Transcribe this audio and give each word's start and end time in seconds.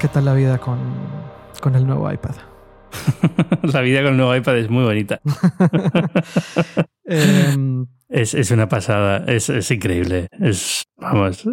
¿Qué 0.00 0.08
tal 0.08 0.24
la 0.24 0.32
vida 0.32 0.56
con, 0.56 0.78
con 1.60 1.74
el 1.74 1.86
nuevo 1.86 2.10
iPad? 2.10 2.34
la 3.62 3.82
vida 3.82 4.00
con 4.00 4.12
el 4.12 4.16
nuevo 4.16 4.34
iPad 4.34 4.56
es 4.56 4.70
muy 4.70 4.82
bonita. 4.82 5.20
Em, 7.04 7.86
es, 8.08 8.34
es, 8.34 8.50
una 8.52 8.68
pasada, 8.68 9.24
es, 9.26 9.50
es, 9.50 9.70
increíble. 9.70 10.28
Es, 10.40 10.84
vamos, 10.96 11.44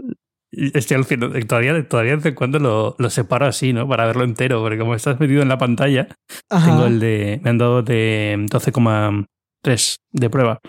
estoy 0.51 0.95
alucinando. 0.95 1.37
Todavía, 1.45 1.87
todavía 1.89 2.11
de 2.11 2.17
vez 2.17 2.25
en 2.27 2.35
cuando 2.35 2.59
lo, 2.59 2.95
lo, 2.99 3.09
separo 3.09 3.47
así, 3.47 3.73
¿no? 3.73 3.87
Para 3.87 4.05
verlo 4.05 4.23
entero, 4.23 4.61
porque 4.61 4.77
como 4.77 4.95
estás 4.95 5.19
metido 5.19 5.41
en 5.41 5.49
la 5.49 5.57
pantalla, 5.57 6.07
tengo 6.47 6.85
el 6.85 6.99
de. 6.99 7.41
Me 7.43 7.49
han 7.49 7.57
dado 7.57 7.81
de 7.81 8.37
12,3 8.49 9.95
de 10.11 10.29
prueba. 10.29 10.59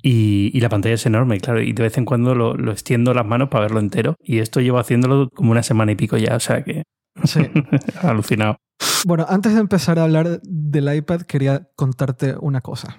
Y, 0.00 0.52
y, 0.54 0.60
la 0.60 0.68
pantalla 0.68 0.94
es 0.94 1.04
enorme, 1.04 1.40
claro, 1.40 1.60
y 1.60 1.72
de 1.72 1.82
vez 1.82 1.98
en 1.98 2.04
cuando 2.04 2.36
lo, 2.36 2.54
lo, 2.54 2.70
extiendo 2.70 3.12
las 3.12 3.26
manos 3.26 3.48
para 3.48 3.62
verlo 3.62 3.80
entero. 3.80 4.14
Y 4.20 4.38
esto 4.38 4.60
llevo 4.60 4.78
haciéndolo 4.78 5.28
como 5.30 5.50
una 5.50 5.64
semana 5.64 5.92
y 5.92 5.96
pico 5.96 6.16
ya, 6.16 6.36
o 6.36 6.40
sea 6.40 6.62
que. 6.62 6.84
Sí. 7.24 7.40
Alucinado. 8.02 8.58
Bueno, 9.06 9.26
antes 9.28 9.54
de 9.54 9.60
empezar 9.60 9.98
a 9.98 10.04
hablar 10.04 10.40
del 10.42 10.94
iPad, 10.94 11.22
quería 11.22 11.68
contarte 11.74 12.36
una 12.40 12.60
cosa. 12.60 12.98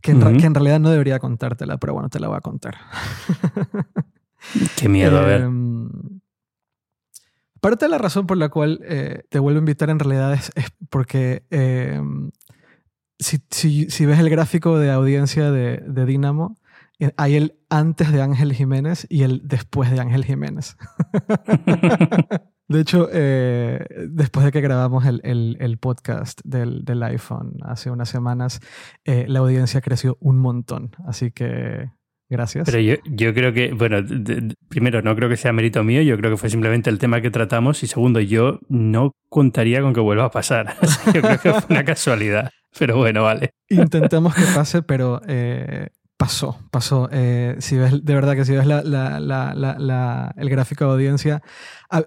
Que 0.00 0.12
en, 0.12 0.38
que 0.38 0.46
en 0.46 0.54
realidad 0.54 0.80
no 0.80 0.90
debería 0.90 1.18
contártela, 1.18 1.76
pero 1.76 1.92
bueno, 1.92 2.08
te 2.08 2.20
la 2.20 2.28
voy 2.28 2.38
a 2.38 2.40
contar. 2.40 2.76
Qué 4.76 4.88
miedo, 4.88 5.18
a 5.18 5.26
ver. 5.26 5.42
Em, 5.42 5.90
parte 7.60 7.84
de 7.84 7.90
la 7.90 7.98
razón 7.98 8.26
por 8.26 8.38
la 8.38 8.48
cual 8.48 8.80
eh, 8.84 9.24
te 9.28 9.38
vuelvo 9.38 9.58
a 9.58 9.60
invitar 9.60 9.90
en 9.90 9.98
realidad 9.98 10.32
es, 10.32 10.50
porque 10.88 11.44
em, 11.50 12.30
si, 13.18 13.40
si, 13.50 13.90
si, 13.90 14.06
ves 14.06 14.18
el 14.18 14.30
gráfico 14.30 14.78
de 14.78 14.90
audiencia 14.90 15.50
de, 15.50 15.82
de 15.86 16.06
Dynamo, 16.06 16.56
eh, 16.98 17.12
hay 17.18 17.36
el 17.36 17.58
antes 17.68 18.10
de 18.10 18.22
Ángel 18.22 18.54
Jiménez 18.54 19.06
y 19.10 19.22
el 19.22 19.42
después 19.46 19.90
de 19.90 20.00
Ángel 20.00 20.24
Jiménez. 20.24 20.78
De 22.70 22.80
hecho, 22.80 23.08
eh, 23.12 23.84
después 24.10 24.46
de 24.46 24.52
que 24.52 24.60
grabamos 24.60 25.04
el, 25.04 25.20
el, 25.58 25.78
podcast 25.78 26.40
del, 26.44 26.84
del, 26.84 27.02
iPhone 27.02 27.54
hace 27.62 27.90
unas 27.90 28.08
semanas, 28.08 28.60
eh, 29.04 29.24
la 29.26 29.40
audiencia 29.40 29.80
creció 29.80 30.16
un 30.20 30.38
montón. 30.38 30.92
Así 31.04 31.32
que 31.32 31.90
gracias. 32.28 32.66
Pero 32.70 32.78
yo, 32.78 32.94
yo 33.06 33.34
creo 33.34 33.52
que, 33.52 33.72
bueno, 33.72 33.98
primero, 34.68 35.02
no 35.02 35.16
creo 35.16 35.28
que 35.28 35.36
sea 35.36 35.52
mérito 35.52 35.82
mío, 35.82 36.00
yo 36.02 36.16
creo 36.16 36.30
que 36.30 36.36
fue 36.36 36.48
simplemente 36.48 36.90
el 36.90 37.00
tema 37.00 37.20
que 37.20 37.32
tratamos. 37.32 37.82
Y 37.82 37.88
segundo, 37.88 38.20
yo 38.20 38.60
no 38.68 39.16
contaría 39.28 39.82
con 39.82 39.92
que 39.92 40.00
vuelva 40.00 40.26
a 40.26 40.30
pasar. 40.30 40.76
yo 41.12 41.22
creo 41.22 41.40
que 41.40 41.52
fue 41.52 41.74
una 41.74 41.84
casualidad. 41.84 42.52
Pero 42.78 42.96
bueno, 42.98 43.24
vale. 43.24 43.50
Intentemos 43.68 44.32
que 44.32 44.44
pase, 44.54 44.82
pero 44.82 45.20
eh, 45.26 45.88
pasó, 46.20 46.58
pasó. 46.70 47.08
Eh, 47.10 47.56
si 47.60 47.78
ves, 47.78 48.04
de 48.04 48.14
verdad 48.14 48.34
que 48.34 48.44
si 48.44 48.52
ves 48.52 48.66
la, 48.66 48.82
la, 48.82 49.18
la, 49.54 50.34
el 50.36 50.50
gráfico 50.50 50.84
de 50.84 50.90
audiencia, 50.90 51.42
ah, 51.88 52.02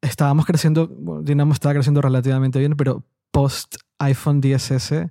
estábamos 0.00 0.46
creciendo, 0.46 0.88
Dynamo 1.24 1.52
estaba 1.52 1.74
creciendo 1.74 2.00
relativamente 2.00 2.60
bien, 2.60 2.76
pero 2.76 3.04
post 3.32 3.78
iPhone 3.98 4.40
10S, 4.40 5.10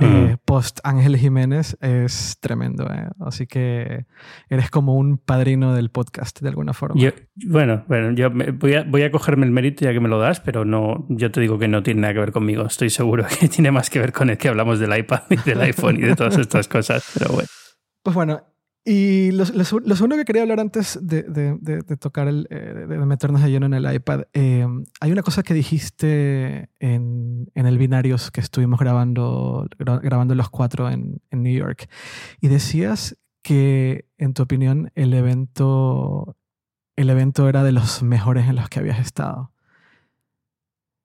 eh, 0.00 0.36
post 0.44 0.80
Ángel 0.84 1.16
Jiménez 1.16 1.78
es 1.80 2.36
tremendo. 2.40 2.84
Eh. 2.92 3.08
Así 3.20 3.46
que 3.46 4.04
eres 4.50 4.68
como 4.68 4.96
un 4.96 5.16
padrino 5.16 5.74
del 5.74 5.88
podcast 5.88 6.42
de 6.42 6.50
alguna 6.50 6.74
forma. 6.74 7.00
bueno, 7.46 7.84
bueno, 7.88 8.12
yo 8.12 8.28
voy 8.30 8.74
a, 8.74 8.82
voy 8.84 9.02
a 9.02 9.10
cogerme 9.10 9.46
el 9.46 9.52
mérito 9.52 9.86
ya 9.86 9.94
que 9.94 10.00
me 10.00 10.10
lo 10.10 10.18
das, 10.18 10.40
pero 10.40 10.66
no, 10.66 11.06
yo 11.08 11.30
te 11.30 11.40
digo 11.40 11.58
que 11.58 11.68
no 11.68 11.82
tiene 11.82 12.02
nada 12.02 12.12
que 12.12 12.20
ver 12.20 12.32
conmigo. 12.32 12.66
Estoy 12.66 12.90
seguro 12.90 13.24
que 13.40 13.48
tiene 13.48 13.70
más 13.70 13.88
que 13.88 13.98
ver 13.98 14.12
con 14.12 14.28
el 14.28 14.36
que 14.36 14.48
hablamos 14.48 14.78
del 14.78 14.94
iPad 14.94 15.22
y 15.30 15.36
del 15.36 15.62
iPhone 15.62 15.96
y 15.96 16.02
de 16.02 16.14
todas 16.16 16.36
estas 16.36 16.68
cosas, 16.68 17.10
pero 17.18 17.32
bueno. 17.32 17.48
Pues 18.02 18.14
bueno, 18.14 18.42
y 18.84 19.30
lo, 19.30 19.44
segundo 19.46 20.16
que 20.16 20.24
quería 20.24 20.42
hablar 20.42 20.58
antes 20.58 20.98
de, 21.00 21.22
tocar, 22.00 22.26
el, 22.26 22.48
eh, 22.50 22.86
de, 22.88 22.98
meternos 22.98 23.40
de 23.40 23.50
lleno 23.50 23.66
en 23.66 23.74
el 23.74 23.94
iPad, 23.94 24.22
eh, 24.32 24.66
hay 25.00 25.12
una 25.12 25.22
cosa 25.22 25.44
que 25.44 25.54
dijiste 25.54 26.68
en, 26.80 27.48
el 27.54 27.78
Binarios 27.78 28.32
que 28.32 28.40
estuvimos 28.40 28.80
grabando, 28.80 29.68
grabando 29.78 30.34
los 30.34 30.50
cuatro 30.50 30.90
en, 30.90 31.20
New 31.30 31.56
York. 31.56 31.88
Y 32.40 32.48
decías 32.48 33.16
que, 33.42 34.06
en 34.18 34.34
tu 34.34 34.42
opinión, 34.42 34.90
el 34.96 35.14
evento, 35.14 36.36
el 36.96 37.08
evento 37.08 37.48
era 37.48 37.62
de 37.62 37.70
los 37.70 38.02
mejores 38.02 38.48
en 38.48 38.56
los 38.56 38.68
que 38.68 38.80
habías 38.80 38.98
estado. 38.98 39.52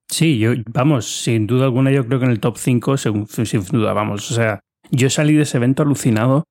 Sí, 0.08 0.40
yo, 0.40 0.54
vamos, 0.72 1.22
sin 1.22 1.46
duda 1.46 1.66
alguna, 1.66 1.92
yo 1.92 2.08
creo 2.08 2.18
que 2.18 2.26
en 2.26 2.32
el 2.32 2.40
top 2.40 2.58
5, 2.58 2.98
sin 2.98 3.20
duda, 3.72 3.94
vamos. 3.94 4.32
O 4.32 4.34
sea, 4.34 4.62
yo 4.90 5.12
salí 5.12 5.36
de 5.36 5.44
ese 5.44 5.58
evento 5.58 5.84
alucinado 5.84 6.48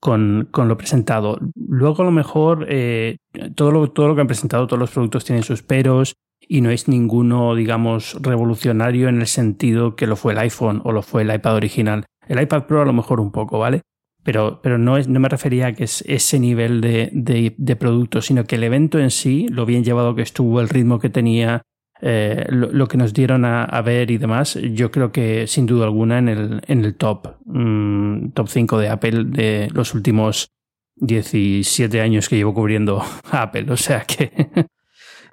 con, 0.00 0.48
con, 0.50 0.68
lo 0.68 0.76
presentado. 0.76 1.38
Luego 1.54 2.02
a 2.02 2.06
lo 2.06 2.12
mejor 2.12 2.66
eh, 2.68 3.18
todo, 3.54 3.70
lo, 3.70 3.90
todo 3.90 4.08
lo 4.08 4.14
que 4.14 4.20
han 4.20 4.26
presentado, 4.26 4.66
todos 4.66 4.80
los 4.80 4.90
productos 4.90 5.24
tienen 5.24 5.42
sus 5.42 5.62
peros 5.62 6.14
y 6.40 6.60
no 6.60 6.70
es 6.70 6.88
ninguno, 6.88 7.54
digamos, 7.54 8.16
revolucionario 8.20 9.08
en 9.08 9.20
el 9.20 9.26
sentido 9.26 9.96
que 9.96 10.06
lo 10.06 10.16
fue 10.16 10.32
el 10.32 10.38
iPhone 10.38 10.80
o 10.84 10.92
lo 10.92 11.02
fue 11.02 11.22
el 11.22 11.34
iPad 11.34 11.56
original. 11.56 12.06
El 12.26 12.40
iPad 12.40 12.66
Pro 12.66 12.82
a 12.82 12.86
lo 12.86 12.92
mejor 12.92 13.20
un 13.20 13.32
poco, 13.32 13.58
¿vale? 13.58 13.82
Pero, 14.22 14.60
pero 14.62 14.78
no, 14.78 14.96
es, 14.96 15.08
no 15.08 15.20
me 15.20 15.28
refería 15.28 15.68
a 15.68 15.72
que 15.72 15.84
es 15.84 16.02
ese 16.06 16.38
nivel 16.38 16.80
de, 16.80 17.10
de, 17.12 17.54
de 17.56 17.76
producto, 17.76 18.20
sino 18.20 18.44
que 18.44 18.56
el 18.56 18.64
evento 18.64 18.98
en 18.98 19.10
sí, 19.10 19.48
lo 19.48 19.64
bien 19.64 19.84
llevado 19.84 20.14
que 20.14 20.22
estuvo, 20.22 20.60
el 20.60 20.68
ritmo 20.68 20.98
que 20.98 21.08
tenía, 21.08 21.62
eh, 22.00 22.46
lo, 22.48 22.86
que 22.86 22.96
nos 22.96 23.12
dieron 23.12 23.44
a, 23.44 23.82
ver 23.82 24.10
y 24.10 24.18
demás, 24.18 24.54
yo 24.54 24.90
creo 24.90 25.10
que 25.10 25.46
sin 25.46 25.66
duda 25.66 25.84
alguna 25.84 26.18
en 26.18 26.28
el, 26.28 26.62
en 26.66 26.84
el 26.84 26.94
top, 26.94 27.36
mm, 27.46 28.30
top 28.30 28.48
5 28.48 28.78
de 28.78 28.88
Apple 28.88 29.24
de 29.24 29.68
los 29.72 29.94
últimos 29.94 30.52
17 30.96 32.00
años 32.00 32.28
que 32.28 32.36
llevo 32.36 32.54
cubriendo 32.54 33.02
Apple. 33.30 33.66
O 33.70 33.76
sea 33.76 34.04
que. 34.04 34.30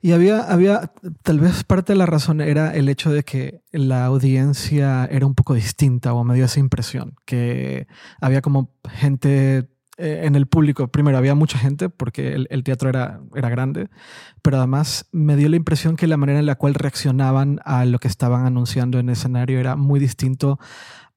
Y 0.01 0.11
había, 0.11 0.41
había, 0.41 0.91
tal 1.23 1.39
vez 1.39 1.63
parte 1.63 1.93
de 1.93 1.97
la 1.97 2.05
razón 2.05 2.39
era 2.39 2.75
el 2.75 2.89
hecho 2.89 3.11
de 3.11 3.23
que 3.23 3.61
la 3.71 4.05
audiencia 4.05 5.05
era 5.05 5.25
un 5.25 5.33
poco 5.33 5.55
distinta 5.55 6.13
o 6.13 6.23
me 6.23 6.35
dio 6.35 6.45
esa 6.45 6.59
impresión, 6.59 7.15
que 7.25 7.87
había 8.21 8.41
como 8.41 8.71
gente 8.87 9.67
eh, 9.97 10.21
en 10.23 10.35
el 10.35 10.45
público, 10.45 10.89
primero 10.89 11.17
había 11.17 11.35
mucha 11.35 11.57
gente 11.57 11.89
porque 11.89 12.33
el, 12.49 12.63
teatro 12.63 12.89
era, 12.89 13.21
era 13.33 13.49
grande, 13.49 13.89
pero 14.41 14.57
además 14.57 15.07
me 15.11 15.35
dio 15.35 15.47
la 15.47 15.55
impresión 15.55 15.95
que 15.95 16.07
la 16.07 16.17
manera 16.17 16.39
en 16.39 16.45
la 16.45 16.55
cual 16.55 16.73
reaccionaban 16.73 17.59
a 17.63 17.85
lo 17.85 17.99
que 17.99 18.09
estaban 18.09 18.45
anunciando 18.45 18.99
en 18.99 19.07
el 19.07 19.13
escenario 19.13 19.59
era 19.59 19.75
muy 19.75 19.99
distinto 19.99 20.59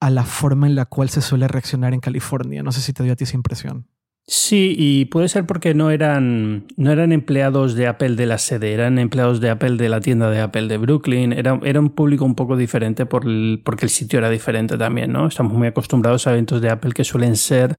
a 0.00 0.10
la 0.10 0.24
forma 0.24 0.66
en 0.68 0.76
la 0.76 0.86
cual 0.86 1.08
se 1.08 1.22
suele 1.22 1.48
reaccionar 1.48 1.92
en 1.92 2.00
California. 2.00 2.62
No 2.62 2.70
sé 2.70 2.80
si 2.80 2.92
te 2.92 3.02
dio 3.02 3.14
a 3.14 3.16
ti 3.16 3.24
esa 3.24 3.36
impresión. 3.36 3.88
Sí, 4.30 4.74
y 4.78 5.06
puede 5.06 5.28
ser 5.28 5.46
porque 5.46 5.72
no 5.72 5.90
eran, 5.90 6.66
no 6.76 6.92
eran 6.92 7.12
empleados 7.12 7.74
de 7.74 7.86
Apple 7.86 8.14
de 8.14 8.26
la 8.26 8.36
sede, 8.36 8.74
eran 8.74 8.98
empleados 8.98 9.40
de 9.40 9.48
Apple 9.48 9.76
de 9.78 9.88
la 9.88 10.00
tienda 10.00 10.30
de 10.30 10.40
Apple 10.40 10.68
de 10.68 10.76
Brooklyn. 10.76 11.32
Era, 11.32 11.58
era 11.64 11.80
un 11.80 11.88
público 11.88 12.26
un 12.26 12.34
poco 12.34 12.56
diferente 12.56 13.06
por 13.06 13.24
porque 13.64 13.86
el 13.86 13.90
sitio 13.90 14.18
era 14.18 14.28
diferente 14.28 14.76
también, 14.76 15.12
¿no? 15.12 15.26
Estamos 15.26 15.54
muy 15.54 15.66
acostumbrados 15.66 16.26
a 16.26 16.32
eventos 16.32 16.60
de 16.60 16.68
Apple 16.68 16.92
que 16.92 17.04
suelen 17.04 17.36
ser 17.36 17.74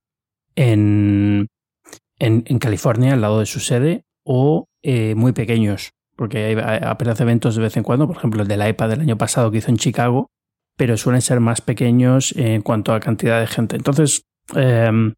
en, 0.60 1.48
en, 2.18 2.58
California, 2.58 3.14
al 3.14 3.22
lado 3.22 3.40
de 3.40 3.46
su 3.46 3.60
sede, 3.60 4.04
o 4.24 4.66
eh, 4.82 5.14
muy 5.14 5.32
pequeños, 5.32 5.92
porque 6.16 6.44
hay, 6.44 6.80
apenas 6.82 7.18
eventos 7.20 7.56
de 7.56 7.62
vez 7.62 7.76
en 7.78 7.82
cuando, 7.82 8.06
por 8.06 8.16
ejemplo 8.16 8.42
el 8.42 8.48
del 8.48 8.68
iPad 8.68 8.90
del 8.90 9.00
año 9.00 9.16
pasado 9.16 9.50
que 9.50 9.58
hizo 9.58 9.70
en 9.70 9.78
Chicago, 9.78 10.28
pero 10.76 10.98
suelen 10.98 11.22
ser 11.22 11.40
más 11.40 11.62
pequeños 11.62 12.34
en 12.36 12.60
cuanto 12.60 12.92
a 12.92 13.00
cantidad 13.00 13.40
de 13.40 13.46
gente. 13.46 13.76
Entonces, 13.76 14.22
em, 14.54 15.14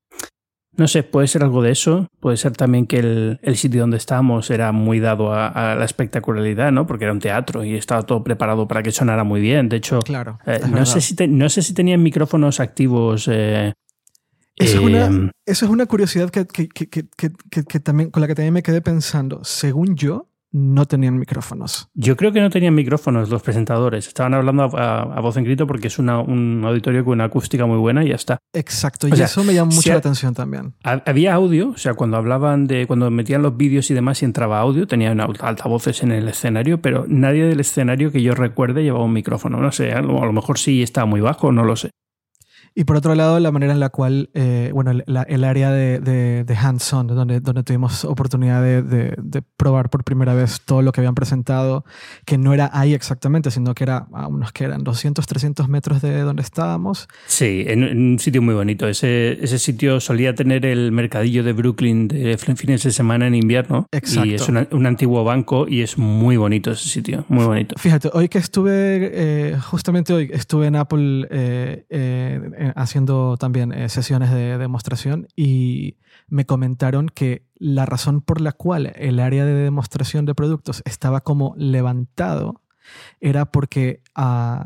no 0.76 0.88
sé, 0.88 1.02
puede 1.02 1.26
ser 1.26 1.42
algo 1.42 1.60
de 1.60 1.72
eso, 1.72 2.06
puede 2.20 2.36
ser 2.36 2.52
también 2.52 2.86
que 2.86 2.98
el, 3.00 3.40
el 3.42 3.56
sitio 3.56 3.80
donde 3.80 3.96
estábamos 3.96 4.48
era 4.50 4.70
muy 4.70 5.00
dado 5.00 5.34
a, 5.34 5.74
la 5.74 5.84
espectacularidad, 5.84 6.70
¿no? 6.70 6.86
Porque 6.86 7.04
era 7.04 7.12
un 7.12 7.20
teatro 7.20 7.64
y 7.64 7.74
estaba 7.74 8.04
todo 8.04 8.22
preparado 8.22 8.68
para 8.68 8.82
que 8.82 8.92
sonara 8.92 9.24
muy 9.24 9.40
bien. 9.40 9.68
De 9.68 9.76
hecho, 9.76 9.98
claro, 10.00 10.38
eh, 10.46 10.60
no, 10.70 10.86
sé 10.86 11.00
si 11.00 11.14
no 11.26 11.48
sé 11.48 11.62
si 11.62 11.74
tenían 11.74 12.02
micrófonos 12.02 12.60
activos 12.60 13.28
eh, 13.30 13.72
eso, 14.56 14.78
es 14.78 14.84
una, 14.84 15.06
em, 15.06 15.30
eso, 15.46 15.64
es 15.64 15.70
una, 15.70 15.86
curiosidad 15.86 16.30
que, 16.30 16.46
que, 16.46 16.68
que, 16.68 17.80
también, 17.80 18.10
con 18.10 18.20
la 18.20 18.26
que 18.26 18.34
también 18.34 18.54
me 18.54 18.62
quedé 18.62 18.80
pensando. 18.80 19.42
Según 19.44 19.96
yo, 19.96 20.28
no 20.52 20.84
tenían 20.86 21.18
micrófonos. 21.18 21.88
Yo 21.94 22.16
creo 22.16 22.30
que 22.30 22.40
no 22.40 22.50
tenían 22.50 22.74
micrófonos 22.74 23.30
los 23.30 23.42
presentadores. 23.42 24.06
Estaban 24.06 24.34
hablando 24.34 24.64
a, 24.64 25.20
voz 25.20 25.36
en 25.38 25.44
grito 25.44 25.66
porque 25.66 25.88
es 25.88 25.98
una, 25.98 26.20
un 26.20 26.62
auditorio 26.64 27.04
con 27.04 27.14
una 27.14 27.24
acústica 27.24 27.64
muy 27.64 27.78
buena 27.78 28.04
y 28.04 28.10
ya 28.10 28.16
está. 28.16 28.38
Exacto, 28.52 29.08
y 29.08 29.12
eso 29.12 29.42
me 29.44 29.54
llama 29.54 29.74
mucho 29.74 29.90
la 29.90 29.98
atención 29.98 30.34
también. 30.34 30.74
Había 30.82 31.34
audio, 31.34 31.70
o 31.70 31.78
sea, 31.78 31.94
cuando 31.94 32.18
hablaban 32.18 32.66
de. 32.66 32.86
cuando 32.86 33.10
metían 33.10 33.42
los 33.42 33.56
vídeos 33.56 33.90
y 33.90 33.94
demás 33.94 34.20
y 34.22 34.26
entraba 34.26 34.60
audio, 34.60 34.86
tenían 34.86 35.20
altavoces 35.20 36.02
en 36.02 36.12
el 36.12 36.28
escenario, 36.28 36.82
pero 36.82 37.06
nadie 37.08 37.46
del 37.46 37.60
escenario 37.60 38.12
que 38.12 38.22
yo 38.22 38.34
recuerde 38.34 38.82
llevaba 38.82 39.04
un 39.04 39.12
micrófono. 39.12 39.58
No 39.58 39.72
sé, 39.72 39.92
a 39.92 40.02
lo, 40.02 40.22
a 40.22 40.26
lo 40.26 40.32
mejor 40.32 40.58
sí 40.58 40.82
estaba 40.82 41.06
muy 41.06 41.22
bajo, 41.22 41.50
no 41.50 41.64
lo 41.64 41.76
sé. 41.76 41.90
Y 42.74 42.84
por 42.84 42.96
otro 42.96 43.14
lado, 43.14 43.38
la 43.38 43.50
manera 43.52 43.72
en 43.72 43.80
la 43.80 43.90
cual, 43.90 44.30
eh, 44.34 44.70
bueno, 44.72 44.92
el 44.92 45.44
área 45.44 45.70
de, 45.70 46.00
de, 46.00 46.56
hands-on, 46.56 47.06
donde, 47.06 47.40
donde 47.40 47.62
tuvimos 47.62 48.04
oportunidad 48.04 48.62
de, 48.62 48.82
de, 48.82 49.42
probar 49.56 49.90
por 49.90 50.04
primera 50.04 50.34
vez 50.34 50.60
todo 50.64 50.82
lo 50.82 50.92
que 50.92 51.00
habían 51.00 51.14
presentado, 51.14 51.84
que 52.24 52.38
no 52.38 52.54
era 52.54 52.70
ahí 52.72 52.94
exactamente, 52.94 53.50
sino 53.50 53.74
que 53.74 53.84
era 53.84 54.06
a 54.12 54.26
unos 54.26 54.52
que 54.52 54.64
eran 54.64 54.84
200, 54.84 55.26
300 55.26 55.68
metros 55.68 56.00
de 56.02 56.20
donde 56.20 56.42
estábamos. 56.42 57.08
Sí, 57.26 57.64
en, 57.66 57.84
un 57.84 58.18
sitio 58.18 58.40
muy 58.40 58.54
bonito. 58.54 58.88
Ese, 58.88 59.42
ese 59.42 59.58
sitio 59.58 60.00
solía 60.00 60.34
tener 60.34 60.64
el 60.64 60.92
mercadillo 60.92 61.44
de 61.44 61.52
Brooklyn 61.52 62.08
de 62.08 62.38
fines 62.38 62.82
de 62.82 62.90
semana 62.90 63.26
en 63.26 63.34
invierno. 63.34 63.86
Exacto. 63.92 64.28
Y 64.28 64.34
es 64.34 64.48
un 64.48 64.86
antiguo 64.86 65.24
banco 65.24 65.66
y 65.68 65.82
es 65.82 65.98
muy 65.98 66.36
bonito 66.36 66.70
ese 66.70 66.88
sitio, 66.88 67.24
muy 67.28 67.44
bonito. 67.44 67.74
Fíjate, 67.78 68.10
hoy 68.12 68.28
que 68.28 68.38
estuve, 68.38 69.10
eh, 69.12 69.56
justamente 69.60 70.12
hoy 70.12 70.30
estuve 70.32 70.66
en 70.66 70.76
Apple 70.76 71.26
eh, 71.30 71.84
eh, 72.62 72.72
haciendo 72.76 73.36
también 73.36 73.88
sesiones 73.88 74.30
de 74.30 74.56
demostración 74.56 75.26
y 75.34 75.96
me 76.28 76.46
comentaron 76.46 77.08
que 77.08 77.44
la 77.56 77.86
razón 77.86 78.20
por 78.20 78.40
la 78.40 78.52
cual 78.52 78.92
el 78.94 79.18
área 79.18 79.44
de 79.44 79.54
demostración 79.54 80.26
de 80.26 80.34
productos 80.34 80.82
estaba 80.84 81.22
como 81.22 81.54
levantado 81.56 82.62
era 83.20 83.46
porque 83.46 84.02
uh, 84.16 84.64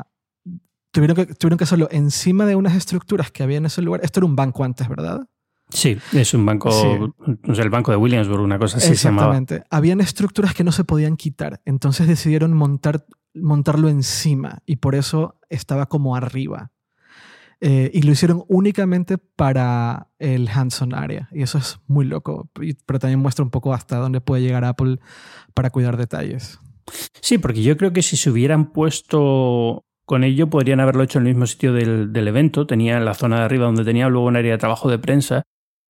tuvieron, 0.91 1.15
que, 1.15 1.25
tuvieron 1.27 1.57
que 1.57 1.63
hacerlo 1.63 1.87
encima 1.91 2.45
de 2.45 2.55
unas 2.55 2.75
estructuras 2.75 3.31
que 3.31 3.43
había 3.43 3.57
en 3.57 3.65
ese 3.65 3.81
lugar. 3.81 4.01
Esto 4.03 4.19
era 4.19 4.25
un 4.25 4.35
banco 4.35 4.63
antes, 4.63 4.87
¿verdad? 4.87 5.27
Sí, 5.69 5.97
es 6.13 6.33
un 6.33 6.45
banco, 6.45 7.13
no 7.43 7.55
sé, 7.55 7.61
el 7.61 7.69
banco 7.69 7.91
de 7.91 7.97
Williamsburg, 7.97 8.41
una 8.41 8.57
cosa 8.57 8.77
así 8.77 8.95
se 8.95 8.95
llamaba. 8.95 9.33
Exactamente. 9.33 9.67
Habían 9.69 9.99
estructuras 9.99 10.53
que 10.53 10.63
no 10.63 10.71
se 10.71 10.85
podían 10.85 11.17
quitar, 11.17 11.61
entonces 11.65 12.07
decidieron 12.07 12.53
montar, 12.53 13.05
montarlo 13.33 13.89
encima 13.89 14.59
y 14.65 14.77
por 14.77 14.95
eso 14.95 15.39
estaba 15.49 15.87
como 15.87 16.15
arriba. 16.15 16.71
Eh, 17.59 17.89
y 17.93 18.03
lo 18.03 18.11
hicieron 18.11 18.43
únicamente 18.47 19.17
para 19.17 20.09
el 20.19 20.47
hands-on 20.47 20.93
área. 20.93 21.27
Y 21.31 21.41
eso 21.41 21.57
es 21.57 21.79
muy 21.87 22.05
loco, 22.05 22.49
pero 22.85 22.99
también 22.99 23.19
muestra 23.19 23.43
un 23.43 23.51
poco 23.51 23.73
hasta 23.73 23.97
dónde 23.97 24.21
puede 24.21 24.43
llegar 24.43 24.63
Apple 24.63 24.99
para 25.53 25.69
cuidar 25.69 25.97
detalles. 25.97 26.59
Sí, 27.21 27.37
porque 27.37 27.63
yo 27.63 27.75
creo 27.75 27.93
que 27.93 28.03
si 28.03 28.15
se 28.15 28.29
hubieran 28.29 28.71
puesto 28.71 29.85
con 30.05 30.23
ello, 30.23 30.49
podrían 30.49 30.79
haberlo 30.79 31.03
hecho 31.03 31.19
en 31.19 31.27
el 31.27 31.33
mismo 31.33 31.47
sitio 31.47 31.73
del, 31.73 32.13
del 32.13 32.27
evento. 32.27 32.67
Tenía 32.67 32.99
la 32.99 33.13
zona 33.13 33.39
de 33.39 33.45
arriba 33.45 33.65
donde 33.65 33.83
tenía 33.83 34.07
luego 34.07 34.27
un 34.27 34.37
área 34.37 34.53
de 34.53 34.57
trabajo 34.57 34.89
de 34.89 34.99
prensa 34.99 35.43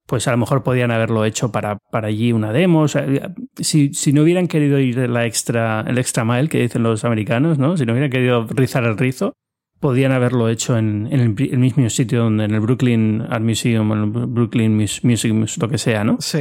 pues 0.08 0.26
a 0.28 0.32
lo 0.32 0.38
mejor 0.38 0.64
podían 0.64 0.90
haberlo 0.90 1.26
hecho 1.26 1.52
para, 1.52 1.78
para 1.92 2.08
allí 2.08 2.32
una 2.32 2.54
demo. 2.54 2.88
si, 2.88 3.94
si, 3.94 4.14
no 4.14 4.24
hubieran 4.24 4.48
querido 4.48 4.80
ir 4.80 4.98
la 5.10 5.26
extra, 5.26 5.82
el 5.82 5.98
extra 5.98 6.24
mile 6.24 6.48
que 6.48 6.62
dicen 6.62 6.82
los 6.82 7.04
americanos, 7.04 7.60
¿no? 7.60 7.76
Si 7.76 7.86
no 7.86 7.92
hubieran 7.92 8.10
querido 8.10 8.48
rizar 8.48 8.86
el 8.86 8.98
rizo, 8.98 9.34
podían 9.80 10.12
haberlo 10.12 10.50
hecho 10.50 10.78
en, 10.78 11.08
en 11.12 11.20
el, 11.20 11.58
mismo 11.58 11.90
sitio 11.90 12.24
donde 12.24 12.46
en 12.46 12.54
el 12.54 12.60
Brooklyn 12.60 13.24
Art 13.30 13.44
Museum, 13.44 13.92
en 13.92 14.00
el 14.00 14.10
Brooklyn 14.28 14.76
Museum, 15.04 15.46
lo 15.60 15.70
que 15.70 15.78
sea, 15.78 16.04
¿no? 16.04 16.18
Sí. 16.20 16.40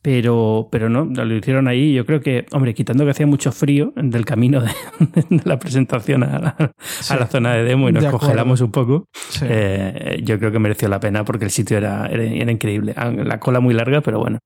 Pero, 0.00 0.68
pero 0.72 0.88
no, 0.88 1.04
lo 1.04 1.36
hicieron 1.36 1.68
ahí. 1.68 1.94
Yo 1.94 2.04
creo 2.04 2.20
que, 2.20 2.46
hombre, 2.50 2.74
quitando 2.74 3.04
que 3.04 3.12
hacía 3.12 3.26
mucho 3.26 3.52
frío 3.52 3.92
del 3.94 4.24
camino 4.24 4.60
de, 4.60 4.70
la 5.44 5.60
presentación 5.60 6.24
a 6.24 6.38
la, 6.40 7.26
zona 7.28 7.54
de 7.54 7.62
demo 7.62 7.88
y 7.88 7.92
nos 7.92 8.06
congelamos 8.06 8.60
un 8.62 8.72
poco, 8.72 9.04
eh, 9.42 10.20
yo 10.24 10.40
creo 10.40 10.50
que 10.50 10.58
mereció 10.58 10.88
la 10.88 10.98
pena 10.98 11.24
porque 11.24 11.44
el 11.44 11.52
sitio 11.52 11.76
era, 11.76 12.06
era, 12.06 12.50
increíble. 12.50 12.94
Ah, 12.96 13.10
la 13.10 13.38
cola 13.38 13.60
muy 13.60 13.74
larga, 13.74 14.00
pero 14.00 14.18
bueno. 14.18 14.40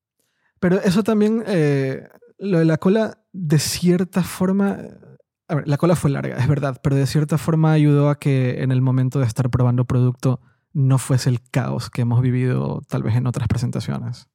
Pero 0.60 0.78
eso 0.82 1.02
también, 1.02 1.42
eh, 1.46 2.06
lo 2.38 2.58
de 2.58 2.66
la 2.66 2.76
cola, 2.76 3.18
de 3.32 3.58
cierta 3.58 4.22
forma, 4.22 4.78
a 5.48 5.54
ver, 5.54 5.68
la 5.68 5.76
cola 5.76 5.96
fue 5.96 6.10
larga, 6.10 6.36
es 6.36 6.48
verdad, 6.48 6.80
pero 6.82 6.96
de 6.96 7.06
cierta 7.06 7.38
forma 7.38 7.72
ayudó 7.72 8.08
a 8.08 8.18
que 8.18 8.62
en 8.62 8.72
el 8.72 8.82
momento 8.82 9.20
de 9.20 9.26
estar 9.26 9.48
probando 9.50 9.84
producto 9.84 10.40
no 10.72 10.98
fuese 10.98 11.30
el 11.30 11.40
caos 11.50 11.88
que 11.88 12.02
hemos 12.02 12.20
vivido 12.20 12.82
tal 12.88 13.02
vez 13.02 13.16
en 13.16 13.26
otras 13.26 13.48
presentaciones. 13.48 14.28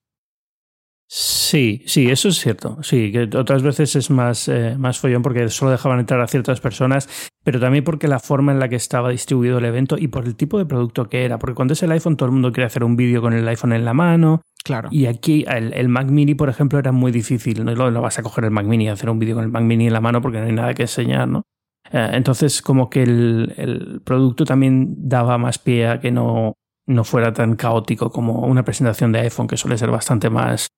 Sí, 1.13 1.83
sí, 1.87 2.09
eso 2.09 2.29
es 2.29 2.39
cierto. 2.39 2.77
Sí, 2.83 3.11
que 3.11 3.29
otras 3.35 3.63
veces 3.63 3.97
es 3.97 4.09
más, 4.09 4.47
eh, 4.47 4.77
más 4.77 4.97
follón 4.97 5.21
porque 5.21 5.49
solo 5.49 5.71
dejaban 5.71 5.99
entrar 5.99 6.21
a 6.21 6.27
ciertas 6.27 6.61
personas, 6.61 7.09
pero 7.43 7.59
también 7.59 7.83
porque 7.83 8.07
la 8.07 8.19
forma 8.19 8.53
en 8.53 8.59
la 8.59 8.69
que 8.69 8.77
estaba 8.77 9.09
distribuido 9.09 9.57
el 9.57 9.65
evento 9.65 9.97
y 9.97 10.07
por 10.07 10.23
el 10.23 10.37
tipo 10.37 10.57
de 10.57 10.65
producto 10.65 11.09
que 11.09 11.25
era. 11.25 11.37
Porque 11.37 11.53
cuando 11.53 11.73
es 11.73 11.83
el 11.83 11.91
iPhone, 11.91 12.15
todo 12.15 12.27
el 12.27 12.31
mundo 12.31 12.53
quiere 12.53 12.67
hacer 12.67 12.85
un 12.85 12.95
vídeo 12.95 13.21
con 13.21 13.33
el 13.33 13.45
iPhone 13.45 13.73
en 13.73 13.83
la 13.83 13.93
mano. 13.93 14.39
Claro. 14.63 14.87
Y 14.89 15.07
aquí 15.07 15.43
el, 15.49 15.89
Mac 15.89 16.07
Mini, 16.07 16.33
por 16.33 16.47
ejemplo, 16.47 16.79
era 16.79 16.93
muy 16.93 17.11
difícil. 17.11 17.65
No, 17.65 17.91
no 17.91 18.01
vas 18.01 18.17
a 18.17 18.23
coger 18.23 18.45
el 18.45 18.51
Mac 18.51 18.65
Mini 18.65 18.85
y 18.85 18.87
hacer 18.87 19.09
un 19.09 19.19
vídeo 19.19 19.35
con 19.35 19.43
el 19.43 19.51
Mac 19.51 19.63
Mini 19.63 19.87
en 19.87 19.93
la 19.93 19.99
mano 19.99 20.21
porque 20.21 20.39
no 20.39 20.45
hay 20.45 20.53
nada 20.53 20.73
que 20.73 20.83
enseñar, 20.83 21.27
¿no? 21.27 21.43
Eh, 21.91 22.11
entonces, 22.13 22.61
como 22.61 22.89
que 22.89 23.03
el, 23.03 23.53
el 23.57 24.01
producto 24.05 24.45
también 24.45 25.09
daba 25.09 25.37
más 25.37 25.59
pie 25.59 25.89
a 25.89 25.99
que 25.99 26.09
no, 26.09 26.53
no 26.87 27.03
fuera 27.03 27.33
tan 27.33 27.57
caótico 27.57 28.11
como 28.11 28.45
una 28.45 28.63
presentación 28.63 29.11
de 29.11 29.19
iPhone, 29.19 29.47
que 29.47 29.57
suele 29.57 29.77
ser 29.77 29.91
bastante 29.91 30.29
más 30.29 30.69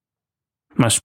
más 0.75 0.99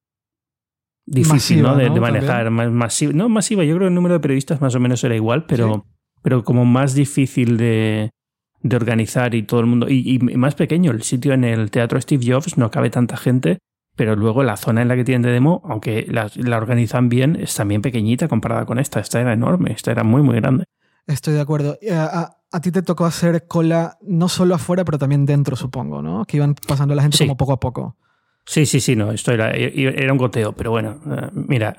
difícil 1.07 1.63
¿no? 1.63 1.77
De, 1.77 1.91
manejar, 1.91 2.51
más 2.51 2.71
masiva. 2.71 3.13
No, 3.13 3.29
masiva, 3.29 3.65
yo 3.65 3.75
creo 3.77 3.87
que 3.87 3.89
el 3.89 3.95
número 3.95 4.15
de 4.15 4.21
periodistas 4.21 4.61
más 4.61 4.75
o 4.75 4.81
menos 4.81 5.03
era 5.05 5.15
igual, 5.15 5.47
pero, 5.47 5.87
pero 6.23 6.45
como 6.45 6.65
más 6.65 6.95
difícil 6.95 7.57
de, 7.57 8.11
de 8.63 8.77
organizar 8.77 9.35
y 9.35 9.43
todo 9.43 9.61
el 9.61 9.67
mundo. 9.67 9.87
Y, 9.89 10.19
más 10.19 10.55
pequeño, 10.55 10.91
el 10.91 11.03
sitio 11.03 11.33
en 11.33 11.45
el 11.45 11.71
Teatro 11.71 12.01
Steve 12.01 12.25
Jobs 12.27 12.59
no 12.59 12.71
cabe 12.71 12.91
tanta 12.91 13.17
gente, 13.17 13.59
pero 13.97 14.17
luego 14.17 14.43
la 14.43 14.57
zona 14.57 14.83
en 14.83 14.89
la 14.89 14.97
que 14.97 15.05
tienen 15.05 15.23
de 15.23 15.31
demo, 15.31 15.63
aunque 15.65 16.07
la, 16.09 16.31
la 16.37 16.57
organizan 16.57 17.09
bien, 17.09 17.37
es 17.37 17.55
también 17.55 17.83
pequeñita 17.83 18.29
comparada 18.29 18.67
con 18.67 18.79
esta. 18.79 19.01
Esta 19.01 19.21
era 19.21 19.33
enorme, 19.33 19.73
esta 19.73 19.91
era 19.91 20.05
muy, 20.05 20.23
muy 20.23 20.37
grande. 20.37 20.65
Estoy 21.07 21.35
de 21.35 21.41
acuerdo. 21.41 21.79
A, 21.91 22.37
a, 22.53 22.61
ti 22.61 22.71
te 22.71 22.83
tocó 22.83 23.07
hacer 23.07 23.47
cola 23.47 23.97
no 24.03 24.29
solo 24.29 24.55
afuera, 24.55 24.85
pero 24.85 24.99
también 24.99 25.25
dentro, 25.25 25.57
supongo, 25.57 26.03
¿no? 26.03 26.27
Que 26.27 26.37
iban 26.37 26.55
pasando 26.55 26.95
la 26.95 27.03
gente 27.03 27.19
como 27.19 27.37
poco 27.37 27.53
a 27.55 27.61
poco. 27.61 27.97
Sí, 28.49 28.65
sí, 28.65 28.81
sí, 28.81 28.97
no, 28.97 29.13
esto 29.13 29.33
era, 29.33 29.51
era 29.51 30.11
un 30.11 30.19
goteo, 30.19 30.55
pero 30.55 30.71
bueno, 30.71 30.99
eh, 31.07 31.29
mira, 31.35 31.77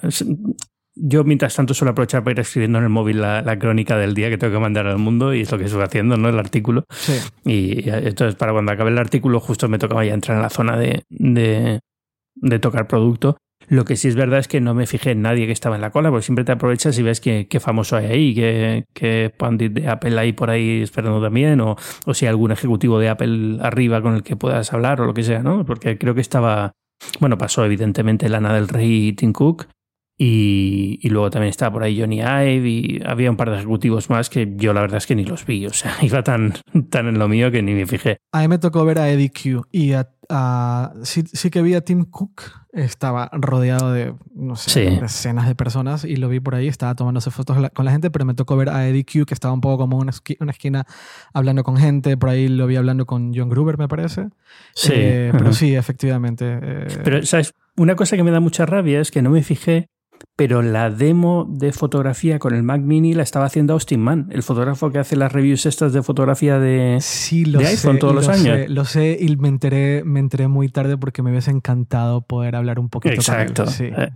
yo 0.94 1.24
mientras 1.24 1.56
tanto 1.56 1.74
suelo 1.74 1.92
aprovechar 1.92 2.24
para 2.24 2.34
ir 2.34 2.40
escribiendo 2.42 2.78
en 2.78 2.84
el 2.84 2.92
móvil 2.92 3.22
la, 3.22 3.58
crónica 3.58 3.98
del 3.98 4.14
día 4.14 4.30
que 4.30 4.38
tengo 4.38 4.54
que 4.54 4.60
mandar 4.60 4.86
al 4.86 5.00
mundo 5.00 5.34
y 5.34 5.42
es 5.42 5.52
lo 5.52 5.58
que 5.58 5.66
estoy 5.66 5.82
haciendo, 5.82 6.16
¿no? 6.16 6.30
El 6.30 6.38
artículo. 6.38 6.86
Sí. 6.92 7.14
Y 7.44 7.90
entonces 7.90 8.36
para 8.36 8.52
cuando 8.52 8.72
acabe 8.72 8.92
el 8.92 9.00
artículo 9.00 9.40
justo 9.40 9.68
me 9.68 9.80
tocaba 9.80 10.06
ya 10.06 10.14
entrar 10.14 10.38
en 10.38 10.44
la 10.44 10.52
zona 10.52 10.78
de, 10.78 11.02
de, 11.10 11.80
de 12.36 12.60
tocar 12.60 12.88
producto 12.88 13.38
lo 13.70 13.86
que 13.86 13.96
sí 13.96 14.08
es 14.08 14.16
verdad 14.16 14.40
es 14.40 14.48
que 14.48 14.62
no 14.62 14.74
me 14.74 14.88
fijé 14.88 15.12
en 15.12 15.22
nadie 15.22 15.46
que 15.46 15.52
estaba 15.52 15.76
en 15.76 15.82
la 15.82 15.92
cola, 15.92 16.10
porque 16.10 16.26
siempre 16.26 16.44
te 16.44 16.52
aprovechas 16.52 16.98
y 16.98 17.04
ves 17.04 17.22
qué, 17.22 17.48
famoso 17.60 17.96
hay 17.96 18.06
ahí, 18.08 18.34
qué, 18.34 18.86
qué 18.94 19.32
pandit 19.36 19.72
de 19.72 19.88
Apple 19.88 20.20
hay 20.20 20.34
por 20.34 20.50
ahí 20.50 20.82
esperando 20.82 21.22
también, 21.22 21.62
o, 21.62 21.76
o 22.06 22.14
si 22.14 22.26
hay 22.26 22.30
algún 22.30 22.52
ejecutivo 22.52 23.00
de 23.00 23.10
Apple 23.10 23.60
arriba 23.62 24.02
con 24.02 24.16
el 24.16 24.24
que 24.24 24.36
puedas 24.36 24.74
hablar 24.74 25.02
o 25.02 25.06
lo 25.06 25.14
que 25.14 25.24
sea, 25.24 25.44
¿no? 25.44 25.66
Porque 25.66 26.00
creo 26.00 26.16
que 26.16 26.22
estaba, 26.22 26.72
bueno, 27.20 27.38
pasó 27.38 27.64
evidentemente 27.64 28.28
Lana 28.28 28.54
del 28.54 28.68
Rey 28.68 29.10
y 29.10 29.14
Tim 29.14 29.34
Cook, 29.34 29.68
y, 30.22 31.00
y, 31.02 31.10
luego 31.12 31.30
también 31.30 31.50
estaba 31.50 31.72
por 31.72 31.84
ahí 31.84 31.98
Johnny 31.98 32.20
Ive 32.20 32.68
y 32.68 33.02
había 33.06 33.32
un 33.32 33.38
par 33.38 33.52
de 33.52 33.56
ejecutivos 33.56 34.10
más 34.10 34.30
que 34.30 34.52
yo 34.58 34.74
la 34.74 34.82
verdad 34.82 34.98
es 34.98 35.08
que 35.08 35.16
ni 35.16 35.24
los 35.24 35.46
vi. 35.46 35.66
O 35.66 35.72
sea, 35.72 35.96
iba 36.02 36.22
tan, 36.24 36.56
tan 36.90 37.08
en 37.08 37.18
lo 37.18 37.30
mío 37.30 37.52
que 37.52 37.62
ni 37.62 37.74
me 37.74 37.86
fijé. 37.86 38.18
A 38.34 38.42
mí 38.42 38.50
me 38.50 38.58
tocó 38.58 38.84
ver 38.84 39.00
a 39.00 39.10
Eddie 39.10 39.32
Q 39.32 39.66
y 39.72 39.94
a, 39.94 40.10
sí, 41.04 41.24
sí, 41.32 41.50
que 41.50 41.62
vi 41.62 41.74
a 41.74 41.82
Tim 41.82 42.06
Cook. 42.06 42.44
Estaba 42.72 43.30
rodeado 43.34 43.92
de, 43.92 44.14
no 44.36 44.56
sé, 44.56 45.00
decenas 45.02 45.48
de 45.48 45.56
personas 45.56 46.06
y 46.06 46.18
lo 46.18 46.30
vi 46.30 46.40
por 46.40 46.54
ahí. 46.54 46.68
Estaba 46.68 46.94
tomándose 46.94 47.32
fotos 47.32 47.58
con 47.74 47.84
la 47.86 47.92
gente, 47.92 48.12
pero 48.12 48.26
me 48.26 48.36
tocó 48.36 48.56
ver 48.56 48.70
a 48.70 48.88
Eddie 48.88 49.06
Q 49.06 49.26
que 49.26 49.34
estaba 49.34 49.54
un 49.54 49.62
poco 49.62 49.80
como 49.80 49.98
una, 49.98 50.12
una 50.40 50.52
esquina 50.52 50.86
hablando 51.34 51.64
con 51.64 51.78
gente. 51.78 52.16
Por 52.16 52.30
ahí 52.30 52.48
lo 52.48 52.68
vi 52.68 52.76
hablando 52.76 53.06
con 53.08 53.34
John 53.36 53.50
Gruber, 53.50 53.78
me 53.80 53.88
parece. 53.88 54.30
Sí. 54.76 54.92
Eh, 54.94 55.30
pero 55.32 55.52
sí, 55.52 55.76
efectivamente. 55.76 56.60
Eh, 56.62 56.88
pero, 57.04 57.26
¿sabes? 57.26 57.54
Una 57.76 57.96
cosa 57.96 58.16
que 58.16 58.24
me 58.24 58.32
da 58.32 58.40
mucha 58.40 58.66
rabia 58.68 59.02
es 59.02 59.10
que 59.10 59.22
no 59.22 59.32
me 59.32 59.42
fijé 59.42 59.90
pero 60.40 60.62
la 60.62 60.90
demo 60.90 61.46
de 61.50 61.74
fotografía 61.74 62.40
con 62.40 62.56
el 62.56 62.64
Mac 62.64 62.80
Mini 62.80 63.14
la 63.14 63.24
estaba 63.24 63.44
haciendo 63.44 63.74
Austin 63.74 64.00
Mann, 64.00 64.30
el 64.32 64.42
fotógrafo 64.42 64.90
que 64.90 64.98
hace 64.98 65.18
las 65.18 65.34
reviews 65.34 65.66
estas 65.66 65.92
de 65.92 66.02
fotografía 66.02 66.60
de, 66.60 67.00
sí, 67.02 67.44
lo 67.44 67.60
iPhone 67.60 68.00
todos 68.00 68.16
los 68.16 68.30
años. 68.30 68.70
lo 68.70 68.86
sé 68.86 69.18
y 69.20 69.36
me 69.36 69.50
enteré, 69.50 70.02
me 70.06 70.22
enteré 70.22 70.48
muy 70.48 70.70
tarde 70.70 70.98
porque 70.98 71.22
me 71.24 71.32
hubiese 71.32 71.52
encantado 71.52 72.22
poder 72.22 72.56
hablar 72.56 72.80
un 72.80 72.88
poquito 72.88 73.16
Exacto. 73.16 73.66
con 73.66 73.86
él. 73.86 73.94
Eh, 73.98 74.10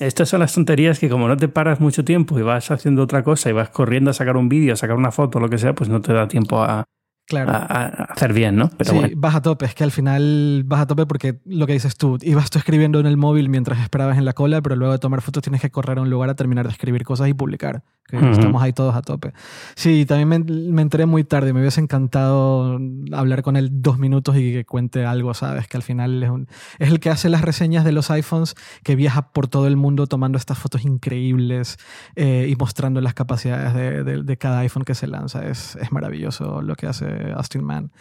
estas 0.00 0.28
son 0.28 0.40
las 0.40 0.52
tonterías 0.52 0.98
que 0.98 1.08
como 1.08 1.28
no 1.28 1.36
te 1.36 1.46
paras 1.46 1.78
mucho 1.78 2.04
tiempo 2.04 2.36
y 2.40 2.42
vas 2.42 2.72
haciendo 2.72 3.04
otra 3.04 3.22
cosa 3.22 3.48
y 3.48 3.52
vas 3.52 3.68
corriendo 3.68 4.10
a 4.10 4.14
sacar 4.14 4.36
un 4.36 4.48
vídeo, 4.48 4.72
a 4.72 4.76
sacar 4.76 4.96
una 4.96 5.12
foto, 5.12 5.38
lo 5.38 5.48
que 5.48 5.58
sea, 5.58 5.76
pues 5.76 5.88
no 5.88 6.00
te 6.00 6.12
da 6.12 6.26
tiempo 6.26 6.60
a, 6.60 6.86
claro. 7.28 7.52
a, 7.52 7.86
hacer 7.86 8.32
bien, 8.32 8.56
¿no? 8.56 8.70
Pero 8.76 8.90
sí, 8.90 9.12
vas 9.16 9.34
a 9.34 9.42
tope, 9.42 9.66
es 9.66 9.74
que 9.74 9.84
al 9.84 9.92
final 9.92 10.62
vas 10.66 10.80
a 10.80 10.86
tope 10.86 11.06
porque 11.06 11.38
lo 11.44 11.66
que 11.66 11.74
dices 11.74 11.96
tú, 11.96 12.18
ibas 12.22 12.50
tú 12.50 12.58
escribiendo 12.58 12.98
en 12.98 13.06
el 13.06 13.16
móvil 13.16 13.48
mientras 13.48 13.78
esperabas 13.80 14.18
en 14.18 14.24
la 14.24 14.32
cola, 14.32 14.60
pero 14.62 14.74
luego 14.74 14.92
de 14.92 14.98
tomar 14.98 15.20
fotos 15.20 15.42
tienes 15.42 15.60
que 15.60 15.70
correr 15.70 15.98
a 15.98 16.02
un 16.02 16.10
lugar 16.10 16.30
a 16.30 16.34
terminar 16.34 16.66
de 16.66 16.72
escribir 16.72 17.04
cosas 17.04 17.28
y 17.28 17.34
publicar. 17.34 17.84
Que 18.16 18.30
estamos 18.30 18.62
ahí 18.62 18.72
todos 18.72 18.94
a 18.94 19.02
tope. 19.02 19.32
Sí, 19.74 20.06
también 20.06 20.46
me, 20.72 20.82
enteré 20.82 21.06
muy 21.06 21.24
tarde. 21.24 21.52
Me 21.52 21.60
hubiese 21.60 21.80
encantado 21.80 22.78
hablar 23.12 23.42
con 23.42 23.56
él 23.56 23.68
dos 23.82 23.98
minutos 23.98 24.36
y 24.36 24.52
que 24.52 24.64
cuente 24.64 25.04
algo, 25.04 25.34
¿sabes? 25.34 25.68
Que 25.68 25.76
al 25.76 25.82
final 25.82 26.22
es, 26.22 26.30
es 26.78 26.88
el 26.88 27.00
que 27.00 27.10
hace 27.10 27.28
las 27.28 27.42
reseñas 27.42 27.84
de 27.84 27.92
los 27.92 28.10
iPhones, 28.10 28.54
que 28.82 28.96
viaja 28.96 29.32
por 29.32 29.48
todo 29.48 29.66
el 29.66 29.76
mundo 29.76 30.06
tomando 30.06 30.38
estas 30.38 30.58
fotos 30.58 30.84
increíbles 30.84 31.78
eh, 32.16 32.48
y 32.50 32.56
mostrando 32.56 33.00
las 33.00 33.14
capacidades 33.14 33.74
de, 33.74 34.22
de, 34.22 34.36
cada 34.38 34.60
iPhone 34.60 34.84
que 34.84 34.94
se 34.94 35.06
lanza. 35.06 35.46
Es, 35.46 35.76
es 35.76 35.92
maravilloso 35.92 36.62
lo 36.62 36.74
que 36.76 36.86
hace 36.86 37.32
Austin 37.36 37.64
Mann. 37.64 37.92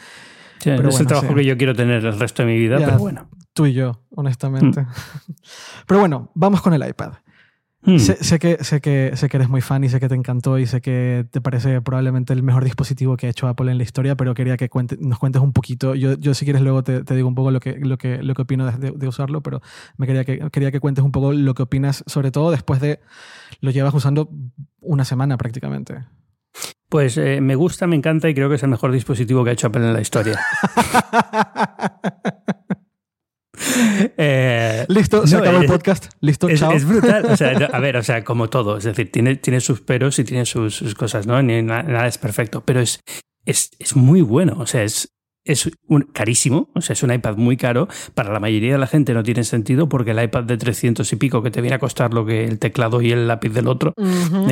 pero 0.63 0.89
es 0.89 0.99
el 0.99 1.07
trabajo 1.07 1.35
que 1.35 1.45
yo 1.45 1.57
quiero 1.57 1.75
tener 1.75 2.05
el 2.05 2.17
resto 2.17 2.43
de 2.43 2.53
mi 2.53 2.57
vida, 2.57 2.77
pero 2.77 2.97
bueno. 2.97 3.27
Tú 3.57 3.65
y 3.65 3.73
yo, 3.73 4.03
honestamente. 4.11 4.81
Mm. 4.81 4.87
Pero 5.87 5.99
bueno, 5.99 6.29
vamos 6.35 6.61
con 6.61 6.75
el 6.75 6.87
iPad. 6.87 7.13
Hmm. 7.83 7.99
Sé, 7.99 8.39
que, 8.39 8.57
sé, 8.63 8.81
que, 8.81 9.11
sé 9.13 9.29
que 9.29 9.37
eres 9.37 9.49
muy 9.49 9.61
fan 9.61 9.83
y 9.83 9.89
sé 9.89 9.99
que 9.99 10.09
te 10.09 10.15
encantó 10.15 10.57
y 10.57 10.65
sé 10.65 10.81
que 10.81 11.27
te 11.29 11.41
parece 11.41 11.79
probablemente 11.81 12.33
el 12.33 12.41
mejor 12.41 12.63
dispositivo 12.63 13.17
que 13.17 13.27
ha 13.27 13.29
hecho 13.29 13.47
Apple 13.47 13.71
en 13.71 13.77
la 13.77 13.83
historia, 13.83 14.17
pero 14.17 14.33
quería 14.33 14.57
que 14.57 14.67
nos 14.99 15.19
cuentes 15.19 15.41
un 15.41 15.53
poquito. 15.53 15.93
Yo, 15.93 16.15
yo 16.15 16.33
si 16.33 16.43
quieres 16.43 16.63
luego 16.63 16.83
te, 16.83 17.03
te, 17.03 17.15
digo 17.15 17.27
un 17.27 17.35
poco 17.35 17.51
lo 17.51 17.59
que, 17.59 17.77
lo 17.77 17.97
que, 17.97 18.21
lo 18.23 18.33
que 18.33 18.41
opino 18.41 18.69
de, 18.69 19.07
usarlo, 19.07 19.41
pero 19.41 19.61
me 19.95 20.07
quería 20.07 20.25
que, 20.25 20.49
quería 20.51 20.71
que 20.71 20.79
cuentes 20.79 21.05
un 21.05 21.11
poco 21.11 21.33
lo 21.33 21.53
que 21.53 21.63
opinas, 21.63 22.03
sobre 22.07 22.31
todo 22.31 22.51
después 22.51 22.81
de 22.81 22.99
lo 23.61 23.71
llevas 23.71 23.93
usando 23.93 24.29
una 24.81 25.05
semana 25.05 25.37
prácticamente. 25.37 26.03
Pues 26.89 27.17
eh, 27.17 27.41
me 27.41 27.55
gusta, 27.55 27.85
me 27.85 27.95
encanta 27.95 28.27
y 28.27 28.33
creo 28.33 28.49
que 28.49 28.55
es 28.55 28.63
el 28.63 28.69
mejor 28.69 28.91
dispositivo 28.91 29.43
que 29.43 29.51
ha 29.51 29.53
hecho 29.53 29.67
Apple 29.67 29.85
en 29.85 29.93
la 29.93 30.01
historia. 30.01 30.39
Eh, 34.17 34.85
Listo, 34.89 35.25
se 35.27 35.37
acabó 35.37 35.59
el 35.59 35.67
podcast. 35.67 36.11
Listo, 36.21 36.49
es, 36.49 36.59
chao. 36.59 36.71
Es 36.71 36.85
brutal. 36.85 37.25
O 37.25 37.37
sea, 37.37 37.51
a 37.73 37.79
ver, 37.79 37.97
o 37.97 38.03
sea, 38.03 38.23
como 38.23 38.49
todo. 38.49 38.77
Es 38.77 38.83
decir, 38.83 39.11
tiene, 39.11 39.35
tiene 39.35 39.59
sus 39.59 39.81
peros 39.81 40.17
y 40.19 40.23
tiene 40.23 40.45
sus, 40.45 40.95
cosas, 40.95 41.27
¿no? 41.27 41.41
Ni 41.41 41.61
nada, 41.61 42.07
es 42.07 42.17
perfecto. 42.17 42.63
Pero 42.65 42.79
es, 42.79 43.01
es, 43.45 43.71
es 43.79 43.95
muy 43.95 44.21
bueno. 44.21 44.55
O 44.59 44.65
sea, 44.65 44.83
es, 44.83 45.13
es 45.45 45.69
un, 45.87 46.01
carísimo, 46.01 46.69
o 46.75 46.81
sea, 46.81 46.93
es 46.93 47.03
un 47.03 47.11
iPad 47.11 47.37
muy 47.37 47.57
caro. 47.57 47.87
Para 48.13 48.31
la 48.31 48.39
mayoría 48.39 48.73
de 48.73 48.77
la 48.77 48.87
gente 48.87 49.13
no 49.13 49.23
tiene 49.23 49.43
sentido 49.43 49.89
porque 49.89 50.11
el 50.11 50.23
iPad 50.23 50.43
de 50.43 50.57
300 50.57 51.11
y 51.11 51.15
pico 51.15 51.41
que 51.41 51.51
te 51.51 51.61
viene 51.61 51.75
a 51.75 51.79
costar 51.79 52.13
lo 52.13 52.25
que 52.25 52.45
el 52.45 52.59
teclado 52.59 53.01
y 53.01 53.11
el 53.11 53.27
lápiz 53.27 53.49
del 53.49 53.67
otro, 53.67 53.93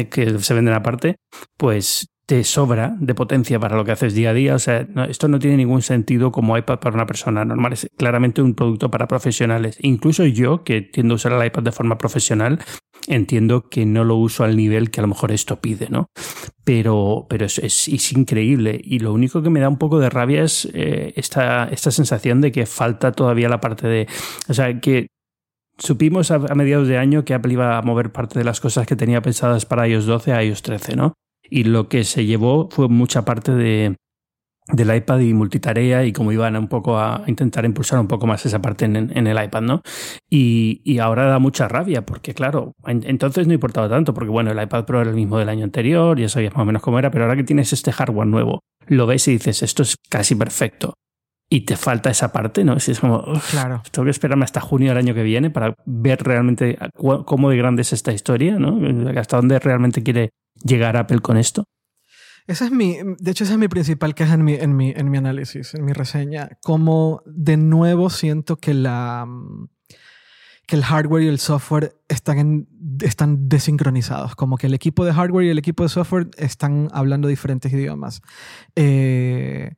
que 0.09 0.39
se 0.39 0.53
venden 0.53 0.73
aparte, 0.73 1.17
pues 1.57 2.07
te 2.25 2.43
sobra 2.43 2.95
de 2.99 3.13
potencia 3.13 3.59
para 3.59 3.77
lo 3.77 3.85
que 3.85 3.91
haces 3.91 4.15
día 4.15 4.31
a 4.31 4.33
día. 4.33 4.55
O 4.55 4.59
sea, 4.59 4.87
esto 5.07 5.27
no 5.27 5.39
tiene 5.39 5.57
ningún 5.57 5.81
sentido 5.81 6.31
como 6.31 6.57
iPad 6.57 6.79
para 6.79 6.95
una 6.95 7.05
persona 7.05 7.45
normal. 7.45 7.73
Es 7.73 7.87
claramente 7.97 8.41
un 8.41 8.55
producto 8.55 8.89
para 8.89 9.07
profesionales. 9.07 9.77
Incluso 9.81 10.25
yo, 10.25 10.63
que 10.63 10.81
tiendo 10.81 11.13
a 11.13 11.15
usar 11.15 11.33
el 11.33 11.45
iPad 11.45 11.63
de 11.63 11.71
forma 11.71 11.97
profesional, 11.97 12.59
entiendo 13.07 13.69
que 13.69 13.85
no 13.85 14.03
lo 14.03 14.15
uso 14.15 14.43
al 14.43 14.55
nivel 14.55 14.89
que 14.89 15.01
a 15.01 15.03
lo 15.03 15.09
mejor 15.09 15.31
esto 15.31 15.61
pide, 15.61 15.87
¿no? 15.89 16.07
Pero, 16.63 17.27
pero 17.29 17.45
es, 17.45 17.59
es, 17.59 18.11
increíble. 18.13 18.79
Y 18.83 18.99
lo 18.99 19.13
único 19.13 19.43
que 19.43 19.51
me 19.51 19.59
da 19.59 19.69
un 19.69 19.77
poco 19.77 19.99
de 19.99 20.09
rabia 20.09 20.43
es 20.43 20.67
eh, 20.73 21.13
esta, 21.15 21.65
esta 21.65 21.91
sensación 21.91 22.41
de 22.41 22.51
que 22.51 22.65
falta 22.65 23.11
todavía 23.11 23.49
la 23.49 23.61
parte 23.61 23.87
de. 23.87 24.07
O 24.49 24.53
sea, 24.55 24.79
que 24.79 25.07
supimos 25.77 26.31
a 26.31 26.39
mediados 26.39 26.87
de 26.87 26.97
año 26.97 27.23
que 27.23 27.35
Apple 27.35 27.53
iba 27.53 27.77
a 27.77 27.81
mover 27.83 28.11
parte 28.11 28.39
de 28.39 28.45
las 28.45 28.61
cosas 28.61 28.87
que 28.87 28.95
tenía 28.95 29.21
pensadas 29.21 29.65
para 29.65 29.87
iOS 29.87 30.05
12 30.05 30.33
a 30.33 30.43
iOS 30.43 30.63
13, 30.63 30.95
¿no? 30.95 31.13
Y 31.49 31.63
lo 31.63 31.89
que 31.89 32.03
se 32.03 32.25
llevó 32.25 32.69
fue 32.69 32.87
mucha 32.89 33.25
parte 33.25 33.51
de, 33.53 33.95
del 34.67 34.95
iPad 34.95 35.19
y 35.19 35.33
multitarea 35.33 36.05
y 36.05 36.11
como 36.11 36.31
iban 36.31 36.55
un 36.55 36.67
poco 36.67 36.97
a 36.97 37.23
intentar 37.27 37.65
impulsar 37.65 37.99
un 37.99 38.07
poco 38.07 38.25
más 38.25 38.45
esa 38.45 38.61
parte 38.61 38.85
en, 38.85 38.95
en 38.95 39.27
el 39.27 39.43
iPad, 39.43 39.61
¿no? 39.61 39.81
Y, 40.29 40.81
y, 40.83 40.99
ahora 40.99 41.25
da 41.27 41.39
mucha 41.39 41.67
rabia 41.67 42.05
porque, 42.05 42.33
claro, 42.33 42.73
entonces 42.87 43.47
no 43.47 43.53
importaba 43.53 43.87
tanto 43.89 44.13
porque, 44.13 44.31
bueno, 44.31 44.51
el 44.51 44.61
iPad 44.61 44.85
Pro 44.85 45.01
era 45.01 45.09
el 45.09 45.15
mismo 45.15 45.37
del 45.37 45.49
año 45.49 45.63
anterior, 45.63 46.19
ya 46.19 46.29
sabías 46.29 46.53
más 46.53 46.63
o 46.63 46.65
menos 46.65 46.81
cómo 46.81 46.97
era, 46.97 47.11
pero 47.11 47.25
ahora 47.25 47.35
que 47.35 47.43
tienes 47.43 47.73
este 47.73 47.91
hardware 47.91 48.27
nuevo, 48.27 48.61
lo 48.87 49.05
ves 49.05 49.27
y 49.27 49.33
dices, 49.33 49.61
esto 49.61 49.83
es 49.83 49.97
casi 50.09 50.35
perfecto. 50.35 50.95
Y 51.55 51.61
te 51.61 51.77
falta 51.77 52.09
esa 52.09 52.33
parte, 52.33 52.65
¿no? 52.65 52.75
Es 52.75 52.99
como, 52.99 53.23
claro. 53.49 53.81
tengo 53.89 54.03
que 54.03 54.11
esperarme 54.11 54.43
hasta 54.43 54.59
junio 54.59 54.89
del 54.89 54.97
año 54.97 55.13
que 55.13 55.23
viene 55.23 55.49
para 55.49 55.73
ver 55.85 56.21
realmente 56.21 56.77
cómo 56.97 57.49
de 57.49 57.55
grande 57.55 57.83
es 57.83 57.93
esta 57.93 58.11
historia, 58.11 58.59
¿no? 58.59 58.77
Hasta 59.17 59.37
dónde 59.37 59.57
realmente 59.59 60.03
quiere 60.03 60.31
llegar 60.65 60.97
Apple 60.97 61.19
con 61.19 61.37
esto? 61.37 61.63
Esa 62.45 62.65
es 62.65 62.71
mi, 62.71 62.97
de 63.19 63.31
hecho, 63.31 63.45
esa 63.45 63.53
es 63.53 63.59
mi 63.59 63.69
principal 63.69 64.13
queja 64.15 64.33
en 64.33 64.43
mi, 64.43 64.55
en 64.55 64.75
mi, 64.75 64.91
en 64.93 65.09
mi 65.09 65.17
análisis, 65.17 65.73
en 65.75 65.85
mi 65.85 65.93
reseña. 65.93 66.49
Como 66.61 67.23
de 67.25 67.55
nuevo 67.55 68.09
siento 68.09 68.57
que 68.57 68.73
la 68.73 69.25
que 70.67 70.75
el 70.75 70.83
hardware 70.83 71.23
y 71.23 71.27
el 71.27 71.39
software 71.39 71.95
están, 72.09 72.67
están 73.01 73.47
desincronizados, 73.47 74.35
como 74.35 74.57
que 74.57 74.67
el 74.67 74.73
equipo 74.73 75.05
de 75.05 75.13
hardware 75.13 75.45
y 75.45 75.49
el 75.51 75.59
equipo 75.59 75.83
de 75.83 75.89
software 75.89 76.31
están 76.37 76.89
hablando 76.91 77.27
diferentes 77.27 77.71
idiomas. 77.71 78.21
Eh, 78.75 79.75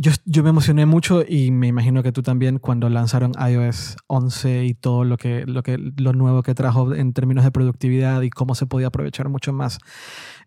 yo, 0.00 0.42
me 0.42 0.48
emocioné 0.48 0.86
mucho 0.86 1.22
y 1.28 1.50
me 1.50 1.66
imagino 1.66 2.02
que 2.02 2.10
tú 2.10 2.22
también 2.22 2.58
cuando 2.58 2.88
lanzaron 2.88 3.32
iOS 3.38 3.98
11 4.06 4.64
y 4.64 4.72
todo 4.72 5.04
lo, 5.04 5.18
que, 5.18 5.44
lo, 5.44 5.62
que, 5.62 5.76
lo 5.76 6.14
nuevo 6.14 6.42
que 6.42 6.54
trajo 6.54 6.94
en 6.94 7.12
términos 7.12 7.44
de 7.44 7.50
productividad 7.50 8.22
y 8.22 8.30
cómo 8.30 8.54
se 8.54 8.64
podía 8.64 8.86
aprovechar 8.86 9.28
mucho 9.28 9.52
más 9.52 9.78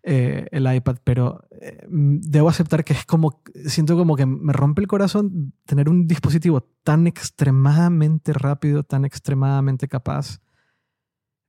eh, 0.02 0.48
el 0.50 0.72
iPad, 0.72 0.96
pero 1.04 1.46
eh, 1.60 1.86
debo 1.88 2.48
aceptar 2.48 2.82
que 2.82 2.94
es 2.94 3.06
como, 3.06 3.42
siento 3.66 3.96
como 3.96 4.16
que 4.16 4.26
me 4.26 4.52
rompe 4.52 4.82
el 4.82 4.88
corazón 4.88 5.52
tener 5.66 5.88
un 5.88 6.08
dispositivo 6.08 6.62
tan 6.82 7.06
extremadamente 7.06 8.32
rápido, 8.32 8.82
tan 8.82 9.04
extremadamente 9.04 9.86
capaz, 9.86 10.40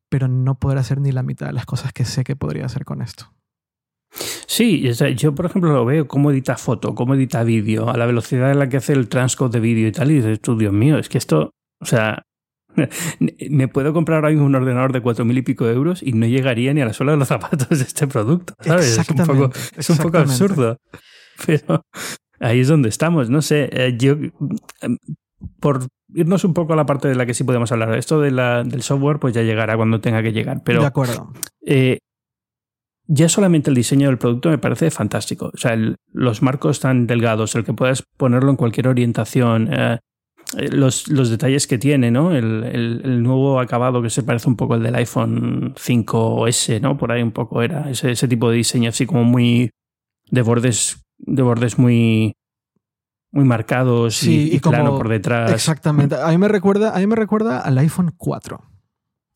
pero 0.09 0.27
no 0.27 0.59
poder 0.59 0.77
hacer 0.77 1.01
ni 1.01 1.11
la 1.11 1.23
mitad 1.23 1.47
de 1.47 1.53
las 1.53 1.65
cosas 1.65 1.91
que 1.91 2.05
sé 2.05 2.23
que 2.23 2.35
podría 2.35 2.67
hacer 2.67 2.85
con 2.85 3.01
esto. 3.01 3.34
Sí, 4.47 4.91
yo 5.15 5.35
por 5.35 5.45
ejemplo 5.45 5.73
lo 5.73 5.85
veo 5.85 6.07
cómo 6.07 6.31
edita 6.31 6.57
foto, 6.57 6.95
cómo 6.95 7.15
edita 7.15 7.43
vídeo, 7.43 7.89
a 7.89 7.97
la 7.97 8.05
velocidad 8.05 8.51
en 8.51 8.59
la 8.59 8.69
que 8.69 8.77
hace 8.77 8.93
el 8.93 9.09
transcode 9.09 9.53
de 9.53 9.59
vídeo 9.59 9.87
y 9.87 9.91
tal, 9.91 10.11
y 10.11 10.15
dices, 10.15 10.39
tú, 10.39 10.57
Dios 10.57 10.73
mío, 10.73 10.97
es 10.97 11.09
que 11.09 11.17
esto, 11.17 11.51
o 11.79 11.85
sea, 11.85 12.23
me 13.49 13.67
puedo 13.67 13.93
comprar 13.93 14.17
ahora 14.17 14.29
mismo 14.29 14.45
un 14.45 14.55
ordenador 14.55 14.93
de 14.93 15.01
cuatro 15.01 15.25
mil 15.25 15.37
y 15.37 15.41
pico 15.41 15.65
de 15.65 15.73
euros 15.73 16.03
y 16.03 16.13
no 16.13 16.25
llegaría 16.25 16.73
ni 16.73 16.81
a 16.81 16.85
la 16.85 16.93
suela 16.93 17.13
de 17.13 17.17
los 17.17 17.27
zapatos 17.27 17.69
de 17.69 17.83
este 17.83 18.07
producto, 18.07 18.53
¿sabes? 18.61 18.97
Es 18.97 19.09
un, 19.09 19.25
poco, 19.25 19.51
es 19.75 19.89
un 19.89 19.97
poco 19.97 20.17
absurdo. 20.17 20.77
Pero 21.45 21.83
ahí 22.39 22.61
es 22.61 22.67
donde 22.67 22.89
estamos, 22.89 23.29
no 23.29 23.41
sé, 23.41 23.69
eh, 23.71 23.95
yo 23.97 24.13
em, 24.81 24.97
por 25.59 25.87
irnos 26.13 26.43
un 26.43 26.53
poco 26.53 26.73
a 26.73 26.75
la 26.75 26.85
parte 26.85 27.07
de 27.07 27.15
la 27.15 27.25
que 27.25 27.33
sí 27.33 27.43
podemos 27.43 27.71
hablar, 27.71 27.95
esto 27.97 28.21
de 28.21 28.31
la, 28.31 28.63
del 28.63 28.81
software 28.81 29.19
pues 29.19 29.33
ya 29.33 29.41
llegará 29.41 29.75
cuando 29.75 29.99
tenga 29.99 30.21
que 30.23 30.31
llegar, 30.31 30.61
pero 30.63 30.81
de 30.81 30.87
acuerdo. 30.87 31.33
Eh, 31.65 31.99
ya 33.07 33.29
solamente 33.29 33.69
el 33.69 33.75
diseño 33.75 34.07
del 34.07 34.17
producto 34.17 34.49
me 34.49 34.57
parece 34.57 34.89
fantástico. 34.91 35.51
O 35.53 35.57
sea, 35.57 35.77
los 36.11 36.41
marcos 36.41 36.79
tan 36.79 37.07
delgados, 37.07 37.55
el 37.55 37.63
que 37.63 37.73
puedas 37.73 38.03
ponerlo 38.17 38.49
en 38.49 38.57
cualquier 38.57 38.87
orientación, 38.87 39.69
eh, 39.71 39.99
eh, 40.57 40.69
los, 40.69 41.07
los, 41.07 41.29
detalles 41.29 41.67
que 41.67 41.77
tiene, 41.77 42.11
¿no? 42.11 42.35
El, 42.35 42.63
el, 42.63 43.23
nuevo 43.23 43.59
acabado 43.59 44.01
que 44.01 44.09
se 44.09 44.23
parece 44.23 44.47
un 44.47 44.55
poco 44.55 44.75
al 44.75 44.83
del 44.83 44.95
iPhone 44.95 45.73
5S, 45.75 46.81
¿no? 46.81 46.97
Por 46.97 47.11
ahí 47.11 47.21
un 47.21 47.31
poco 47.31 47.61
era 47.61 47.89
ese, 47.89 48.11
ese 48.11 48.27
tipo 48.27 48.49
de 48.49 48.57
diseño 48.57 48.89
así 48.89 49.05
como 49.05 49.23
muy 49.23 49.71
de 50.29 50.41
bordes, 50.41 51.03
de 51.17 51.41
bordes 51.41 51.77
muy 51.77 52.33
muy 53.31 53.43
marcados 53.43 54.23
y, 54.23 54.59
claro 54.61 54.97
por 54.97 55.09
detrás. 55.09 55.51
Exactamente. 55.51 56.15
A 56.15 56.29
mí 56.29 56.37
me 56.37 56.47
recuerda, 56.47 56.95
a 56.95 56.99
mí 56.99 57.07
me 57.07 57.17
recuerda 57.17 57.59
al 57.59 57.77
iPhone 57.77 58.13
4. 58.15 58.74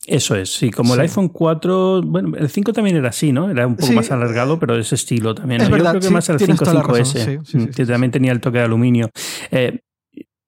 Eso 0.10 0.36
es, 0.36 0.52
sí, 0.52 0.72
como 0.72 0.96
el 0.96 1.02
iPhone 1.02 1.30
4, 1.30 2.02
bueno, 2.02 2.36
el 2.36 2.50
5 2.50 2.74
también 2.74 2.96
era 2.96 3.10
así, 3.10 3.32
¿no? 3.32 3.52
Era 3.52 3.68
un 3.68 3.76
poco 3.76 3.94
más 3.94 4.10
alargado, 4.10 4.58
pero 4.58 4.74
de 4.74 4.82
ese 4.82 4.96
estilo 4.96 5.36
también. 5.36 5.62
Es 5.62 5.70
Yo 5.70 5.76
creo 5.78 6.00
que 6.00 6.10
más 6.10 6.28
el 6.30 6.40
5 6.40 6.66
5S, 6.66 7.76
que 7.76 7.86
también 7.86 8.10
tenía 8.10 8.32
el 8.32 8.40
toque 8.40 8.58
de 8.58 8.64
aluminio. 8.64 9.12
Eh, 9.52 9.82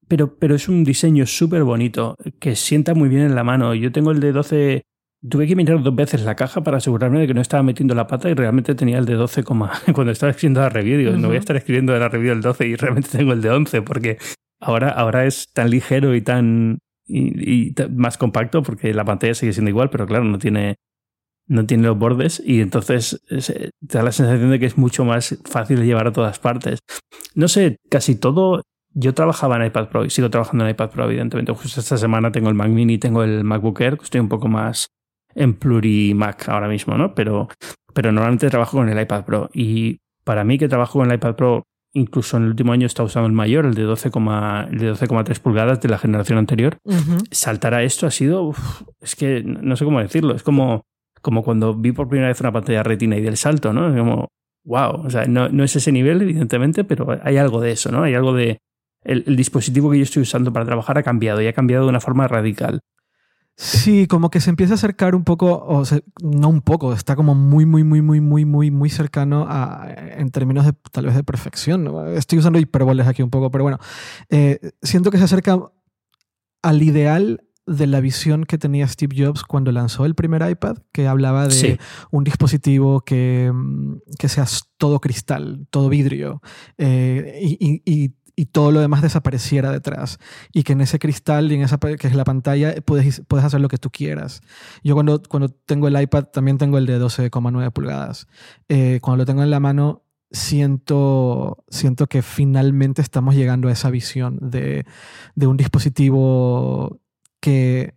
pero, 0.08 0.36
pero 0.36 0.56
es 0.56 0.68
un 0.68 0.84
diseño 0.84 1.28
súper 1.28 1.64
bonito, 1.64 2.18
que 2.40 2.56
sienta 2.56 2.96
muy 2.96 3.08
bien 3.08 3.22
en 3.22 3.36
la 3.36 3.44
mano. 3.44 3.76
Yo 3.76 3.92
tengo 3.92 4.10
el 4.10 4.20
de 4.20 4.32
12, 4.32 4.82
tuve 5.30 5.46
que 5.46 5.56
mirar 5.56 5.84
dos 5.84 5.96
veces 5.96 6.24
la 6.24 6.36
caja 6.36 6.64
para 6.64 6.78
asegurarme 6.78 7.20
de 7.20 7.28
que 7.28 7.36
no 7.36 7.42
estaba 7.42 7.62
metiendo 7.62 7.94
la 7.94 8.08
pata 8.08 8.32
y 8.32 8.34
realmente 8.34 8.74
tenía 8.74 8.98
el 8.98 9.06
de 9.06 9.14
12, 9.14 9.44
cuando 9.94 10.12
estaba 10.12 10.32
escribiendo 10.32 10.62
la 10.62 10.70
review, 10.70 10.98
digo, 10.98 11.12
no 11.12 11.28
voy 11.28 11.38
a 11.38 11.40
estar 11.40 11.56
escribiendo 11.56 11.94
de 11.94 12.00
la 12.00 12.10
review 12.10 12.32
del 12.32 12.42
12 12.42 12.66
y 12.66 12.76
realmente 12.78 13.10
tengo 13.16 13.32
el 13.32 13.42
de 13.42 13.52
11, 13.52 13.84
porque 13.84 14.18
ahora, 14.60 14.90
ahora 14.90 15.28
es 15.28 15.54
tan 15.54 15.70
ligero 15.70 16.16
y 16.16 16.22
tan 16.22 16.80
y, 17.12 17.76
más 17.92 18.18
compacto 18.18 18.64
porque 18.64 18.94
la 18.94 19.06
pantalla 19.06 19.34
sigue 19.34 19.54
siendo 19.54 19.70
igual, 19.70 19.90
pero 19.90 20.08
claro, 20.08 20.24
no 20.24 20.40
tiene, 20.40 20.78
no 21.48 21.66
tiene 21.66 21.88
los 21.88 21.98
bordes 21.98 22.42
y 22.46 22.62
entonces 22.62 23.22
te 23.28 23.98
da 23.98 24.04
la 24.04 24.12
sensación 24.12 24.52
de 24.52 24.60
que 24.60 24.66
es 24.66 24.78
mucho 24.78 25.06
más 25.06 25.38
fácil 25.46 25.80
de 25.80 25.86
llevar 25.86 26.08
a 26.08 26.14
todas 26.14 26.40
partes. 26.40 26.80
No 27.36 27.48
sé, 27.48 27.78
casi 27.90 28.16
todo. 28.16 28.62
Yo 28.94 29.14
trabajaba 29.14 29.56
en 29.56 29.68
iPad 29.68 29.90
Pro 29.90 30.06
y 30.06 30.10
sigo 30.10 30.30
trabajando 30.30 30.66
en 30.66 30.72
iPad 30.72 30.90
Pro, 30.90 31.06
evidentemente. 31.06 31.54
Justo 31.54 31.80
esta 31.80 31.98
semana 31.98 32.32
tengo 32.32 32.50
el 32.50 32.56
Mac 32.56 32.70
Mini, 32.70 32.98
tengo 32.98 33.24
el 33.24 33.44
MacBook 33.44 33.80
Air, 33.80 33.98
estoy 34.02 34.20
un 34.20 34.30
poco 34.30 34.48
más 34.48 34.88
en 35.34 35.58
pluri-Mac 35.58 36.50
ahora 36.50 36.68
mismo, 36.68 36.98
¿no? 36.98 37.16
Pero, 37.16 37.48
pero 37.94 38.12
normalmente 38.12 38.50
trabajo 38.50 38.78
con 38.78 38.90
el 38.90 39.00
iPad 39.00 39.24
Pro. 39.24 39.50
Y 39.54 40.00
para 40.24 40.44
mí 40.44 40.58
que 40.58 40.68
trabajo 40.68 41.00
con 41.00 41.10
el 41.10 41.16
iPad 41.16 41.36
Pro 41.36 41.64
incluso 41.94 42.38
en 42.38 42.44
el 42.44 42.50
último 42.50 42.74
año 42.74 42.88
está 42.88 43.04
usando 43.04 43.28
el 43.28 43.34
mayor, 43.34 43.66
el 43.66 43.74
de 43.74 43.86
12,3 43.86 45.40
pulgadas 45.40 45.82
de 45.82 45.90
la 45.90 45.98
generación 45.98 46.38
anterior. 46.38 46.78
Saltar 47.32 47.74
a 47.74 47.84
esto 47.84 48.08
ha 48.08 48.12
sido, 48.12 48.54
es 49.02 49.16
que 49.16 49.44
no 49.44 49.76
sé 49.76 49.86
cómo 49.86 50.00
decirlo, 50.00 50.36
es 50.36 50.44
como, 50.44 50.84
como 51.22 51.44
cuando 51.44 51.74
vi 51.74 51.92
por 51.92 52.08
primera 52.08 52.30
vez 52.30 52.40
una 52.42 52.52
pantalla 52.52 52.84
retina 52.84 53.18
y 53.18 53.22
del 53.22 53.38
salto, 53.38 53.74
¿no? 53.74 53.96
Como, 53.96 54.30
wow, 54.64 55.06
o 55.06 55.10
sea, 55.10 55.26
no, 55.26 55.50
no 55.50 55.64
es 55.64 55.76
ese 55.76 55.92
nivel, 55.92 56.22
evidentemente, 56.22 56.84
pero 56.84 57.20
hay 57.24 57.38
algo 57.38 57.62
de 57.62 57.72
eso, 57.72 57.92
¿no? 57.92 58.04
Hay 58.04 58.16
algo 58.16 58.34
de... 58.34 58.60
El, 59.04 59.24
el 59.26 59.36
dispositivo 59.36 59.90
que 59.90 59.98
yo 59.98 60.04
estoy 60.04 60.22
usando 60.22 60.54
para 60.54 60.64
trabajar 60.64 60.98
ha 61.00 61.04
cambiado 61.04 61.42
y 61.42 61.48
ha 61.48 61.54
cambiado 61.54 61.86
de 61.86 61.90
una 61.90 62.00
forma 62.00 62.28
radical. 62.28 62.82
Sí, 63.58 64.08
como 64.08 64.30
que 64.32 64.40
se 64.42 64.50
empieza 64.50 64.74
a 64.74 64.76
acercar 64.76 65.14
un 65.14 65.24
poco, 65.24 65.64
o 65.66 65.86
sea, 65.86 66.00
no 66.24 66.50
un 66.50 66.62
poco, 66.62 66.94
está 66.94 67.16
como 67.16 67.36
muy, 67.36 67.66
muy, 67.66 67.84
muy, 67.84 68.02
muy, 68.02 68.20
muy, 68.20 68.44
muy, 68.46 68.72
muy 68.72 68.90
cercano 68.90 69.46
a, 69.48 69.88
en 70.18 70.32
términos 70.32 70.66
de 70.66 70.74
tal 70.92 71.06
vez 71.06 71.16
de 71.16 71.24
perfección. 71.24 71.88
Estoy 72.16 72.40
usando 72.40 72.58
hipérboles 72.58 73.06
aquí 73.08 73.22
un 73.22 73.30
poco, 73.30 73.52
pero 73.52 73.64
bueno, 73.64 73.78
eh, 74.30 74.60
siento 74.82 75.12
que 75.12 75.20
se 75.20 75.26
acerca 75.26 75.60
al 76.64 76.82
ideal 76.82 77.44
de 77.68 77.86
la 77.88 78.00
visión 78.02 78.44
que 78.46 78.58
tenía 78.58 78.88
Steve 78.88 79.16
Jobs 79.24 79.44
cuando 79.44 79.72
lanzó 79.72 80.06
el 80.06 80.16
primer 80.16 80.48
iPad, 80.50 80.78
que 80.92 81.08
hablaba 81.08 81.46
de 81.48 81.52
Sí. 81.54 81.78
un 82.10 82.24
dispositivo 82.24 83.02
que, 83.02 83.52
mm, 83.54 83.98
que 84.18 84.28
sea 84.28 84.46
todo 84.78 85.00
cristal, 85.00 85.68
todo 85.70 85.88
vidrio, 85.88 86.42
eh, 86.80 87.40
y, 87.42 87.58
y- 87.64 87.82
y- 87.86 88.16
y 88.36 88.46
todo 88.46 88.72
lo 88.72 88.80
demás 88.80 89.02
desapareciera 89.02 89.72
detrás. 89.72 90.20
Y 90.54 90.64
que 90.64 90.74
en 90.74 90.82
ese 90.82 91.00
cristal 91.00 91.52
y 91.52 91.56
en 91.56 91.62
esa 91.62 91.78
que 91.78 92.08
es 92.08 92.16
la 92.16 92.24
pantalla 92.24 92.76
puedes, 92.86 93.22
puedes 93.28 93.46
hacer 93.46 93.62
lo 93.62 93.68
que 93.68 93.78
tú 93.78 93.90
quieras. 93.90 94.42
Yo 94.84 94.94
cuando, 94.94 95.22
cuando 95.22 95.50
tengo 95.50 95.88
el 95.88 96.00
iPad 96.00 96.26
también 96.26 96.58
tengo 96.58 96.78
el 96.78 96.86
de 96.86 97.00
12,9 97.00 97.72
pulgadas. 97.72 98.28
Eh, 98.70 99.00
cuando 99.02 99.18
lo 99.18 99.26
tengo 99.26 99.44
en 99.44 99.52
la 99.52 99.60
mano 99.60 100.04
siento, 100.32 101.64
siento 101.70 102.08
que 102.08 102.22
finalmente 102.22 103.02
estamos 103.02 103.36
llegando 103.36 103.68
a 103.68 103.72
esa 103.72 103.90
visión 103.90 104.40
de, 104.42 104.86
de 105.36 105.48
un 105.48 105.58
dispositivo 105.58 107.00
que 107.42 107.96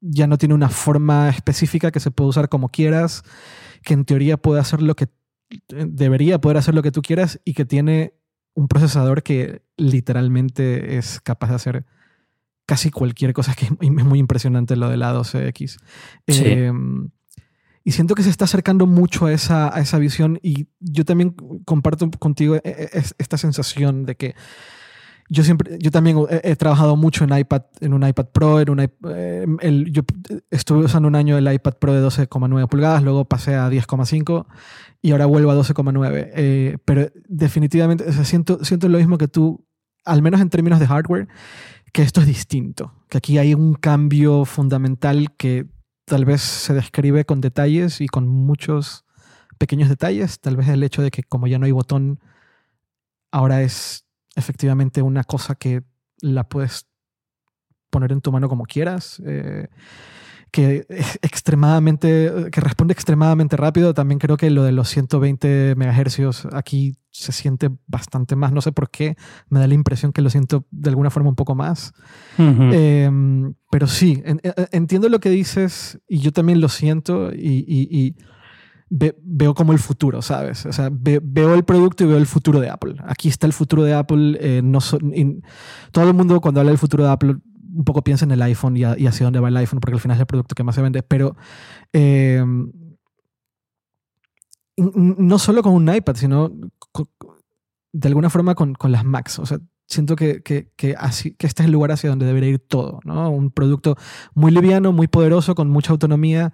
ya 0.00 0.26
no 0.26 0.38
tiene 0.38 0.54
una 0.54 0.68
forma 0.68 1.28
específica 1.28 1.90
que 1.90 2.00
se 2.00 2.10
puede 2.10 2.30
usar 2.30 2.48
como 2.48 2.68
quieras, 2.68 3.22
que 3.82 3.94
en 3.94 4.04
teoría 4.04 4.36
puede 4.36 4.60
hacer 4.60 4.82
lo 4.82 4.94
que 4.96 5.08
debería 5.68 6.40
poder 6.40 6.58
hacer 6.58 6.74
lo 6.74 6.82
que 6.82 6.92
tú 6.92 7.02
quieras 7.02 7.40
y 7.44 7.54
que 7.54 7.64
tiene 7.64 8.14
un 8.58 8.66
procesador 8.68 9.22
que 9.22 9.62
literalmente 9.76 10.96
es 10.98 11.20
capaz 11.20 11.48
de 11.50 11.54
hacer 11.54 11.84
casi 12.66 12.90
cualquier 12.90 13.32
cosa, 13.32 13.54
que 13.54 13.66
es 13.80 13.90
muy 14.04 14.18
impresionante 14.18 14.76
lo 14.76 14.88
de 14.88 14.96
la 14.96 15.14
12X. 15.14 15.78
Sí. 16.26 16.42
Eh, 16.44 16.72
y 17.84 17.92
siento 17.92 18.14
que 18.14 18.22
se 18.22 18.30
está 18.30 18.44
acercando 18.44 18.86
mucho 18.86 19.26
a 19.26 19.32
esa, 19.32 19.74
a 19.74 19.80
esa 19.80 19.98
visión 19.98 20.38
y 20.42 20.66
yo 20.80 21.04
también 21.04 21.34
comparto 21.64 22.10
contigo 22.18 22.56
e- 22.56 22.62
e- 22.64 22.90
es- 22.92 23.14
esta 23.18 23.38
sensación 23.38 24.04
de 24.04 24.16
que 24.16 24.34
yo 25.28 25.44
siempre, 25.44 25.78
yo 25.78 25.90
también 25.90 26.18
he, 26.30 26.56
trabajado 26.56 26.96
mucho 26.96 27.24
en 27.24 27.36
iPad, 27.36 27.62
en 27.80 27.92
un 27.92 28.06
iPad 28.06 28.26
Pro, 28.32 28.60
en 28.60 28.70
un 28.70 28.80
eh, 28.80 29.46
yo 29.90 30.02
estuve 30.50 30.84
usando 30.84 31.06
un 31.06 31.14
año 31.14 31.36
el 31.36 31.52
iPad 31.52 31.74
Pro 31.74 31.92
de 31.92 32.06
12,9 32.06 32.68
pulgadas, 32.68 33.02
luego 33.02 33.26
pasé 33.26 33.54
a 33.54 33.68
10,5 33.68 34.46
y 35.02 35.12
ahora 35.12 35.26
vuelvo 35.26 35.50
a 35.50 35.54
12,9. 35.54 36.30
Eh, 36.34 36.78
pero 36.84 37.10
definitivamente, 37.28 38.04
o 38.08 38.12
sea, 38.12 38.24
siento, 38.24 38.64
siento 38.64 38.88
lo 38.88 38.98
mismo 38.98 39.18
que 39.18 39.28
tú, 39.28 39.66
al 40.04 40.22
menos 40.22 40.40
en 40.40 40.48
términos 40.48 40.80
de 40.80 40.86
hardware, 40.86 41.28
que 41.92 42.02
esto 42.02 42.22
es 42.22 42.26
distinto, 42.26 42.94
que 43.10 43.18
aquí 43.18 43.36
hay 43.36 43.52
un 43.52 43.74
cambio 43.74 44.46
fundamental 44.46 45.34
que 45.36 45.66
tal 46.06 46.24
vez 46.24 46.40
se 46.40 46.72
describe 46.72 47.26
con 47.26 47.42
detalles 47.42 48.00
y 48.00 48.06
con 48.06 48.26
muchos 48.28 49.04
pequeños 49.58 49.90
detalles, 49.90 50.40
tal 50.40 50.56
vez 50.56 50.68
el 50.68 50.82
hecho 50.82 51.02
de 51.02 51.10
que 51.10 51.22
como 51.22 51.46
ya 51.46 51.58
no 51.58 51.66
hay 51.66 51.72
botón, 51.72 52.20
ahora 53.30 53.62
es 53.62 54.07
efectivamente 54.38 55.02
una 55.02 55.24
cosa 55.24 55.54
que 55.56 55.82
la 56.20 56.48
puedes 56.48 56.86
poner 57.90 58.12
en 58.12 58.20
tu 58.20 58.32
mano 58.32 58.48
como 58.48 58.64
quieras, 58.64 59.20
eh, 59.26 59.68
que 60.50 60.86
es 60.88 61.18
extremadamente, 61.22 62.32
que 62.50 62.60
responde 62.62 62.92
extremadamente 62.92 63.56
rápido. 63.56 63.92
También 63.92 64.18
creo 64.18 64.36
que 64.38 64.48
lo 64.50 64.62
de 64.64 64.72
los 64.72 64.88
120 64.88 65.74
megahercios 65.76 66.46
aquí 66.52 66.96
se 67.10 67.32
siente 67.32 67.70
bastante 67.86 68.34
más. 68.36 68.52
No 68.52 68.62
sé 68.62 68.72
por 68.72 68.88
qué, 68.90 69.16
me 69.50 69.60
da 69.60 69.66
la 69.66 69.74
impresión 69.74 70.12
que 70.12 70.22
lo 70.22 70.30
siento 70.30 70.66
de 70.70 70.88
alguna 70.90 71.10
forma 71.10 71.28
un 71.28 71.34
poco 71.36 71.54
más. 71.54 71.92
Eh, 72.72 73.10
pero 73.70 73.86
sí, 73.86 74.22
en- 74.24 74.40
en- 74.42 74.54
entiendo 74.72 75.08
lo 75.10 75.20
que 75.20 75.28
dices 75.30 75.98
y 76.08 76.18
yo 76.20 76.32
también 76.32 76.60
lo 76.60 76.68
siento 76.68 77.30
y, 77.34 77.64
y- 77.66 77.88
y 77.90 78.16
ve- 78.90 79.16
veo 79.22 79.54
como 79.54 79.72
el 79.72 79.78
futuro, 79.78 80.22
¿sabes? 80.22 80.66
O 80.66 80.72
sea, 80.72 80.88
ve- 80.92 81.20
veo 81.22 81.54
el 81.54 81.64
producto 81.64 82.04
y 82.04 82.06
veo 82.08 82.16
el 82.18 82.26
futuro 82.26 82.60
de 82.60 82.70
Apple. 82.70 82.94
Aquí 83.06 83.28
está 83.28 83.46
el 83.46 83.52
futuro 83.52 83.82
de 83.84 83.94
Apple. 83.94 84.36
eh, 84.40 84.60
no 84.62 84.80
so- 84.80 84.98
y 85.02 85.40
todo 85.92 86.08
el 86.08 86.14
mundo 86.14 86.40
cuando 86.40 86.60
habla 86.60 86.70
del 86.70 86.78
futuro 86.78 87.04
de 87.04 87.10
Apple 87.10 87.36
un 87.70 87.84
poco 87.84 88.02
piensa 88.02 88.24
en 88.24 88.30
el 88.32 88.42
iPhone 88.42 88.76
y, 88.76 88.84
a- 88.84 88.98
y 88.98 89.06
hacia 89.06 89.24
dónde 89.26 89.40
va 89.40 89.48
el 89.48 89.56
iPhone, 89.56 89.80
porque 89.80 89.94
al 89.94 90.00
final 90.00 90.16
es 90.16 90.20
el 90.20 90.26
producto 90.26 90.54
que 90.54 90.64
más 90.64 90.74
se 90.74 90.82
vende, 90.82 91.02
pero... 91.02 91.36
eh, 91.92 92.42
no 94.76 95.38
solo 95.38 95.62
con 95.62 95.72
un 95.74 95.92
iPad, 95.92 96.14
sino 96.16 96.52
co- 96.92 97.10
de 97.92 98.08
alguna 98.08 98.30
forma 98.30 98.54
con, 98.54 98.74
con 98.74 98.92
las 98.92 99.04
Macs. 99.04 99.38
O 99.40 99.46
sea, 99.46 99.58
siento 99.86 100.14
que, 100.16 100.42
que, 100.42 100.70
que, 100.76 100.94
así, 100.96 101.34
que 101.34 101.46
este 101.46 101.62
es 101.62 101.66
el 101.66 101.72
lugar 101.72 101.90
hacia 101.92 102.10
donde 102.10 102.26
debería 102.26 102.50
ir 102.50 102.58
todo, 102.60 103.00
¿no? 103.04 103.30
Un 103.30 103.50
producto 103.50 103.96
muy 104.34 104.52
liviano, 104.52 104.92
muy 104.92 105.08
poderoso, 105.08 105.54
con 105.54 105.68
mucha 105.68 105.92
autonomía, 105.92 106.52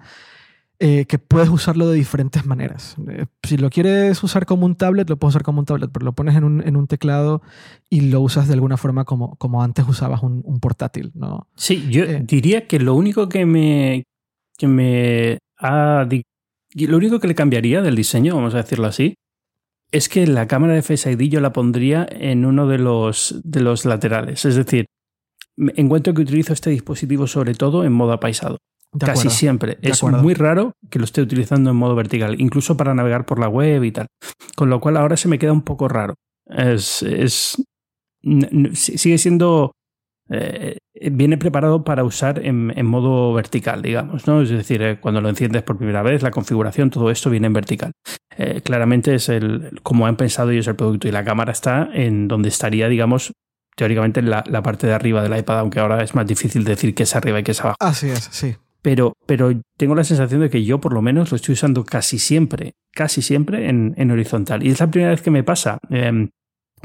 eh, 0.87 1.07
que 1.07 1.19
puedes 1.19 1.49
usarlo 1.49 1.89
de 1.89 1.97
diferentes 1.97 2.45
maneras. 2.45 2.95
Eh, 3.09 3.25
si 3.43 3.57
lo 3.57 3.71
quieres 3.71 4.23
usar 4.23 4.45
como 4.45 4.67
un 4.67 4.75
tablet, 4.75 5.09
lo 5.09 5.17
puedes 5.17 5.33
usar 5.33 5.43
como 5.43 5.61
un 5.61 5.65
tablet, 5.65 5.91
pero 5.91 6.05
lo 6.05 6.13
pones 6.13 6.37
en 6.37 6.45
un, 6.45 6.63
en 6.63 6.77
un 6.77 6.87
teclado 6.87 7.41
y 7.89 8.03
lo 8.03 8.21
usas 8.21 8.49
de 8.49 8.55
alguna 8.55 8.77
forma 8.77 9.05
como, 9.07 9.37
como 9.37 9.63
antes 9.63 9.89
usabas 9.89 10.23
un, 10.23 10.43
un 10.45 10.61
portátil, 10.61 11.11
¿no? 11.15 11.49
Sí, 11.57 11.87
yo 11.89 12.05
Eh. 12.05 12.21
diría 12.27 12.67
que 12.67 12.79
lo 12.81 12.93
único 12.95 13.31
que 13.31 13.47
me, 13.47 14.05
que 14.59 14.69
me 14.69 15.39
ha... 15.59 16.07
Lo 16.75 16.97
único 16.99 17.19
que 17.19 17.29
le 17.29 17.35
cambiaría 17.35 17.81
del 17.81 17.95
diseño, 17.97 18.35
vamos 18.35 18.53
a 18.55 18.59
decirlo 18.59 18.87
así, 18.87 19.15
es 19.91 20.09
que 20.11 20.27
la 20.27 20.47
cámara 20.49 20.75
de 20.75 20.83
Face 20.83 21.11
ID 21.11 21.31
yo 21.31 21.41
la 21.41 21.53
pondría 21.55 22.07
en 22.11 22.45
uno 22.45 22.67
de 22.67 22.77
los, 22.79 23.41
de 23.43 23.61
los 23.61 23.85
laterales. 23.87 24.45
Es 24.45 24.57
decir, 24.57 24.85
encuentro 25.77 26.13
que 26.13 26.23
utilizo 26.23 26.53
este 26.53 26.69
dispositivo 26.71 27.27
sobre 27.27 27.55
todo 27.55 27.85
en 27.85 27.93
modo 27.93 28.13
apaisado. 28.13 28.59
De 28.95 29.07
Casi 29.07 29.11
acuerdo. 29.21 29.31
siempre. 29.31 29.79
Es 29.83 29.99
acuerdo. 29.99 30.23
muy 30.23 30.35
raro 30.35 30.73
que 30.89 30.99
lo 30.99 31.05
esté 31.05 31.21
utilizando 31.21 31.71
en 31.71 31.77
modo 31.77 31.95
vertical, 31.95 32.41
incluso 32.41 32.77
para 32.77 32.95
navegar 32.95 33.27
por 33.27 33.39
la 33.41 33.49
web 33.49 33.85
y 33.85 33.91
tal. 33.93 34.07
Con 34.57 34.71
lo 34.71 34.81
cual 34.81 34.97
ahora 34.97 35.17
se 35.17 35.29
me 35.29 35.39
queda 35.39 35.53
un 35.53 35.63
poco 35.63 35.89
raro. 35.89 36.15
Es. 36.47 37.03
es 37.03 37.57
sigue 38.75 39.19
siendo. 39.19 39.73
eh, 40.31 40.79
viene 41.11 41.37
preparado 41.37 41.85
para 41.85 42.03
usar 42.05 42.39
en, 42.47 42.73
en 42.77 42.87
modo 42.87 43.35
vertical, 43.35 43.83
digamos, 43.83 44.27
¿no? 44.27 44.41
Es 44.41 44.49
decir, 44.49 44.81
eh, 44.83 44.99
cuando 45.01 45.21
lo 45.21 45.29
enciendes 45.29 45.63
por 45.63 45.77
primera 45.77 46.03
vez, 46.03 46.23
la 46.23 46.31
configuración, 46.31 46.89
todo 46.91 47.11
esto 47.11 47.29
viene 47.31 47.47
en 47.49 47.53
vertical. 47.53 47.93
Eh, 48.39 48.63
claramente 48.65 49.15
es 49.15 49.29
el 49.29 49.79
como 49.83 50.07
han 50.07 50.17
pensado 50.17 50.51
ellos 50.51 50.67
el 50.69 50.77
producto 50.77 51.09
y 51.09 51.13
la 51.13 51.25
cámara 51.25 51.53
está 51.53 51.91
en 51.93 52.27
donde 52.29 52.49
estaría, 52.49 52.89
digamos, 52.89 53.33
teóricamente 53.77 54.21
en 54.21 54.31
la, 54.31 54.45
la 54.47 54.63
parte 54.63 54.87
de 54.87 54.95
arriba 54.95 55.23
del 55.23 55.37
iPad, 55.37 55.59
aunque 55.59 55.81
ahora 55.81 56.03
es 56.03 56.15
más 56.15 56.27
difícil 56.27 56.65
decir 56.65 56.95
que 56.95 57.03
es 57.03 57.15
arriba 57.17 57.41
y 57.41 57.43
que 57.43 57.51
es 57.51 57.61
abajo 57.61 57.77
Así 57.81 58.09
es, 58.09 58.29
sí. 58.31 58.57
Pero, 58.85 59.15
pero 59.25 59.51
tengo 59.79 59.95
la 59.95 60.05
sensación 60.05 60.43
de 60.43 60.51
que 60.51 60.63
yo 60.63 60.79
por 60.79 60.93
lo 60.93 61.01
menos 61.01 61.31
lo 61.31 61.37
estoy 61.37 61.55
usando 61.55 61.87
casi 61.87 62.19
siempre, 62.19 62.75
casi 62.93 63.23
siempre 63.23 63.71
en, 63.71 63.95
en 63.97 64.11
horizontal. 64.11 64.63
Y 64.63 64.69
es 64.69 64.79
la 64.79 64.91
primera 64.91 65.11
vez 65.11 65.23
que 65.23 65.31
me 65.31 65.43
pasa. 65.43 65.79
Em, 65.89 66.29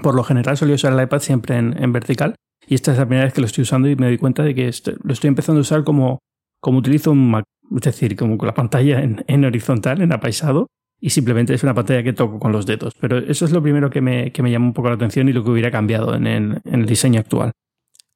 por 0.01 0.15
lo 0.15 0.23
general 0.23 0.55
solía 0.55 0.75
usar 0.75 0.93
el 0.93 1.03
iPad 1.03 1.19
siempre 1.19 1.57
en, 1.57 1.75
en 1.77 1.91
vertical 1.91 2.35
y 2.65 2.75
esta 2.75 2.93
es 2.93 2.99
la 2.99 3.05
primera 3.05 3.25
vez 3.25 3.33
que 3.33 3.41
lo 3.41 3.47
estoy 3.47 3.63
usando 3.63 3.89
y 3.89 3.97
me 3.97 4.05
doy 4.05 4.17
cuenta 4.17 4.43
de 4.43 4.55
que 4.55 4.71
lo 5.03 5.11
estoy 5.11 5.27
empezando 5.27 5.59
a 5.59 5.61
usar 5.61 5.83
como, 5.83 6.19
como 6.61 6.77
utilizo 6.77 7.11
un 7.11 7.31
Mac, 7.31 7.43
es 7.75 7.81
decir, 7.81 8.15
como 8.15 8.37
con 8.37 8.47
la 8.47 8.53
pantalla 8.53 9.01
en, 9.01 9.25
en 9.27 9.43
horizontal, 9.43 10.01
en 10.01 10.13
apaisado. 10.13 10.67
Y 11.01 11.09
simplemente 11.09 11.53
es 11.53 11.63
una 11.63 11.73
pantalla 11.73 12.01
que 12.01 12.13
toco 12.13 12.39
con 12.39 12.53
los 12.53 12.65
dedos. 12.65 12.93
Pero 13.01 13.17
eso 13.17 13.43
es 13.43 13.51
lo 13.51 13.61
primero 13.61 13.89
que 13.89 13.99
me, 13.99 14.31
que 14.31 14.41
me 14.41 14.51
llama 14.51 14.67
un 14.67 14.73
poco 14.73 14.87
la 14.87 14.95
atención 14.95 15.27
y 15.27 15.33
lo 15.33 15.43
que 15.43 15.49
hubiera 15.49 15.69
cambiado 15.69 16.15
en 16.15 16.27
el 16.27 16.85
diseño 16.85 17.19
actual. 17.19 17.51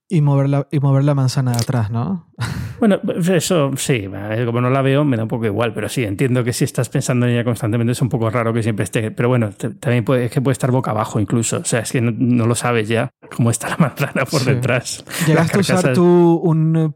Y 0.09 0.21
mover 0.21 0.49
la, 0.49 0.67
y 0.71 0.79
mover 0.79 1.03
la 1.05 1.15
manzana 1.15 1.51
de 1.51 1.57
atrás, 1.57 1.89
¿no? 1.91 2.29
Bueno, 2.79 2.99
eso 3.33 3.71
sí, 3.77 4.09
como 4.45 4.59
no 4.59 4.69
la 4.69 4.81
veo 4.81 5.05
me 5.05 5.15
da 5.15 5.23
un 5.23 5.29
poco 5.29 5.45
igual, 5.45 5.73
pero 5.73 5.87
sí, 5.87 6.03
entiendo 6.03 6.43
que 6.43 6.51
si 6.51 6.65
estás 6.65 6.89
pensando 6.89 7.25
en 7.25 7.31
ella 7.31 7.45
constantemente 7.45 7.93
es 7.93 8.01
un 8.01 8.09
poco 8.09 8.29
raro 8.29 8.51
que 8.51 8.61
siempre 8.61 8.83
esté, 8.83 9.09
pero 9.09 9.29
bueno, 9.29 9.51
también 9.79 10.03
puede, 10.03 10.25
es 10.25 10.31
que 10.31 10.41
puede 10.41 10.51
estar 10.51 10.69
boca 10.69 10.91
abajo 10.91 11.17
incluso, 11.21 11.59
o 11.59 11.63
sea, 11.65 11.79
es 11.79 11.93
que 11.93 12.01
no, 12.01 12.11
no 12.11 12.45
lo 12.45 12.55
sabes 12.55 12.89
ya 12.89 13.09
cómo 13.37 13.51
está 13.51 13.69
la 13.69 13.77
manzana 13.79 14.25
por 14.25 14.41
Sí. 14.41 14.49
detrás. 14.49 15.05
¿Llegaste 15.25 15.57
a 15.57 15.61
usar 15.61 15.93
tú 15.93 16.41
un... 16.43 16.75
eh, 16.75 16.91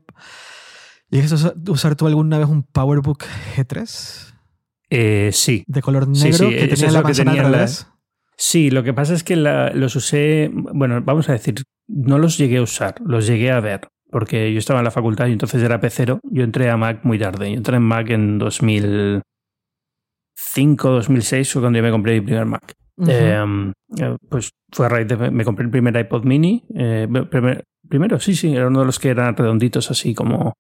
¿Llegaste 1.10 1.36
a 1.36 1.72
usar- 1.72 1.96
tú 1.96 2.08
alguna 2.08 2.38
vez 2.38 2.50
un 2.50 2.64
PowerBook 2.64 3.24
G3 3.56 4.34
Eh, 4.90 5.30
sí, 5.32 5.64
de 5.68 5.82
color 5.82 6.06
Sí, 6.14 6.24
negro 6.26 6.50
sí, 6.50 6.56
que 6.56 6.66
eso 6.66 6.76
tenía 6.76 6.88
es 6.88 6.94
la 6.94 7.00
que 7.00 7.04
manzana 7.06 7.32
al 7.32 7.38
tenía 7.38 7.50
la-? 7.50 7.58
Sí, 8.38 8.70
lo 8.70 8.84
que 8.84 8.94
pasa 8.94 9.14
es 9.14 9.24
que 9.24 9.36
la- 9.36 9.72
los 9.74 9.96
usé, 9.96 10.50
bueno, 10.54 11.02
vamos 11.02 11.28
a 11.30 11.34
decir, 11.34 11.56
no 11.88 12.18
los 12.20 12.38
llegué 12.38 12.58
a 12.58 12.62
usar, 12.62 12.96
los 13.04 13.26
llegué 13.28 13.52
a 13.52 13.60
ver, 13.60 13.88
porque 14.12 14.52
yo 14.54 14.60
estaba 14.60 14.80
en 14.80 14.86
la 14.86 14.92
facultad 14.92 15.28
y 15.28 15.32
entonces 15.34 15.62
era 15.64 15.80
P0, 15.82 16.20
yo 16.24 16.44
entré 16.44 16.70
a 16.70 16.78
Mac 16.78 17.00
muy 17.04 17.18
tarde, 17.20 17.50
yo 17.52 17.58
entré 17.58 17.78
en 17.78 17.84
Mac 17.84 18.10
en 18.10 18.38
2005, 18.38 19.24
2006 20.90 21.52
fue 21.52 21.62
cuando 21.62 21.78
yo 21.78 21.84
me 21.84 21.92
compré 21.92 22.14
mi 22.20 22.22
primer 22.22 22.46
Mac. 22.46 22.74
Ujú. 22.98 23.12
Eh, 23.12 23.72
eh, 24.00 24.16
pues 24.30 24.52
fue 24.72 24.86
a 24.88 24.90
raíz 24.90 25.08
de 25.08 25.16
me 25.32 25.44
compré 25.46 25.66
el 25.66 25.72
primer 25.72 25.96
iPod 25.98 26.24
mini. 26.24 26.64
eh, 26.76 27.08
primer- 27.30 27.64
primero, 27.88 28.20
sí, 28.20 28.36
sí, 28.36 28.54
era 28.56 28.68
uno 28.68 28.80
de 28.82 28.86
los 28.86 29.00
que 29.00 29.10
eran 29.10 29.36
redonditos 29.36 29.90
así 29.92 30.14
como 30.14 30.54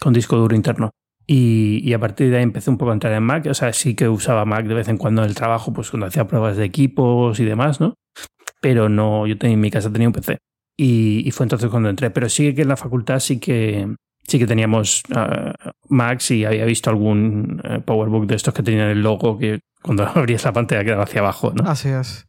con 0.00 0.12
disco 0.12 0.36
duro 0.36 0.54
interno. 0.54 0.90
Y, 1.26 1.92
a 1.92 1.98
partir 1.98 2.30
de 2.30 2.38
ahí 2.38 2.42
empecé 2.42 2.70
un 2.70 2.78
poco 2.78 2.90
a 2.90 2.94
entrar 2.94 3.12
en 3.12 3.22
Mac. 3.22 3.46
O 3.46 3.54
sea, 3.54 3.72
sí 3.72 3.94
que 3.94 4.08
usaba 4.08 4.44
Mac 4.44 4.66
de 4.66 4.74
vez 4.74 4.88
en 4.88 4.98
cuando 4.98 5.22
en 5.22 5.28
el 5.28 5.34
trabajo, 5.34 5.72
pues 5.72 5.90
cuando 5.90 6.06
hacía 6.06 6.26
pruebas 6.26 6.56
de 6.56 6.64
equipos 6.64 7.38
y 7.40 7.44
demás, 7.44 7.80
¿no? 7.80 7.94
Pero 8.60 8.88
no, 8.88 9.26
yo 9.26 9.38
tenía, 9.38 9.54
en 9.54 9.60
mi 9.60 9.70
casa 9.70 9.92
tenía 9.92 10.08
un 10.08 10.14
PC. 10.14 10.38
Y, 10.76 11.30
fue 11.32 11.44
entonces 11.44 11.70
cuando 11.70 11.88
entré. 11.88 12.10
Pero 12.10 12.28
sí 12.28 12.54
que 12.54 12.62
en 12.62 12.68
la 12.68 12.76
facultad 12.76 13.20
sí 13.20 13.38
que, 13.38 13.94
sí 14.26 14.38
que 14.38 14.46
teníamos 14.46 15.02
uh, 15.10 15.70
Macs 15.88 16.30
y 16.32 16.44
había 16.44 16.64
visto 16.64 16.90
algún 16.90 17.60
eh, 17.64 17.80
PowerBook 17.84 18.26
de 18.26 18.36
estos 18.36 18.54
que 18.54 18.62
tenían 18.62 18.88
el 18.88 19.02
logo 19.02 19.38
que 19.38 19.60
cuando 19.82 20.06
abrías 20.14 20.44
la 20.44 20.52
pantalla 20.52 20.84
quedaba 20.84 21.04
hacia 21.04 21.20
abajo, 21.20 21.52
¿no? 21.54 21.68
Así 21.68 21.88
es. 21.88 22.26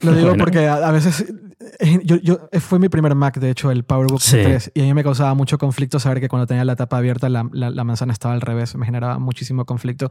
Lo 0.00 0.12
digo 0.12 0.34
porque 0.38 0.66
a, 0.66 0.90
veces 0.90 1.32
yo, 2.04 2.16
yo, 2.16 2.48
fue 2.60 2.78
mi 2.78 2.88
primer 2.88 3.14
Mac, 3.14 3.38
de 3.38 3.50
hecho, 3.50 3.70
el 3.70 3.84
PowerBook 3.84 4.20
3, 4.22 4.72
y 4.74 4.80
a 4.80 4.84
mí 4.84 4.94
me 4.94 5.02
causaba 5.02 5.34
mucho 5.34 5.58
conflicto 5.58 5.98
saber 5.98 6.20
que 6.20 6.28
cuando 6.28 6.46
tenía 6.46 6.64
la 6.64 6.76
tapa 6.76 6.98
abierta 6.98 7.28
la, 7.28 7.48
la, 7.52 7.84
manzana 7.84 8.12
estaba 8.12 8.34
al 8.34 8.40
revés, 8.40 8.76
me 8.76 8.86
generaba 8.86 9.18
muchísimo 9.18 9.64
conflicto. 9.64 10.10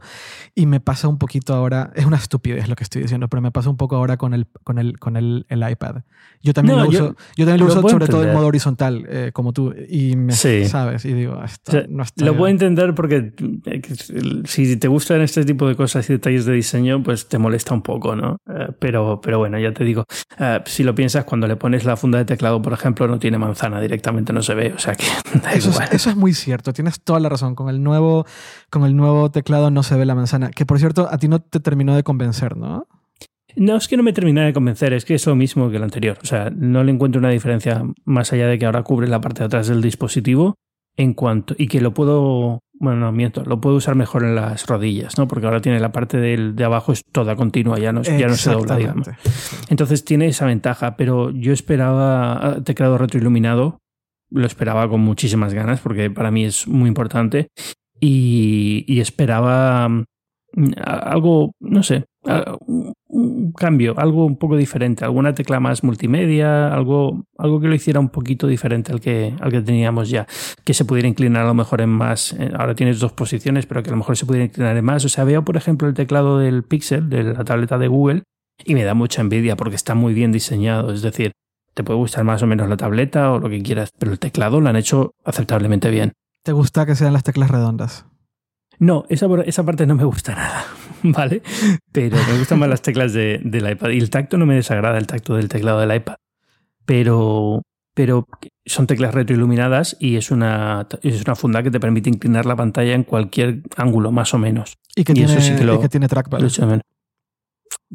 Y 0.54 0.66
me 0.66 0.80
pasa 0.80 1.08
un 1.08 1.18
poquito 1.18 1.54
ahora, 1.54 1.90
es 1.94 2.04
una 2.04 2.16
estupidez 2.16 2.68
lo 2.68 2.76
que 2.76 2.84
estoy 2.84 3.02
diciendo, 3.02 3.28
pero 3.28 3.40
me 3.40 3.50
pasa 3.50 3.70
un 3.70 3.76
poco 3.76 3.96
ahora 3.96 4.16
con 4.16 4.34
el, 4.34 4.46
con 4.64 4.78
el, 4.78 4.98
con 4.98 5.16
el, 5.16 5.46
el 5.48 5.70
iPad. 5.70 6.02
Yo 6.42 6.52
también 6.52 6.78
lo 6.78 6.88
uso, 6.88 7.16
yo, 7.36 7.46
también 7.46 7.60
lo, 7.60 7.66
uso 7.66 7.88
sobre 7.88 8.06
todo 8.06 8.24
en 8.24 8.32
modo 8.32 8.46
horizontal, 8.46 9.06
eh, 9.08 9.30
como 9.32 9.52
tú, 9.52 9.74
y 9.88 10.16
me 10.16 10.32
sabes, 10.32 11.04
y 11.04 11.14
digo, 11.14 11.40
no 11.88 12.02
está 12.02 12.24
Lo 12.24 12.36
puedo 12.36 12.48
entender 12.48 12.94
porque 12.94 13.32
eh, 13.64 13.82
si 14.44 14.76
te 14.76 14.88
gustan 14.88 15.20
este 15.22 15.44
tipo 15.44 15.66
de 15.66 15.74
cosas 15.74 16.08
y 16.10 16.14
detalles 16.14 16.44
de 16.44 16.52
diseño, 16.52 17.02
pues 17.02 17.28
te 17.28 17.38
molesta 17.38 17.74
un 17.74 17.82
poco, 17.82 18.14
¿no? 18.14 18.36
Eh, 18.48 18.68
pero, 18.78 19.20
pero 19.20 19.38
bueno, 19.38 19.58
ya 19.58 19.72
te 19.72 19.84
digo, 19.84 20.04
eh, 20.38 20.60
si 20.66 20.84
lo 20.84 20.94
piensas, 20.94 21.24
cuando 21.24 21.37
le 21.46 21.56
pones 21.56 21.84
la 21.84 21.96
funda 21.96 22.18
de 22.18 22.24
teclado, 22.24 22.60
por 22.60 22.72
ejemplo, 22.72 23.06
no 23.06 23.18
tiene 23.18 23.38
manzana, 23.38 23.80
directamente 23.80 24.32
no 24.32 24.42
se 24.42 24.54
ve. 24.54 24.72
O 24.74 24.78
sea 24.78 24.94
que 24.94 25.04
eso, 25.54 25.70
es, 25.70 25.92
eso, 25.92 26.10
es, 26.10 26.16
muy 26.16 26.34
cierto, 26.34 26.72
tienes 26.72 27.00
toda 27.00 27.20
la 27.20 27.28
razón. 27.28 27.54
Con 27.54 27.68
el, 27.68 27.82
nuevo, 27.82 28.26
con 28.70 28.84
el 28.84 28.96
nuevo 28.96 29.30
teclado 29.30 29.70
no 29.70 29.82
se 29.82 29.96
ve 29.96 30.04
la 30.04 30.14
manzana. 30.14 30.50
Que 30.50 30.66
por 30.66 30.78
cierto, 30.78 31.08
a 31.10 31.18
ti 31.18 31.28
no 31.28 31.40
te 31.40 31.60
terminó 31.60 31.94
de 31.94 32.02
convencer, 32.02 32.56
¿no? 32.56 32.86
No 33.56 33.76
es 33.76 33.88
que 33.88 33.96
no 33.96 34.02
me 34.02 34.12
termine 34.12 34.42
de 34.42 34.52
convencer, 34.52 34.92
es 34.92 35.04
que 35.04 35.14
es 35.14 35.26
lo 35.26 35.34
mismo 35.34 35.70
que 35.70 35.76
el 35.76 35.82
anterior. 35.82 36.18
O 36.22 36.26
sea, 36.26 36.50
no 36.50 36.84
le 36.84 36.92
encuentro 36.92 37.18
una 37.18 37.30
diferencia 37.30 37.82
más 38.04 38.32
allá 38.32 38.46
de 38.46 38.58
que 38.58 38.66
ahora 38.66 38.82
cubre 38.82 39.08
la 39.08 39.20
parte 39.20 39.40
de 39.40 39.46
atrás 39.46 39.68
del 39.68 39.80
dispositivo 39.80 40.54
en 40.98 41.14
cuanto 41.14 41.54
y 41.56 41.68
que 41.68 41.80
lo 41.80 41.94
puedo 41.94 42.60
bueno, 42.80 43.00
no 43.00 43.12
miento, 43.12 43.42
lo 43.44 43.60
puedo 43.60 43.76
usar 43.76 43.96
mejor 43.96 44.22
en 44.22 44.34
las 44.36 44.66
rodillas, 44.66 45.18
¿no? 45.18 45.26
Porque 45.26 45.46
ahora 45.46 45.60
tiene 45.60 45.80
la 45.80 45.90
parte 45.90 46.18
del, 46.18 46.54
de 46.54 46.64
abajo 46.64 46.92
es 46.92 47.02
toda 47.10 47.34
continua, 47.34 47.78
ya 47.78 47.92
no, 47.92 48.02
ya 48.02 48.28
no 48.28 48.34
se 48.34 48.52
dobla, 48.52 48.76
digamos. 48.76 49.08
Entonces 49.68 50.04
tiene 50.04 50.28
esa 50.28 50.46
ventaja, 50.46 50.96
pero 50.96 51.30
yo 51.30 51.52
esperaba 51.52 52.34
ah, 52.34 52.60
teclado 52.62 52.96
retroiluminado, 52.96 53.80
lo 54.30 54.46
esperaba 54.46 54.88
con 54.88 55.00
muchísimas 55.00 55.54
ganas 55.54 55.80
porque 55.80 56.10
para 56.10 56.30
mí 56.30 56.44
es 56.44 56.68
muy 56.68 56.88
importante 56.88 57.48
y, 57.98 58.84
y 58.86 59.00
esperaba 59.00 59.88
algo, 60.84 61.52
no 61.60 61.82
sé, 61.82 62.04
un 63.08 63.52
cambio, 63.52 63.94
algo 63.98 64.26
un 64.26 64.36
poco 64.36 64.56
diferente, 64.56 65.04
alguna 65.04 65.34
tecla 65.34 65.60
más 65.60 65.82
multimedia, 65.82 66.72
algo, 66.72 67.24
algo 67.36 67.60
que 67.60 67.68
lo 67.68 67.74
hiciera 67.74 68.00
un 68.00 68.08
poquito 68.08 68.46
diferente 68.46 68.92
al 68.92 69.00
que, 69.00 69.34
al 69.40 69.50
que 69.50 69.60
teníamos 69.60 70.10
ya, 70.10 70.26
que 70.64 70.74
se 70.74 70.84
pudiera 70.84 71.08
inclinar 71.08 71.44
a 71.44 71.48
lo 71.48 71.54
mejor 71.54 71.80
en 71.80 71.90
más, 71.90 72.36
ahora 72.58 72.74
tienes 72.74 72.98
dos 73.00 73.12
posiciones, 73.12 73.66
pero 73.66 73.82
que 73.82 73.90
a 73.90 73.92
lo 73.92 73.98
mejor 73.98 74.16
se 74.16 74.26
pudiera 74.26 74.44
inclinar 74.44 74.76
en 74.76 74.84
más. 74.84 75.04
O 75.04 75.08
sea, 75.08 75.24
veo 75.24 75.44
por 75.44 75.56
ejemplo 75.56 75.88
el 75.88 75.94
teclado 75.94 76.38
del 76.38 76.64
Pixel, 76.64 77.08
de 77.08 77.24
la 77.24 77.44
tableta 77.44 77.78
de 77.78 77.88
Google, 77.88 78.22
y 78.64 78.74
me 78.74 78.84
da 78.84 78.94
mucha 78.94 79.22
envidia 79.22 79.56
porque 79.56 79.76
está 79.76 79.94
muy 79.94 80.14
bien 80.14 80.32
diseñado, 80.32 80.92
es 80.92 81.02
decir, 81.02 81.32
te 81.74 81.84
puede 81.84 81.98
gustar 81.98 82.24
más 82.24 82.42
o 82.42 82.46
menos 82.46 82.68
la 82.68 82.76
tableta 82.76 83.32
o 83.32 83.38
lo 83.38 83.48
que 83.48 83.62
quieras, 83.62 83.90
pero 83.98 84.10
el 84.10 84.18
teclado 84.18 84.60
lo 84.60 84.68
han 84.68 84.76
hecho 84.76 85.12
aceptablemente 85.24 85.90
bien. 85.90 86.12
¿Te 86.42 86.52
gusta 86.52 86.84
que 86.86 86.96
sean 86.96 87.12
las 87.12 87.22
teclas 87.22 87.50
redondas? 87.50 88.06
No, 88.78 89.04
esa, 89.08 89.26
esa 89.44 89.64
parte 89.64 89.86
no 89.86 89.94
me 89.94 90.04
gusta 90.04 90.34
nada, 90.34 90.64
¿vale? 91.02 91.42
Pero 91.92 92.16
me 92.30 92.38
gustan 92.38 92.58
más 92.58 92.68
las 92.68 92.82
teclas 92.82 93.12
de, 93.12 93.40
del 93.42 93.70
iPad. 93.70 93.90
Y 93.90 93.98
el 93.98 94.10
tacto 94.10 94.38
no 94.38 94.46
me 94.46 94.54
desagrada, 94.54 94.98
el 94.98 95.06
tacto 95.06 95.36
del 95.36 95.48
teclado 95.48 95.80
del 95.80 95.94
iPad. 95.94 96.16
Pero, 96.86 97.62
pero 97.94 98.26
son 98.64 98.86
teclas 98.86 99.14
retroiluminadas 99.14 99.96
y 100.00 100.16
es 100.16 100.30
una, 100.30 100.86
es 101.02 101.22
una 101.22 101.34
funda 101.34 101.62
que 101.62 101.70
te 101.70 101.80
permite 101.80 102.08
inclinar 102.08 102.46
la 102.46 102.56
pantalla 102.56 102.94
en 102.94 103.04
cualquier 103.04 103.62
ángulo, 103.76 104.12
más 104.12 104.32
o 104.34 104.38
menos. 104.38 104.74
Y 104.94 105.04
que, 105.04 105.14
tiene, 105.14 105.32
y 105.32 105.78
que 105.80 105.88
tiene 105.88 106.08
trackpad. 106.08 106.40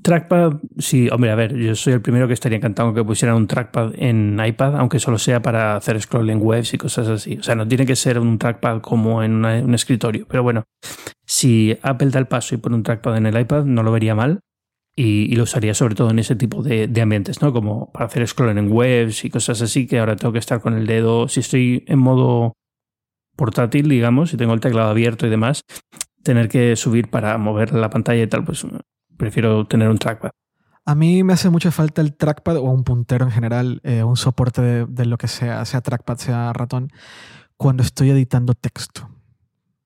Trackpad, 0.02 0.54
sí, 0.80 1.08
hombre, 1.12 1.30
a 1.30 1.36
ver, 1.36 1.56
yo 1.56 1.76
soy 1.76 1.94
el 1.94 2.02
primero 2.02 2.28
que 2.28 2.34
estaría 2.34 2.58
encantado 2.58 2.96
que 2.96 3.04
pusieran 3.04 3.38
un 3.38 3.46
trackpad 3.46 3.94
en 3.96 4.42
iPad, 4.44 4.76
aunque 4.78 5.00
solo 5.00 5.20
sea 5.20 5.44
para 5.44 5.76
hacer 5.76 6.02
scroll 6.02 6.32
en 6.32 6.40
webs 6.42 6.74
y 6.74 6.80
cosas 6.80 7.08
así. 7.08 7.38
O 7.38 7.44
sea, 7.44 7.54
no 7.54 7.68
tiene 7.68 7.86
que 7.86 7.96
ser 7.96 8.18
un 8.18 8.40
trackpad 8.40 8.82
como 8.82 9.22
en 9.22 9.46
un 9.46 9.74
escritorio. 9.76 10.26
Pero 10.28 10.42
bueno, 10.42 10.64
si 11.26 11.78
Apple 11.84 12.10
da 12.10 12.20
el 12.20 12.28
paso 12.28 12.56
y 12.56 12.58
pone 12.58 12.76
un 12.76 12.84
trackpad 12.84 13.18
en 13.18 13.28
el 13.28 13.40
iPad, 13.40 13.66
no 13.66 13.84
lo 13.84 13.92
vería 13.92 14.16
mal. 14.16 14.40
Y, 14.96 15.36
lo 15.36 15.44
usaría 15.44 15.74
sobre 15.74 15.96
todo 15.96 16.12
en 16.12 16.20
ese 16.20 16.36
tipo 16.36 16.62
de, 16.62 16.90
ambientes, 17.02 17.42
¿no? 17.42 17.52
Como 17.54 17.92
para 17.92 18.06
hacer 18.06 18.28
scroll 18.28 18.58
en 18.58 18.72
webs 18.72 19.26
y 19.26 19.30
cosas 19.30 19.62
así, 19.62 19.88
que 19.88 20.00
ahora 20.00 20.16
tengo 20.16 20.34
que 20.34 20.40
estar 20.40 20.60
con 20.62 20.76
el 20.76 20.88
dedo. 20.88 21.28
Si 21.28 21.40
estoy 21.40 21.84
en 21.88 22.00
modo 22.00 22.54
portátil, 23.36 23.90
digamos, 23.90 24.32
si 24.32 24.38
tengo 24.38 24.54
el 24.54 24.60
teclado 24.60 24.90
abierto 24.90 25.26
y 25.28 25.30
demás, 25.30 25.64
tener 26.24 26.48
que 26.50 26.76
subir 26.76 27.10
para 27.10 27.38
mover 27.38 27.74
la 27.74 27.90
pantalla 27.90 28.24
y 28.24 28.28
tal, 28.28 28.44
pues 28.44 28.66
prefiero 29.18 29.66
tener 29.66 29.90
un 29.90 29.98
trackpad. 29.98 30.32
A 30.86 30.96
mí 30.96 31.24
me 31.24 31.34
hace 31.34 31.50
mucha 31.50 31.72
falta 31.72 32.02
el 32.02 32.14
trackpad 32.14 32.58
o 32.58 32.64
un 32.64 32.84
puntero 32.84 33.26
en 33.26 33.32
general, 33.32 33.80
eh, 33.84 34.04
un 34.04 34.18
soporte 34.18 34.86
de, 34.86 35.06
lo 35.06 35.18
que 35.18 35.30
sea, 35.30 35.64
sea 35.64 35.82
trackpad, 35.82 36.18
sea 36.18 36.52
ratón, 36.52 36.92
cuando 37.56 37.84
estoy 37.84 38.10
editando 38.10 38.54
texto. 38.54 39.10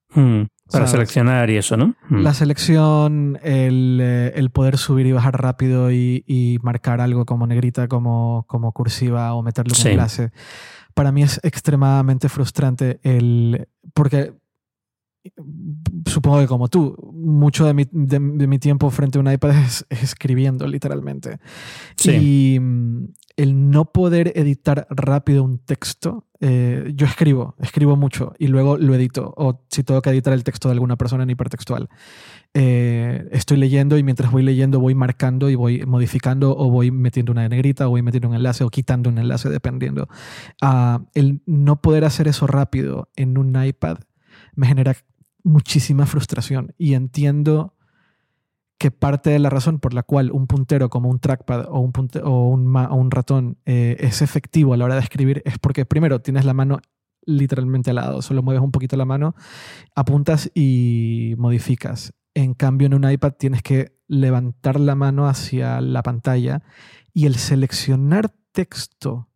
Hmm, 0.10 0.44
para 0.72 0.88
seleccionar 0.88 1.50
y 1.52 1.58
eso, 1.58 1.78
¿no? 1.78 1.94
Hmm. 2.10 2.24
La 2.24 2.34
selección, 2.34 3.38
eh, 3.44 4.32
el, 4.34 4.50
poder 4.50 4.78
subir 4.78 5.06
y 5.06 5.12
bajar 5.12 5.40
rápido 5.40 5.92
y, 5.92 6.58
marcar 6.64 7.00
algo 7.00 7.26
como 7.26 7.46
negrita, 7.46 7.88
como, 7.88 8.46
como 8.48 8.72
cursiva 8.72 9.34
o 9.36 9.44
meterle 9.44 9.74
un 9.80 9.88
enlace. 9.88 10.32
Para 10.96 11.12
mí 11.12 11.22
es 11.22 11.40
extremadamente 11.44 12.28
frustrante 12.28 13.00
el. 13.04 13.68
Porque 13.94 14.34
supongo 16.06 16.40
que 16.40 16.48
como 16.48 16.68
tú, 16.68 16.96
mucho 17.14 17.66
de 17.66 17.74
mi, 17.74 17.86
de, 17.92 18.20
mi 18.20 18.60
tiempo 18.60 18.90
frente 18.90 19.18
a 19.18 19.22
un 19.22 19.32
iPad 19.32 19.52
es, 19.66 19.86
escribiendo, 19.90 20.68
literalmente. 20.68 21.40
Y 22.04 22.60
mm, 22.60 23.06
el 23.38 23.70
no 23.70 23.86
poder 23.92 24.34
editar 24.36 24.88
rápido 24.90 25.44
un 25.44 25.60
texto, 25.60 26.26
eh, 26.40 26.92
yo 26.96 27.06
escribo, 27.06 27.56
escribo 27.60 27.96
mucho 27.96 28.34
y 28.40 28.48
luego 28.48 28.78
lo 28.78 28.96
edito, 28.96 29.34
o 29.38 29.64
si 29.70 29.84
tengo 29.84 30.02
que 30.02 30.10
editar 30.10 30.34
el 30.34 30.44
texto 30.44 30.68
de 30.68 30.74
alguna 30.74 30.98
persona 30.98 31.24
en 31.24 31.30
hipertextual. 31.30 31.90
Eh, 32.54 33.28
estoy 33.32 33.58
leyendo 33.58 33.98
y 33.98 34.04
mientras 34.04 34.32
voy 34.32 34.42
leyendo 34.42 34.80
voy 34.80 34.96
marcando 34.96 35.50
y 35.50 35.56
voy 35.56 35.86
modificando 35.86 36.58
o 36.58 36.72
voy 36.72 36.90
metiendo 36.90 37.32
una 37.32 37.48
negrita 37.48 37.88
o 37.88 37.92
voy 37.92 38.02
metiendo 38.02 38.30
un 38.30 38.36
enlace 38.36 38.64
o 38.64 38.70
quitando 38.70 39.10
un 39.10 39.20
enlace 39.20 39.50
dependiendo. 39.50 40.08
Ah, 40.62 41.04
el 41.14 41.42
no 41.46 41.82
poder 41.82 42.06
hacer 42.06 42.28
eso 42.28 42.48
rápido 42.48 43.10
en 43.16 43.38
un 43.38 43.64
iPad 43.64 44.00
me 44.56 44.68
genera 44.68 44.96
muchísima 45.48 46.06
frustración 46.06 46.74
y 46.78 46.94
entiendo 46.94 47.74
que 48.78 48.92
parte 48.92 49.32
de 49.32 49.40
la 49.40 49.50
razón 49.50 49.80
por 49.80 49.94
la 49.94 50.04
cual 50.04 50.32
un 50.32 50.46
puntero 50.46 50.90
como 50.90 51.10
un 51.10 51.20
trackpad 51.20 51.66
o 51.70 51.80
un, 51.80 51.94
o 52.24 52.50
un, 52.52 53.12
ratón 53.12 53.58
eh, 53.66 53.96
es 54.00 54.22
efectivo 54.22 54.74
a 54.74 54.78
la 54.78 54.86
hora 54.86 54.96
de 54.96 55.02
escribir 55.02 55.42
es 55.46 55.58
porque 55.58 55.86
primero 55.86 56.22
tienes 56.22 56.46
la 56.46 56.54
mano 56.54 56.80
literalmente 57.26 57.90
al 57.90 57.98
lado, 57.98 58.22
solo 58.22 58.44
mueves 58.44 58.62
un 58.62 58.72
poquito 58.72 58.96
la 58.96 59.04
mano, 59.06 59.36
apuntas 59.96 60.50
y 60.54 61.34
modificas. 61.38 62.14
En 62.34 62.54
cambio 62.54 62.86
en 62.86 62.94
un 62.94 63.10
iPad 63.10 63.34
tienes 63.34 63.62
que 63.62 63.98
levantar 64.08 64.80
la 64.80 64.96
mano 64.96 65.28
hacia 65.28 65.82
la 65.82 66.04
pantalla 66.04 66.64
y 67.14 67.26
el 67.26 67.36
seleccionar 67.36 68.34
texto 68.52 69.30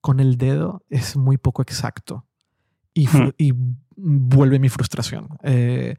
con 0.00 0.20
el 0.20 0.38
dedo 0.38 0.84
es 0.88 1.16
muy 1.16 1.36
poco 1.36 1.62
exacto 1.62 2.26
y, 2.94 3.06
hmm. 3.06 3.32
y 3.38 3.52
vuelve 3.96 4.58
mi 4.58 4.68
frustración. 4.68 5.28
Eh, 5.42 5.96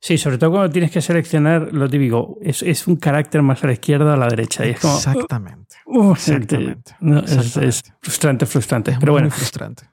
sí, 0.00 0.18
sobre 0.18 0.38
todo 0.38 0.52
cuando 0.52 0.70
tienes 0.70 0.90
que 0.90 1.00
seleccionar 1.00 1.72
lo 1.72 1.88
típico, 1.88 2.38
es, 2.42 2.62
es 2.62 2.86
un 2.86 2.96
carácter 2.96 3.42
más 3.42 3.62
a 3.64 3.66
la 3.66 3.72
izquierda 3.74 4.12
o 4.12 4.14
a 4.14 4.16
la 4.16 4.28
derecha. 4.28 4.66
Y 4.66 4.70
es 4.70 4.80
como, 4.80 4.96
exactamente. 4.96 5.76
exactamente. 6.12 6.94
Es, 7.60 7.82
frustrante, 8.00 8.46
frustrante. 8.46 8.96
pero 8.98 9.12
bueno, 9.12 9.30
frustrante. 9.30 9.91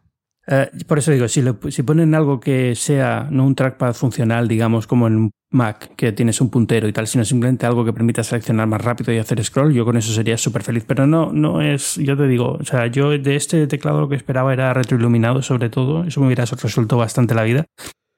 Eh, 0.52 0.68
por 0.88 0.98
eso 0.98 1.12
digo, 1.12 1.28
si, 1.28 1.84
ponen 1.84 2.16
algo 2.16 2.40
que 2.40 2.74
sea 2.76 3.28
no 3.30 3.46
un 3.46 3.54
trackpad 3.54 3.94
funcional, 3.94 4.48
digamos, 4.48 4.88
como 4.88 5.06
en 5.06 5.30
Mac, 5.52 5.96
que 5.96 6.12
tienes 6.12 6.42
un 6.42 6.50
puntero 6.50 6.88
y 6.88 6.94
tal, 6.94 7.06
sino 7.06 7.24
simplemente 7.24 7.68
algo 7.68 7.86
que 7.86 7.94
permita 7.94 8.24
seleccionar 8.24 8.66
más 8.66 8.82
rápido 8.82 9.14
y 9.14 9.20
hacer 9.20 9.44
scroll, 9.44 9.74
yo 9.74 9.86
con 9.86 9.96
eso 9.96 10.12
sería 10.12 10.38
súper 10.38 10.64
feliz. 10.64 10.86
Pero 10.88 11.06
no, 11.06 11.32
no 11.32 11.62
es, 11.62 11.96
yo 11.98 12.18
te 12.18 12.28
digo, 12.28 12.58
o 12.60 12.66
sea, 12.66 12.88
yo 12.88 13.12
de 13.12 13.36
este 13.36 13.68
teclado 13.68 14.02
lo 14.02 14.10
que 14.10 14.16
esperaba 14.16 14.52
era 14.52 14.74
retroiluminado 14.74 15.44
sobre 15.44 15.70
todo, 15.70 16.04
eso 16.04 16.20
me 16.20 16.28
hubiera 16.28 16.46
resuelto 16.46 16.98
bastante 16.98 17.36
la 17.36 17.44
vida. 17.44 17.66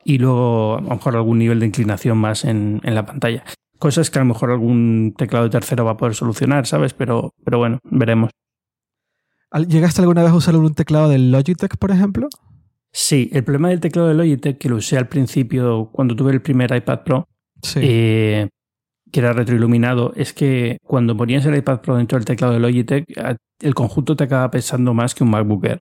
Y 0.06 0.18
luego 0.18 0.78
a 0.78 0.82
lo 0.82 0.90
mejor 0.90 1.16
algún 1.18 1.38
nivel 1.38 1.60
de 1.60 1.66
inclinación 1.66 2.18
más 2.18 2.46
en 2.46 2.80
la 2.84 3.06
pantalla. 3.06 3.44
Cosas 3.78 4.10
que 4.10 4.20
a 4.20 4.22
lo 4.22 4.28
mejor 4.28 4.52
algún 4.52 5.14
teclado 5.18 5.50
tercero 5.50 5.84
va 5.86 5.92
a 5.92 5.98
poder 5.98 6.16
solucionar, 6.16 6.66
¿sabes? 6.66 6.94
Pero, 6.94 7.34
pero 7.44 7.58
bueno, 7.58 7.80
veremos. 7.84 8.32
¿Llegaste 9.68 10.02
alguna 10.02 10.24
vez 10.24 10.32
a 10.32 10.36
usar 10.36 10.56
un 10.56 10.74
teclado 10.74 11.10
del 11.10 11.32
Logitech, 11.32 11.78
por 11.78 11.92
ejemplo? 11.92 12.30
Sí, 12.94 13.30
el 13.34 13.44
problema 13.44 13.70
del 13.70 13.80
teclado 13.80 14.08
de 14.08 14.14
Logitech, 14.16 14.58
que 14.58 14.70
lo 14.70 14.78
usé 14.78 14.98
al 14.98 15.08
principio 15.08 15.90
cuando 15.92 16.16
tuve 16.16 16.32
el 16.32 16.42
primer 16.42 16.74
iPad 16.76 17.02
Pro, 17.04 17.26
Sí. 17.62 17.80
eh, 17.84 18.50
que 19.12 19.20
era 19.20 19.34
retroiluminado, 19.34 20.14
es 20.16 20.34
que 20.34 20.78
cuando 20.84 21.16
ponías 21.18 21.46
el 21.46 21.56
iPad 21.56 21.82
Pro 21.82 21.98
dentro 21.98 22.18
del 22.18 22.26
teclado 22.26 22.54
de 22.54 22.60
Logitech, 22.60 23.06
el 23.62 23.76
conjunto 23.76 24.16
te 24.16 24.24
acaba 24.24 24.50
pesando 24.52 24.94
más 24.94 25.14
que 25.14 25.24
un 25.24 25.30
MacBook 25.32 25.66
Air. 25.66 25.80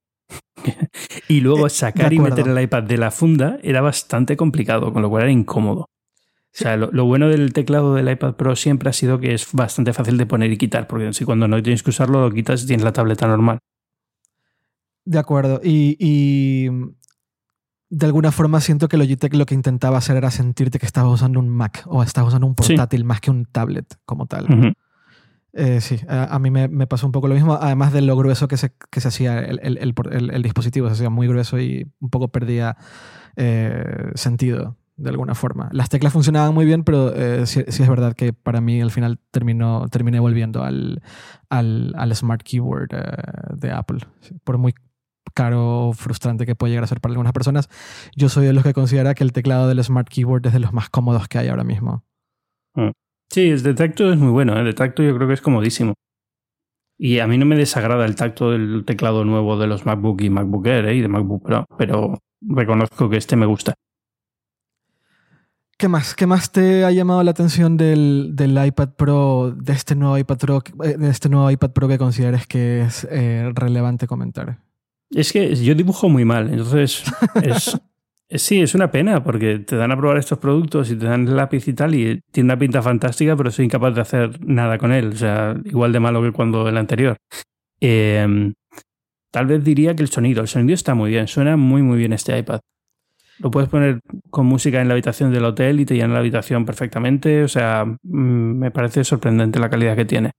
y 1.28 1.40
luego 1.40 1.66
Eh, 1.66 1.70
sacar 1.70 2.11
de 2.11 2.16
y 2.16 2.18
meter 2.18 2.48
el 2.48 2.61
iPad 2.61 2.83
de 2.85 2.98
la 2.98 3.11
funda 3.11 3.59
era 3.62 3.80
bastante 3.80 4.37
complicado, 4.37 4.92
con 4.92 5.02
lo 5.02 5.09
cual 5.11 5.22
era 5.24 5.33
incómodo. 5.33 5.87
Sí. 6.53 6.65
O 6.65 6.67
sea, 6.67 6.77
lo, 6.77 6.91
lo 6.91 7.05
bueno 7.05 7.29
del 7.29 7.53
teclado 7.53 7.95
del 7.95 8.11
iPad 8.11 8.35
Pro 8.35 8.57
siempre 8.57 8.91
ha 8.91 8.93
sido 8.93 9.21
que 9.21 9.35
es 9.35 9.49
bastante 9.53 9.93
fácil 9.93 10.17
de 10.19 10.27
poner 10.27 10.51
y 10.51 10.57
quitar, 10.59 10.87
porque 10.89 11.13
si 11.13 11.25
cuando 11.25 11.47
no 11.47 11.63
tienes 11.63 11.83
que 11.83 11.91
usarlo, 11.91 12.21
lo 12.29 12.35
quitas 12.35 12.65
y 12.65 12.67
tienes 12.67 12.85
la 12.85 12.93
tableta 12.93 13.27
normal. 13.29 13.59
De 15.05 15.19
acuerdo. 15.19 15.61
Y, 15.63 15.97
y, 15.99 16.69
de 17.89 18.07
alguna 18.07 18.31
forma 18.33 18.61
siento 18.61 18.89
que 18.89 18.97
Logitech 18.97 19.35
lo 19.35 19.47
que 19.47 19.55
intentaba 19.55 19.99
hacer 19.99 20.17
era 20.17 20.31
sentirte 20.31 20.79
que 20.79 20.87
estabas 20.87 21.13
usando 21.13 21.41
un 21.41 21.49
Mac 21.49 21.83
o 21.87 22.03
estabas 22.03 22.29
usando 22.29 22.47
un 22.47 22.55
Sí. 22.61 22.75
portátil 22.75 23.05
más 23.05 23.21
que 23.21 23.31
un 23.31 23.47
tablet 23.47 23.87
como 24.05 24.27
tal. 24.27 24.75
Eh, 25.53 25.81
sí, 25.81 25.99
a, 26.09 26.33
a 26.35 26.39
mí 26.39 26.51
me, 26.51 26.69
me 26.69 26.87
pasó 26.87 27.07
un 27.07 27.13
poco 27.13 27.27
lo 27.27 27.35
mismo, 27.35 27.55
además 27.61 27.93
de 27.93 28.03
lo 28.03 28.17
grueso 28.17 28.47
que 28.47 28.57
se, 28.57 28.73
que 28.91 29.01
se 29.01 29.09
hacía 29.09 29.41
el, 29.41 29.59
el- 29.65 29.79
el 29.79 29.95
por- 29.95 30.15
el- 30.15 30.31
el 30.31 30.43
dispositivo, 30.43 30.87
se 30.89 30.93
hacía 30.95 31.11
muy 31.11 31.27
grueso 31.27 31.59
y 31.59 31.91
un 31.99 32.11
poco 32.11 32.29
perdía 32.29 32.77
eh, 33.37 34.13
sentido 34.15 34.77
de 35.01 35.11
alguna 35.11 35.35
forma. 35.35 35.69
Las 35.73 35.89
teclas 35.89 36.13
funcionaban 36.13 36.55
muy 36.55 36.65
bien, 36.65 36.85
pero 36.85 37.15
eh, 37.15 37.47
sí, 37.47 37.63
es 37.67 37.89
verdad 37.89 38.15
que 38.15 38.33
para 38.33 38.61
mí 38.61 38.81
al 38.81 38.91
final 38.91 39.19
terminó, 39.31 39.89
terminé 39.89 40.21
volviendo 40.21 40.63
al, 40.63 41.03
al, 41.49 41.95
al 41.97 42.15
Smart 42.15 42.43
Keyboard 42.43 42.89
eh, 42.93 43.57
de 43.57 43.73
Apple. 43.73 44.01
Por 44.45 44.59
muy 44.59 44.75
caro 45.35 45.89
o 45.89 45.93
frustrante 45.93 46.45
que 46.45 46.55
puede 46.55 46.73
llegar 46.73 46.85
a 46.85 46.89
ser 46.89 47.01
para 47.01 47.13
algunas 47.13 47.33
personas, 47.33 47.69
yo 48.17 48.29
soy 48.29 48.47
de 48.47 48.53
los 48.53 48.63
que 48.63 48.75
considera 48.75 49.15
que 49.15 49.25
el 49.25 49.33
teclado 49.33 49.69
del 49.69 49.83
Smart 49.83 50.09
Keyboard 50.09 50.47
es 50.47 50.53
de 50.53 50.61
los 50.61 50.73
más 50.73 50.91
cómodos 50.91 51.29
que 51.29 51.39
hay 51.39 51.49
ahora 51.49 51.65
mismo. 51.65 52.05
Sí, 53.31 53.49
el 53.49 53.63
de 53.63 53.75
tacto 53.75 54.13
es 54.13 54.19
muy 54.19 54.31
bueno. 54.33 54.57
¿eh? 54.57 54.61
El 54.61 54.67
de 54.67 54.73
tacto 54.73 55.03
yo 55.03 55.15
creo 55.15 55.29
que 55.29 55.35
es 55.35 55.41
comodísimo. 55.41 55.95
Y 56.99 57.21
a 57.21 57.27
mí 57.27 57.39
no 57.39 57.47
me 57.47 57.57
desagrada 57.57 58.05
el 58.05 58.17
tacto 58.17 58.51
del 58.51 58.85
teclado 58.85 59.25
nuevo 59.25 59.57
de 59.57 59.67
los 59.67 59.87
MacBook 59.87 60.21
y 60.21 60.29
MacBook 60.29 60.67
Air 60.67 60.93
y 60.95 61.01
de 61.01 61.09
MacBook 61.09 61.45
Pro, 61.45 61.65
pero 61.79 62.19
reconozco 62.43 63.09
que 63.09 63.17
este 63.17 63.37
me 63.37 63.47
gusta. 63.47 63.75
¿Qué 65.81 65.88
más? 65.88 66.14
¿Qué 66.14 66.27
más 66.27 66.53
te 66.53 66.85
ha 66.85 66.90
llamado 66.90 67.23
la 67.23 67.31
atención 67.31 67.79
del, 67.79 68.33
del 68.35 68.51
iPad 68.66 68.90
Pro, 68.99 69.55
de 69.57 69.73
este 69.73 69.95
nuevo 69.97 70.19
iPad 70.19 70.37
Pro, 70.37 70.62
eh, 70.85 70.97
de 70.99 71.09
este 71.09 71.31
nuevo 71.31 71.51
iPad 71.51 71.71
Pro 71.71 71.88
que 71.88 71.97
consideres 71.97 72.47
que 72.47 72.83
es 72.83 73.09
eh, 73.11 73.51
relevante 73.55 74.07
comentar? 74.07 74.59
Es 75.11 75.33
que 75.33 75.55
yo 75.55 75.75
dibujo 75.75 76.11
muy 76.11 76.27
mal, 76.27 76.51
entonces 76.51 77.03
es, 77.43 77.81
es- 78.29 78.43
sí, 78.43 78.61
es 78.61 78.75
una 78.75 78.90
pena 78.90 79.25
porque 79.25 79.59
te 79.61 79.77
dan 79.77 79.90
a 79.90 79.97
probar 79.97 80.19
estos 80.19 80.37
productos 80.38 80.90
y 80.90 80.97
te 80.97 81.07
dan 81.07 81.27
el 81.27 81.35
lápiz 81.35 81.66
y 81.66 81.73
tal 81.73 81.95
y 81.95 82.21
tiene 82.31 82.49
una 82.49 82.59
pinta 82.59 82.83
fantástica, 82.83 83.35
pero 83.35 83.51
soy 83.51 83.64
incapaz 83.64 83.95
de 83.95 84.01
hacer 84.03 84.38
nada 84.45 84.77
con 84.77 84.93
él, 84.93 85.09
o 85.09 85.16
sea, 85.16 85.57
igual 85.64 85.93
de 85.93 86.01
malo 86.01 86.21
que 86.23 86.31
cuando 86.33 86.69
el 86.69 86.77
anterior. 86.77 87.16
Eh, 87.81 88.53
tal 89.33 89.47
vez 89.47 89.64
diría 89.64 89.97
que 89.97 90.03
el 90.03 90.11
sonido, 90.11 90.43
el 90.43 90.49
sonido 90.49 90.75
está 90.75 90.95
muy 90.95 91.09
bien, 91.11 91.27
suena 91.27 91.57
muy 91.57 91.81
muy 91.83 91.97
bien 91.97 92.12
este 92.12 92.38
iPad. 92.38 92.61
Lo 93.40 93.50
puedes 93.50 93.68
poner 93.68 94.00
con 94.31 94.46
música 94.46 94.81
en 94.81 94.88
la 94.88 94.94
habitación 94.94 95.33
del 95.33 95.44
hotel 95.44 95.81
y 95.81 95.87
te 95.87 95.94
llena 95.94 96.12
la 96.12 96.20
habitación 96.20 96.64
perfectamente, 96.66 97.42
o 97.42 97.48
sea, 97.48 97.85
mm, 97.85 97.98
me 98.03 98.70
parece 98.70 99.03
sorprendente 99.03 99.59
la 99.59 99.70
calidad 99.70 99.96
que 99.96 100.05
tiene. 100.05 100.33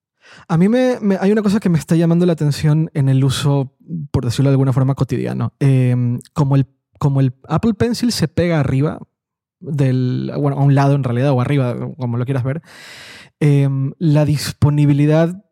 A 0.47 0.57
mí 0.57 0.69
me, 0.69 0.97
hay 1.19 1.31
una 1.31 1.41
cosa 1.41 1.59
que 1.59 1.69
me 1.69 1.77
está 1.77 1.95
llamando 1.95 2.25
la 2.25 2.33
atención 2.33 2.89
en 2.93 3.09
el 3.09 3.23
uso, 3.23 3.75
por 4.11 4.23
decirlo 4.23 4.49
de 4.49 4.53
alguna 4.53 4.71
forma, 4.71 4.95
cotidiano. 4.95 5.53
Eh, 5.59 5.95
como, 6.33 6.55
el, 6.55 6.67
como 6.99 7.19
el 7.19 7.33
Apple 7.47 7.73
Pencil 7.73 8.11
se 8.11 8.27
pega 8.27 8.59
arriba 8.59 8.99
del, 9.59 10.31
bueno, 10.37 10.57
a 10.57 10.63
un 10.63 10.75
lado 10.75 10.95
en 10.95 11.03
realidad, 11.03 11.31
o 11.31 11.41
arriba, 11.41 11.75
como 11.97 12.17
lo 12.17 12.25
quieras 12.25 12.43
ver, 12.43 12.61
eh, 13.39 13.67
la 13.97 14.25
disponibilidad 14.25 15.43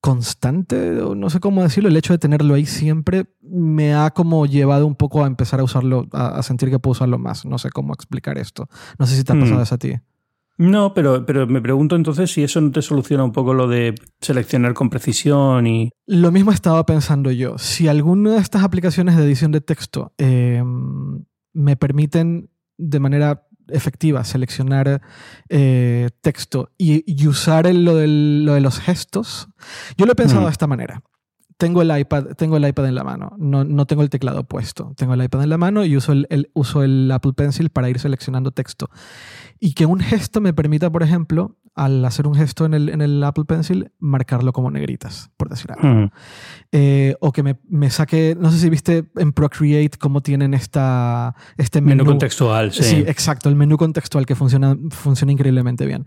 constante, 0.00 0.98
no 1.16 1.30
sé 1.30 1.40
cómo 1.40 1.62
decirlo, 1.62 1.88
el 1.88 1.96
hecho 1.96 2.12
de 2.12 2.18
tenerlo 2.18 2.54
ahí 2.54 2.66
siempre 2.66 3.26
me 3.42 3.94
ha 3.94 4.10
como 4.10 4.46
llevado 4.46 4.86
un 4.86 4.94
poco 4.96 5.24
a 5.24 5.26
empezar 5.26 5.60
a 5.60 5.64
usarlo, 5.64 6.06
a, 6.12 6.38
a 6.38 6.42
sentir 6.42 6.70
que 6.70 6.78
puedo 6.78 6.92
usarlo 6.92 7.18
más. 7.18 7.44
No 7.44 7.58
sé 7.58 7.70
cómo 7.70 7.92
explicar 7.92 8.38
esto. 8.38 8.68
No 8.98 9.06
sé 9.06 9.16
si 9.16 9.24
te 9.24 9.32
ha 9.32 9.36
pasado 9.38 9.60
Mm. 9.60 9.62
eso 9.62 9.74
a 9.74 9.78
ti. 9.78 9.92
No, 10.58 10.92
pero, 10.92 11.24
pero 11.24 11.46
me 11.46 11.62
pregunto 11.62 11.96
entonces 11.96 12.30
si 12.30 12.42
eso 12.42 12.60
no 12.60 12.70
te 12.70 12.82
soluciona 12.82 13.24
un 13.24 13.32
poco 13.32 13.54
lo 13.54 13.66
de 13.66 13.94
seleccionar 14.20 14.74
con 14.74 14.90
precisión 14.90 15.66
y... 15.66 15.90
Lo 16.06 16.30
mismo 16.32 16.52
estaba 16.52 16.84
pensando 16.84 17.30
yo. 17.30 17.56
Si 17.56 17.88
alguna 17.88 18.32
de 18.32 18.38
estas 18.38 18.62
aplicaciones 18.62 19.16
de 19.16 19.24
edición 19.24 19.52
de 19.52 19.62
texto 19.62 20.12
eh, 20.18 20.62
me 21.54 21.76
permiten 21.76 22.50
de 22.76 23.00
manera 23.00 23.46
efectiva 23.72 24.24
seleccionar 24.24 25.00
eh, 25.48 26.10
texto 26.20 26.70
y, 26.78 27.02
y 27.06 27.26
usar 27.26 27.66
el- 27.66 27.84
lo, 27.84 27.94
del- 27.96 28.44
lo 28.44 28.54
de 28.54 28.60
los 28.60 28.78
gestos, 28.80 29.48
yo 29.96 30.06
lo 30.06 30.12
he 30.12 30.16
pensado 30.16 30.42
Mm. 30.42 30.44
de 30.46 30.50
esta 30.50 30.66
manera. 30.66 31.02
Tengo 31.56 31.82
el 31.82 31.94
iPad, 31.98 32.28
tengo 32.38 32.56
el 32.56 32.66
iPad 32.66 32.86
en 32.86 32.94
la 32.94 33.04
mano, 33.04 33.34
no, 33.38 33.64
no 33.64 33.84
tengo 33.86 34.02
el 34.02 34.08
teclado 34.08 34.44
puesto. 34.44 34.94
Tengo 34.96 35.12
el 35.12 35.22
iPad 35.22 35.42
en 35.42 35.50
la 35.50 35.58
mano 35.58 35.84
y 35.84 35.94
uso 35.94 36.12
el, 36.12 36.26
el- 36.30 36.50
uso 36.54 36.82
el 36.82 37.10
Apple 37.12 37.34
Pencil 37.34 37.68
para 37.68 37.90
ir 37.90 37.98
seleccionando 37.98 38.50
texto. 38.50 38.88
Y 39.58 39.74
que 39.74 39.84
un 39.84 40.00
gesto 40.00 40.40
me 40.40 40.54
permita, 40.54 40.88
por 40.90 41.02
ejemplo, 41.02 41.58
al 41.74 42.04
hacer 42.04 42.26
un 42.26 42.34
gesto 42.34 42.66
en 42.66 42.74
el, 42.74 42.88
en 42.88 43.00
el 43.00 43.22
Apple 43.24 43.44
Pencil, 43.44 43.92
marcarlo 44.00 44.52
como 44.52 44.70
negritas, 44.70 45.30
por 45.36 45.48
decir 45.48 45.70
algo. 45.72 45.88
Mm. 45.88 46.10
Eh, 46.72 47.14
o 47.20 47.32
que 47.32 47.42
me, 47.42 47.58
me 47.68 47.88
saque, 47.90 48.36
no 48.38 48.50
sé 48.50 48.58
si 48.58 48.68
viste 48.68 49.10
en 49.16 49.32
Procreate 49.32 49.96
cómo 49.98 50.20
tienen 50.20 50.52
esta, 50.52 51.34
este 51.56 51.80
menú. 51.80 51.98
Menú 51.98 52.10
contextual, 52.10 52.72
sí. 52.72 52.82
Sí, 52.82 52.96
exacto, 53.06 53.48
el 53.48 53.54
menú 53.56 53.76
contextual 53.76 54.26
que 54.26 54.34
funciona, 54.34 54.76
funciona 54.90 55.32
increíblemente 55.32 55.86
bien. 55.86 56.06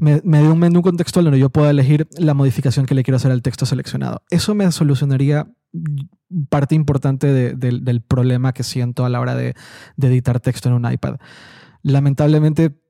Me, 0.00 0.20
me 0.24 0.40
dio 0.40 0.52
un 0.52 0.58
menú 0.58 0.82
contextual 0.82 1.24
donde 1.24 1.38
yo 1.38 1.48
puedo 1.48 1.70
elegir 1.70 2.06
la 2.18 2.34
modificación 2.34 2.84
que 2.84 2.94
le 2.94 3.02
quiero 3.04 3.16
hacer 3.16 3.30
al 3.32 3.40
texto 3.42 3.66
seleccionado. 3.66 4.22
Eso 4.30 4.54
me 4.54 4.70
solucionaría 4.72 5.46
parte 6.50 6.74
importante 6.74 7.28
de- 7.32 7.54
del- 7.54 7.84
del 7.84 8.02
problema 8.02 8.52
que 8.52 8.62
siento 8.62 9.04
a 9.04 9.08
la 9.08 9.20
hora 9.20 9.34
de, 9.36 9.54
de 9.96 10.06
editar 10.08 10.40
texto 10.40 10.68
en 10.68 10.74
un 10.74 10.90
iPad. 10.90 11.16
Lamentablemente, 11.82 12.80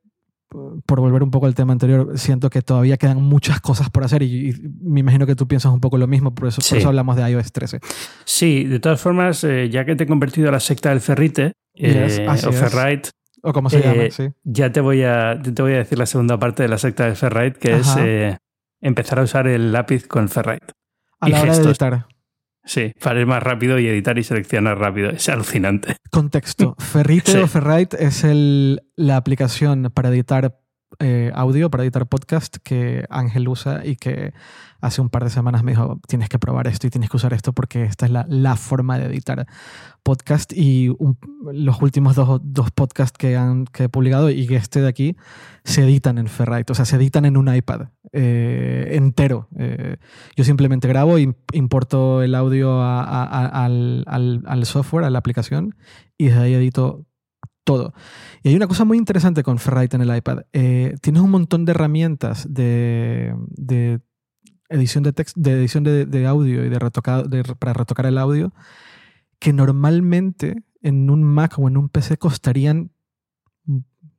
por 0.87 1.01
volver 1.01 1.23
un 1.23 1.31
poco 1.31 1.47
al 1.47 1.55
tema 1.55 1.73
anterior, 1.73 2.19
siento 2.19 2.51
que 2.51 2.63
todavía 2.63 2.97
quedan 2.97 3.21
muchas 3.23 3.61
cosas 3.61 3.91
por 3.91 4.05
hacer 4.05 4.23
y, 4.23 4.51
y 4.51 4.55
me 4.83 5.01
imagino 5.01 5.27
que 5.27 5.35
tú 5.35 5.47
piensas 5.49 5.73
un 5.73 5.81
poco 5.81 5.99
lo 5.99 6.07
mismo, 6.07 6.35
por 6.35 6.49
eso, 6.49 6.57
por 6.57 6.65
Sí. 6.65 6.77
eso 6.79 6.89
hablamos 6.89 7.17
de 7.17 7.31
iOS 7.31 7.53
13. 7.53 7.81
Sí, 8.25 8.65
de 8.65 8.81
todas 8.81 9.01
formas, 9.01 9.43
eh, 9.45 9.69
ya 9.71 9.85
que 9.85 9.97
te 9.97 10.05
he 10.05 10.07
convertido 10.07 10.49
a 10.49 10.53
la 10.53 10.61
secta 10.61 10.91
del 10.91 11.01
ferrite, 11.01 11.53
Yes, 11.75 12.19
eh, 12.19 12.27
o. 12.29 12.53
Ferrite, 12.53 13.11
O 13.43 13.53
como 13.53 13.69
se 13.69 13.79
Eh, 13.79 13.83
llama, 13.83 14.11
sí. 14.11 14.29
ya 14.45 14.71
te 14.73 14.81
voy, 14.81 15.03
a, 15.03 15.39
te 15.43 15.61
voy 15.61 15.73
a 15.75 15.79
decir 15.79 15.99
la 15.99 16.07
segunda 16.07 16.39
parte 16.39 16.63
de 16.63 16.69
la 16.69 16.79
secta 16.79 17.05
del 17.07 17.17
Ferrite, 17.17 17.59
que 17.59 17.73
es 17.77 17.89
Ajá. 17.89 18.07
eh, 18.07 18.39
empezar 18.81 19.19
a 19.19 19.23
usar 19.23 19.47
el 19.49 19.73
lápiz 19.73 20.07
con 20.07 20.29
Ferrite. 20.29 20.69
A 21.21 21.29
y 21.29 21.33
la 21.33 21.43
hora 21.43 21.59
de 21.59 21.63
editar. 21.65 22.07
Sí, 22.65 22.93
para 23.01 23.21
ir 23.21 23.27
más 23.27 23.43
rápido 23.43 23.79
y 23.79 23.87
editar 23.87 24.17
y 24.19 24.25
seleccionar 24.25 24.79
rápido. 24.79 25.11
Es 25.11 25.29
alucinante. 25.29 25.97
Contexto. 26.11 26.75
Ferrite 26.79 27.33
Sí. 27.33 27.39
o 27.39 27.47
Ferrite 27.47 28.03
es 28.05 28.25
el, 28.25 28.81
la 28.97 29.17
aplicación 29.17 29.91
para 29.95 30.09
editar 30.09 30.59
eh, 30.99 31.31
audio, 31.35 31.71
para 31.71 31.83
editar 31.85 32.07
podcast 32.07 32.57
que 32.63 33.05
Ángel 33.11 33.49
usa 33.49 33.85
y 33.85 33.97
que 33.97 34.33
hace 34.85 35.01
un 35.01 35.09
par 35.09 35.25
de 35.25 35.31
semanas 35.31 35.63
me 35.65 35.73
dijo, 35.73 36.01
tienes 36.07 36.29
que 36.29 36.39
probar 36.39 36.67
esto 36.67 36.87
y 36.87 36.91
tienes 36.91 37.11
que 37.11 37.17
usar 37.17 37.33
esto 37.33 37.53
porque 37.53 37.85
esta 37.85 38.07
es 38.07 38.13
la, 38.13 38.27
la 38.29 38.57
forma 38.57 38.99
de 38.99 39.07
editar 39.07 39.47
podcast. 40.03 40.53
Y 40.55 40.89
un- 40.99 41.19
los 41.53 41.81
últimos 41.83 42.15
dos, 42.15 42.41
dos 42.45 42.71
podcasts 42.71 43.17
que, 43.19 43.37
han, 43.37 43.65
que 43.67 43.85
he 43.85 43.89
publicado 43.89 44.31
y 44.31 44.43
este 44.55 44.81
de 44.81 44.89
aquí 44.89 45.17
se 45.65 45.83
editan 45.85 46.19
en 46.19 46.27
Ferrite, 46.27 46.73
o 46.73 46.75
sea, 46.75 46.85
se 46.85 46.97
editan 46.97 47.25
en 47.25 47.37
un 47.37 47.55
iPad 47.55 47.89
eh, 48.13 48.89
entero. 48.93 49.49
Eh, 49.57 49.97
yo 50.37 50.45
simplemente 50.45 50.87
grabo, 50.89 51.19
im- 51.19 51.37
importo 51.53 52.23
el 52.23 52.35
audio 52.35 52.83
al, 52.83 54.05
al- 54.07 54.65
software, 54.67 55.05
a 55.05 55.11
la 55.11 55.19
aplicación, 55.19 55.75
y 56.19 56.27
desde 56.27 56.41
ahí 56.41 56.55
edito 56.55 57.07
todo. 57.65 57.95
Y 58.43 58.51
hay 58.51 58.57
una 58.57 58.67
cosa 58.67 58.85
muy 58.85 58.99
interesante 58.99 59.43
con 59.43 59.59
Ferrite 59.59 59.97
en 59.97 60.03
el 60.03 60.15
iPad. 60.15 60.41
Eh, 60.53 60.97
tienes 61.01 61.23
un 61.23 61.31
montón 61.31 61.65
de 61.65 61.73
herramientas 61.73 62.47
de 62.51 63.35
edición 64.69 65.05
de 65.05 65.13
texto, 65.13 65.41
de 65.41 65.53
edición 65.53 65.85
de, 65.85 66.07
de 66.07 66.27
audio 66.27 66.65
y 66.65 66.69
de 66.69 66.79
retocado, 66.79 67.25
de- 67.25 67.43
para 67.59 67.73
retocar 67.75 68.07
el 68.07 68.19
audio 68.19 68.53
que 69.39 69.53
normalmente 69.53 70.63
en 70.81 71.11
un 71.11 71.23
Mac 71.23 71.59
o 71.59 71.69
en 71.69 71.77
un 71.77 71.89
PC 71.89 72.17
costarían 72.17 72.91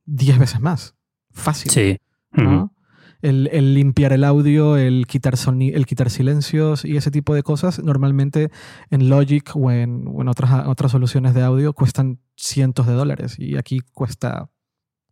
10 0.04 0.38
veces 0.38 0.60
más. 0.60 0.94
Fácil. 1.32 1.70
Sí. 1.70 1.98
El, 3.22 3.48
el 3.52 3.74
limpiar 3.74 4.12
el 4.12 4.24
audio, 4.24 4.76
el 4.76 5.06
quitar, 5.06 5.34
soni- 5.36 5.72
el 5.74 5.86
quitar 5.86 6.10
silencios 6.10 6.84
y 6.84 6.96
ese 6.96 7.10
tipo 7.10 7.34
de 7.34 7.42
cosas, 7.42 7.82
normalmente 7.82 8.50
en 8.90 9.08
Logic 9.08 9.50
o 9.56 9.70
en, 9.70 10.04
o 10.06 10.20
en 10.20 10.28
otras, 10.28 10.66
otras 10.68 10.92
soluciones 10.92 11.34
de 11.34 11.42
audio 11.42 11.72
cuestan 11.72 12.20
cientos 12.36 12.86
de 12.86 12.92
dólares. 12.92 13.36
Y 13.38 13.56
aquí 13.56 13.80
cuesta, 13.92 14.50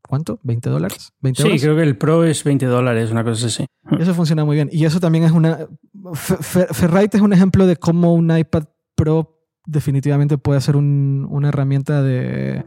¿cuánto? 0.09 0.39
¿20 0.45 0.61
dólares? 0.71 1.13
¿20 1.23 1.35
Sí, 1.37 1.43
euros? 1.45 1.63
creo 1.63 1.77
que 1.77 1.83
el 1.83 1.97
Pro 1.97 2.25
es 2.25 2.45
20 2.45 2.67
dólares, 2.67 3.11
una 3.11 3.25
cosa 3.25 3.47
así. 3.47 3.67
Eso 3.99 4.15
funciona 4.15 4.45
muy 4.45 4.57
bien. 4.57 4.69
Y 4.73 4.85
eso 4.85 5.01
también 5.01 5.25
es 5.25 5.33
una... 5.33 5.67
Fe- 6.15 6.37
Fe- 6.41 6.67
Ferrite 6.73 7.17
es 7.17 7.23
un 7.23 7.33
ejemplo 7.33 7.67
de 7.67 7.77
cómo 7.77 8.15
un 8.15 8.37
iPad 8.37 8.65
Pro 8.95 9.41
definitivamente 9.67 10.39
puede 10.39 10.61
ser 10.61 10.77
una 10.77 11.49
herramienta 11.49 12.03
de 12.03 12.65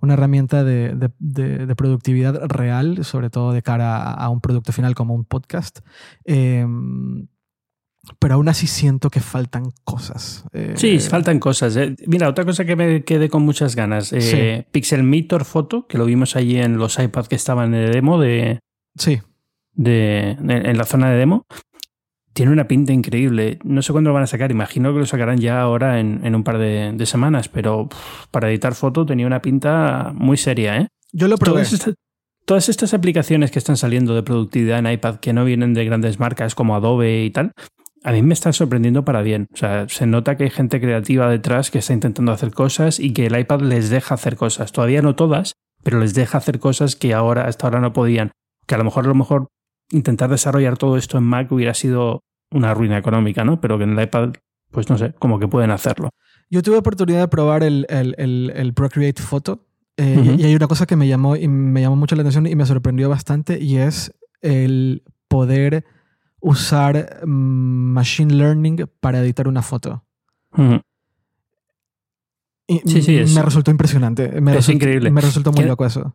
una 0.00 0.14
herramienta 0.14 0.64
de, 0.64 1.74
productividad 1.76 2.46
real, 2.48 3.04
sobre 3.04 3.30
todo 3.30 3.52
de 3.52 3.62
cara 3.62 4.12
a, 4.12 4.28
un 4.28 4.40
producto 4.40 4.70
final 4.72 4.94
como 4.94 5.14
un 5.14 5.24
podcast. 5.24 5.78
Em, 6.24 7.26
pero 8.18 8.34
aún 8.34 8.48
así 8.48 8.66
siento 8.66 9.10
que 9.10 9.20
faltan 9.20 9.70
cosas. 9.84 10.44
Eh, 10.52 10.74
sí, 10.76 10.98
faltan 11.00 11.38
cosas. 11.38 11.76
Eh. 11.76 11.94
Mira, 12.06 12.28
otra 12.28 12.44
cosa 12.44 12.64
que 12.64 12.76
me 12.76 13.04
quedé 13.04 13.28
con 13.28 13.42
muchas 13.42 13.76
ganas. 13.76 14.12
Eh, 14.12 14.66
Pixelmeter 14.70 15.44
Photo, 15.44 15.86
que 15.86 15.98
lo 15.98 16.04
vimos 16.04 16.36
allí 16.36 16.58
en 16.58 16.76
los 16.76 16.98
iPads 16.98 17.28
que 17.28 17.36
estaban 17.36 17.74
en 17.74 17.84
el 17.84 17.92
demo 17.92 18.20
de... 18.20 18.60
Sí. 18.96 19.20
De, 19.72 20.30
en 20.30 20.78
la 20.78 20.84
zona 20.84 21.10
de 21.10 21.16
demo. 21.16 21.46
Tiene 22.32 22.52
una 22.52 22.68
pinta 22.68 22.92
increíble. 22.92 23.58
No 23.64 23.82
sé 23.82 23.92
cuándo 23.92 24.10
lo 24.10 24.14
van 24.14 24.24
a 24.24 24.28
sacar. 24.28 24.50
Imagino 24.50 24.92
que 24.92 25.00
lo 25.00 25.06
sacarán 25.06 25.38
ya 25.38 25.60
ahora 25.60 26.00
en, 26.00 26.34
un 26.34 26.44
par 26.44 26.58
de, 26.58 27.06
semanas. 27.06 27.48
Pero 27.48 27.88
para 28.30 28.50
editar 28.50 28.74
foto 28.74 29.06
tenía 29.06 29.26
una 29.26 29.40
pinta 29.40 30.12
muy 30.14 30.36
seria, 30.36 30.76
¿eh? 30.78 30.88
Yo 31.12 31.28
lo 31.28 31.38
probé. 31.38 31.64
todas 32.44 32.68
estas 32.68 32.92
aplicaciones 32.92 33.50
que 33.50 33.58
están 33.58 33.76
saliendo 33.76 34.14
de 34.14 34.22
productividad 34.22 34.80
en 34.80 34.90
iPad 34.90 35.16
que 35.16 35.32
no 35.32 35.44
vienen 35.44 35.74
de 35.74 35.84
grandes 35.84 36.18
marcas 36.18 36.54
como 36.54 36.74
Adobe 36.74 37.24
y 37.24 37.30
tal, 37.30 37.52
a 38.04 38.12
mí 38.12 38.22
me 38.22 38.34
están 38.34 38.52
sorprendiendo 38.52 39.04
para 39.04 39.22
bien. 39.22 39.48
O 39.52 39.56
sea, 39.56 39.88
se 39.88 40.06
nota 40.06 40.36
que 40.36 40.44
hay 40.44 40.50
gente 40.50 40.78
creativa 40.78 41.28
detrás 41.28 41.70
que 41.70 41.78
está 41.78 41.94
intentando 41.94 42.32
hacer 42.32 42.52
cosas 42.52 43.00
y 43.00 43.14
que 43.14 43.26
el 43.26 43.38
iPad 43.38 43.62
les 43.62 43.88
deja 43.88 44.14
hacer 44.14 44.36
cosas. 44.36 44.72
Todavía 44.72 45.00
no 45.00 45.16
todas, 45.16 45.54
pero 45.82 45.98
les 45.98 46.14
deja 46.14 46.36
hacer 46.36 46.60
cosas 46.60 46.96
que 46.96 47.14
ahora 47.14 47.46
hasta 47.46 47.66
ahora 47.66 47.80
no 47.80 47.94
podían. 47.94 48.32
Que 48.66 48.74
a 48.74 48.78
lo 48.78 48.84
mejor 48.84 49.06
a 49.06 49.08
lo 49.08 49.14
mejor 49.14 49.48
intentar 49.90 50.28
desarrollar 50.28 50.76
todo 50.76 50.98
esto 50.98 51.16
en 51.16 51.24
Mac 51.24 51.50
hubiera 51.50 51.72
sido 51.72 52.20
una 52.50 52.74
ruina 52.74 52.98
económica, 52.98 53.42
¿no? 53.42 53.60
Pero 53.62 53.78
que 53.78 53.84
en 53.84 53.98
el 53.98 54.04
iPad, 54.04 54.34
pues 54.70 54.90
no 54.90 54.98
sé, 54.98 55.14
como 55.18 55.38
que 55.38 55.48
pueden 55.48 55.70
hacerlo. 55.70 56.10
Yo 56.50 56.62
tuve 56.62 56.76
oportunidad 56.76 57.20
de 57.20 57.28
probar 57.28 57.62
el, 57.62 58.72
Procreate 58.76 59.22
Photo 59.22 59.66
eh, 59.96 60.36
y 60.38 60.44
hay 60.44 60.54
una 60.54 60.68
cosa 60.68 60.84
que 60.84 60.96
me 60.96 61.08
llamó, 61.08 61.36
y 61.36 61.48
me 61.48 61.80
llamó 61.80 61.96
mucho 61.96 62.16
la 62.16 62.22
atención 62.22 62.46
y 62.46 62.54
me 62.54 62.66
sorprendió 62.66 63.08
bastante 63.08 63.58
y 63.62 63.78
es 63.78 64.12
el 64.42 65.04
poder 65.28 65.86
usar 66.44 67.20
mm, 67.26 67.92
Machine 67.92 68.34
Learning 68.34 68.86
para 69.00 69.20
editar 69.20 69.48
una 69.48 69.62
foto. 69.62 70.04
y 72.66 72.78
sí, 72.84 73.02
sí, 73.02 73.34
me 73.34 73.42
resultó 73.42 73.70
impresionante. 73.70 74.40
Me 74.40 74.56
es 74.56 74.68
increíble. 74.68 75.10
Me 75.10 75.20
resultó 75.20 75.52
muy 75.52 75.64
loco 75.64 75.84
eso 75.84 76.14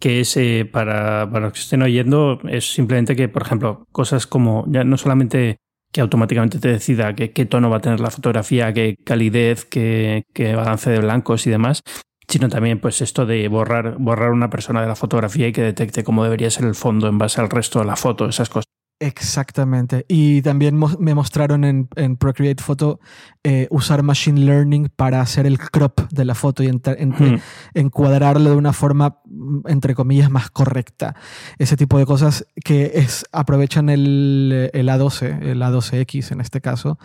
que 0.00 0.20
es 0.20 0.36
eh, 0.38 0.64
para, 0.64 1.26
los 1.26 1.52
que 1.52 1.60
estén 1.60 1.82
oyendo, 1.82 2.40
es 2.48 2.72
simplemente 2.72 3.14
que, 3.14 3.28
por 3.28 3.42
ejemplo, 3.42 3.86
cosas 3.92 4.26
como 4.26 4.64
ya 4.66 4.82
no 4.82 4.96
solamente 4.96 5.58
que 5.92 6.00
automáticamente 6.00 6.58
te 6.58 6.68
decida 6.68 7.14
qué, 7.14 7.28
tono 7.46 7.68
va 7.68 7.78
a 7.78 7.80
tener 7.80 8.00
la 8.00 8.10
fotografía, 8.10 8.72
qué 8.72 8.96
calidez, 9.04 9.66
qué, 9.66 10.24
qué, 10.32 10.54
balance 10.54 10.88
de 10.88 11.00
blancos 11.00 11.46
y 11.46 11.50
demás, 11.50 11.82
sino 12.28 12.48
también 12.48 12.80
pues 12.80 13.02
esto 13.02 13.26
de 13.26 13.46
borrar, 13.48 13.96
borrar 13.98 14.30
una 14.30 14.48
persona 14.48 14.80
de 14.80 14.88
la 14.88 14.96
fotografía 14.96 15.48
y 15.48 15.52
que 15.52 15.62
detecte 15.62 16.02
cómo 16.02 16.24
debería 16.24 16.50
ser 16.50 16.64
el 16.64 16.74
fondo 16.74 17.08
en 17.08 17.18
base 17.18 17.40
al 17.40 17.50
resto 17.50 17.80
de 17.80 17.84
la 17.84 17.96
foto, 17.96 18.26
esas 18.26 18.48
cosas. 18.48 18.70
Exactamente. 19.02 20.04
Y 20.08 20.42
también 20.42 20.78
me 20.98 21.14
mostraron 21.14 21.64
en, 21.64 22.16
Procreate 22.18 22.62
Photo 22.62 23.00
eh, 23.42 23.66
usar 23.70 24.02
Machine 24.02 24.40
Learning 24.40 24.90
para 24.94 25.22
hacer 25.22 25.46
el 25.46 25.58
crop 25.58 26.00
de 26.10 26.26
la 26.26 26.34
foto 26.34 26.62
y 26.62 26.70
hmm. 26.70 27.40
encuadrarlo 27.72 28.50
de 28.50 28.56
una 28.56 28.74
forma, 28.74 29.22
entre 29.66 29.94
comillas, 29.94 30.30
más 30.30 30.50
correcta. 30.50 31.16
Ese 31.58 31.78
tipo 31.78 31.98
de 31.98 32.04
cosas 32.04 32.46
que 32.62 32.92
es, 32.96 33.24
aprovechan 33.32 33.88
el, 33.88 34.68
el 34.74 34.88
A12, 34.90 35.44
el 35.44 35.62
A12X 35.62 36.32
en 36.32 36.42
este 36.42 36.60
caso, 36.60 36.98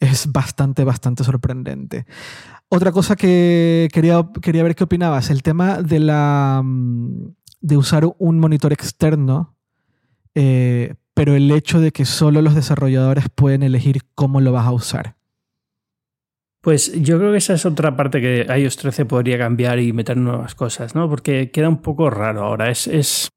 es 0.00 0.32
bastante, 0.32 0.82
bastante 0.82 1.24
sorprendente. 1.24 2.06
Otra 2.70 2.90
cosa 2.90 3.16
que 3.16 3.90
quería, 3.92 4.26
quería 4.40 4.62
ver 4.62 4.74
qué 4.74 4.84
opinabas, 4.84 5.28
el 5.28 5.42
tema 5.42 5.82
de, 5.82 6.00
la, 6.00 6.62
mm, 6.64 7.34
de 7.60 7.76
usar 7.76 8.10
un 8.18 8.40
monitor 8.40 8.72
externo. 8.72 9.54
Eh, 10.34 10.94
pero 11.14 11.34
el 11.34 11.50
hecho 11.50 11.80
de 11.80 11.92
que 11.92 12.04
solo 12.04 12.42
los 12.42 12.54
desarrolladores 12.54 13.26
pueden 13.34 13.62
elegir 13.62 14.02
cómo 14.14 14.40
lo 14.40 14.52
vas 14.52 14.66
a 14.66 14.72
usar. 14.72 15.16
Pues 16.60 16.92
yo 17.02 17.18
creo 17.18 17.30
que 17.30 17.38
esa 17.38 17.54
es 17.54 17.66
otra 17.66 17.94
parte 17.94 18.20
que 18.20 18.46
iOS 18.58 18.76
13 18.78 19.04
podría 19.04 19.38
cambiar 19.38 19.78
y 19.78 19.92
meter 19.92 20.16
nuevas 20.16 20.54
cosas, 20.54 20.94
¿no? 20.94 21.08
Porque 21.08 21.50
queda 21.50 21.68
un 21.68 21.82
poco 21.82 22.08
raro 22.08 22.42
ahora. 22.42 22.70
Es, 22.70 22.86
es 22.86 23.28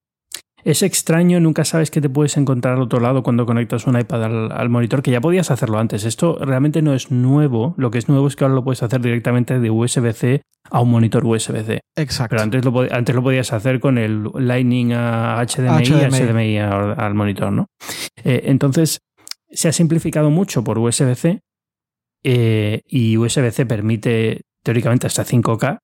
es 0.64 0.82
extraño, 0.82 1.40
nunca 1.40 1.64
sabes 1.64 1.92
qué 1.92 2.02
te 2.02 2.10
puedes 2.10 2.36
encontrar 2.38 2.76
al 2.76 2.82
otro 2.82 3.00
lado 3.00 3.24
cuando 3.24 3.46
conectas 3.46 3.88
un 3.88 3.98
iPad 3.98 4.52
al, 4.52 4.70
monitor, 4.70 5.02
que 5.02 5.12
ya 5.12 5.22
podías 5.22 5.52
hacerlo 5.52 5.80
antes. 5.80 6.04
Esto 6.04 6.38
realmente 6.42 6.82
no 6.82 6.94
es 6.94 7.12
nuevo. 7.12 7.74
Lo 7.78 7.92
que 7.92 8.00
es 8.00 8.10
nuevo 8.10 8.28
es 8.28 8.36
que 8.36 8.44
ahora 8.44 8.56
lo 8.56 8.64
puedes 8.64 8.84
hacer 8.84 9.02
directamente 9.02 9.60
de 9.60 9.70
USB-C 9.70 10.42
a 10.70 10.82
un 10.82 10.92
monitor 10.92 11.26
USB-C. 11.26 11.80
Exacto. 11.96 12.32
Pero 12.32 12.44
antes 12.44 12.66
lo, 12.66 12.80
antes 12.92 13.16
lo 13.16 13.24
podías 13.24 13.54
hacer 13.54 13.80
con 13.80 13.98
el 13.98 14.30
Lightning 14.36 14.94
a 14.94 15.46
HDMI, 15.46 15.84
y 15.84 16.22
HDMI 16.24 16.58
al, 16.60 17.14
monitor, 17.14 17.52
¿no? 17.52 17.68
Eh, 18.24 18.42
entonces, 18.46 19.00
se 19.50 19.70
ha 19.70 19.72
simplificado 19.72 20.30
mucho 20.30 20.64
por 20.64 20.80
USB-C 20.80 21.40
eh, 22.24 22.82
y 22.88 23.16
USB-C 23.18 23.66
permite 23.66 24.42
teóricamente 24.64 25.08
hasta 25.08 25.24
5K, 25.24 25.78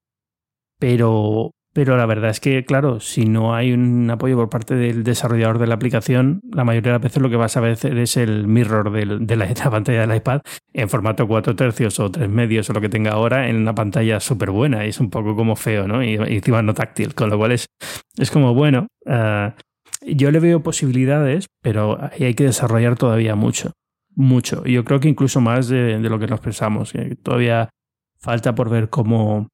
pero 0.78 1.52
pero 1.74 1.98
la 1.98 2.06
verdad 2.06 2.30
es 2.30 2.40
que, 2.40 2.64
claro, 2.66 3.00
si 3.00 3.26
no 3.26 3.56
hay 3.56 3.74
un 3.74 4.10
apoyo 4.12 4.36
por 4.36 4.50
parte 4.50 4.76
del 4.76 5.04
desarrollador 5.04 5.58
de 5.58 5.66
la 5.66 5.74
aplicación, 5.74 6.40
la 6.52 6.64
mayoría 6.64 6.92
de 6.92 6.98
las 7.00 7.02
veces 7.02 7.22
lo 7.22 7.32
que 7.32 7.36
vas 7.36 7.58
a 7.58 7.62
ver 7.62 7.78
es 7.84 8.16
el 8.16 8.48
mirror 8.48 8.92
de 8.92 9.36
la, 9.36 9.48
pantalla 9.72 10.06
del 10.06 10.16
iPad 10.16 10.42
en 10.72 10.88
formato 10.88 11.28
4 11.28 11.56
tercios 11.56 12.00
o 12.00 12.12
3 12.12 12.30
medios 12.30 12.70
o 12.70 12.74
lo 12.74 12.82
que 12.82 12.90
tenga 12.90 13.12
ahora 13.12 13.50
en 13.50 13.56
una 13.56 13.74
pantalla 13.74 14.20
súper 14.20 14.52
buena. 14.52 14.86
Y 14.86 14.90
es 14.90 15.00
un 15.00 15.10
poco 15.10 15.36
como 15.36 15.56
feo, 15.56 15.88
¿no? 15.88 16.04
Y, 16.04 16.14
encima 16.14 16.62
no 16.62 16.76
táctil, 16.76 17.16
con 17.16 17.32
lo 17.32 17.40
cual 17.40 17.54
es, 17.54 17.66
es 18.18 18.30
como, 18.30 18.54
bueno, 18.54 18.88
ah, 19.08 19.56
yo 20.06 20.30
le 20.30 20.40
veo 20.40 20.62
posibilidades, 20.62 21.48
pero 21.64 21.98
hay 22.20 22.36
que 22.36 22.44
desarrollar 22.44 22.98
todavía 22.98 23.36
mucho. 23.36 23.72
Mucho. 24.16 24.64
Yo 24.66 24.86
creo 24.86 25.00
que 25.00 25.10
incluso 25.10 25.42
más 25.42 25.70
de, 25.70 26.00
de 26.00 26.10
lo 26.10 26.20
que 26.20 26.28
nos 26.28 26.40
pensamos. 26.40 26.92
Que 26.92 27.16
todavía 27.16 27.70
falta 28.20 28.54
por 28.54 28.70
ver 28.70 28.90
cómo 28.90 29.48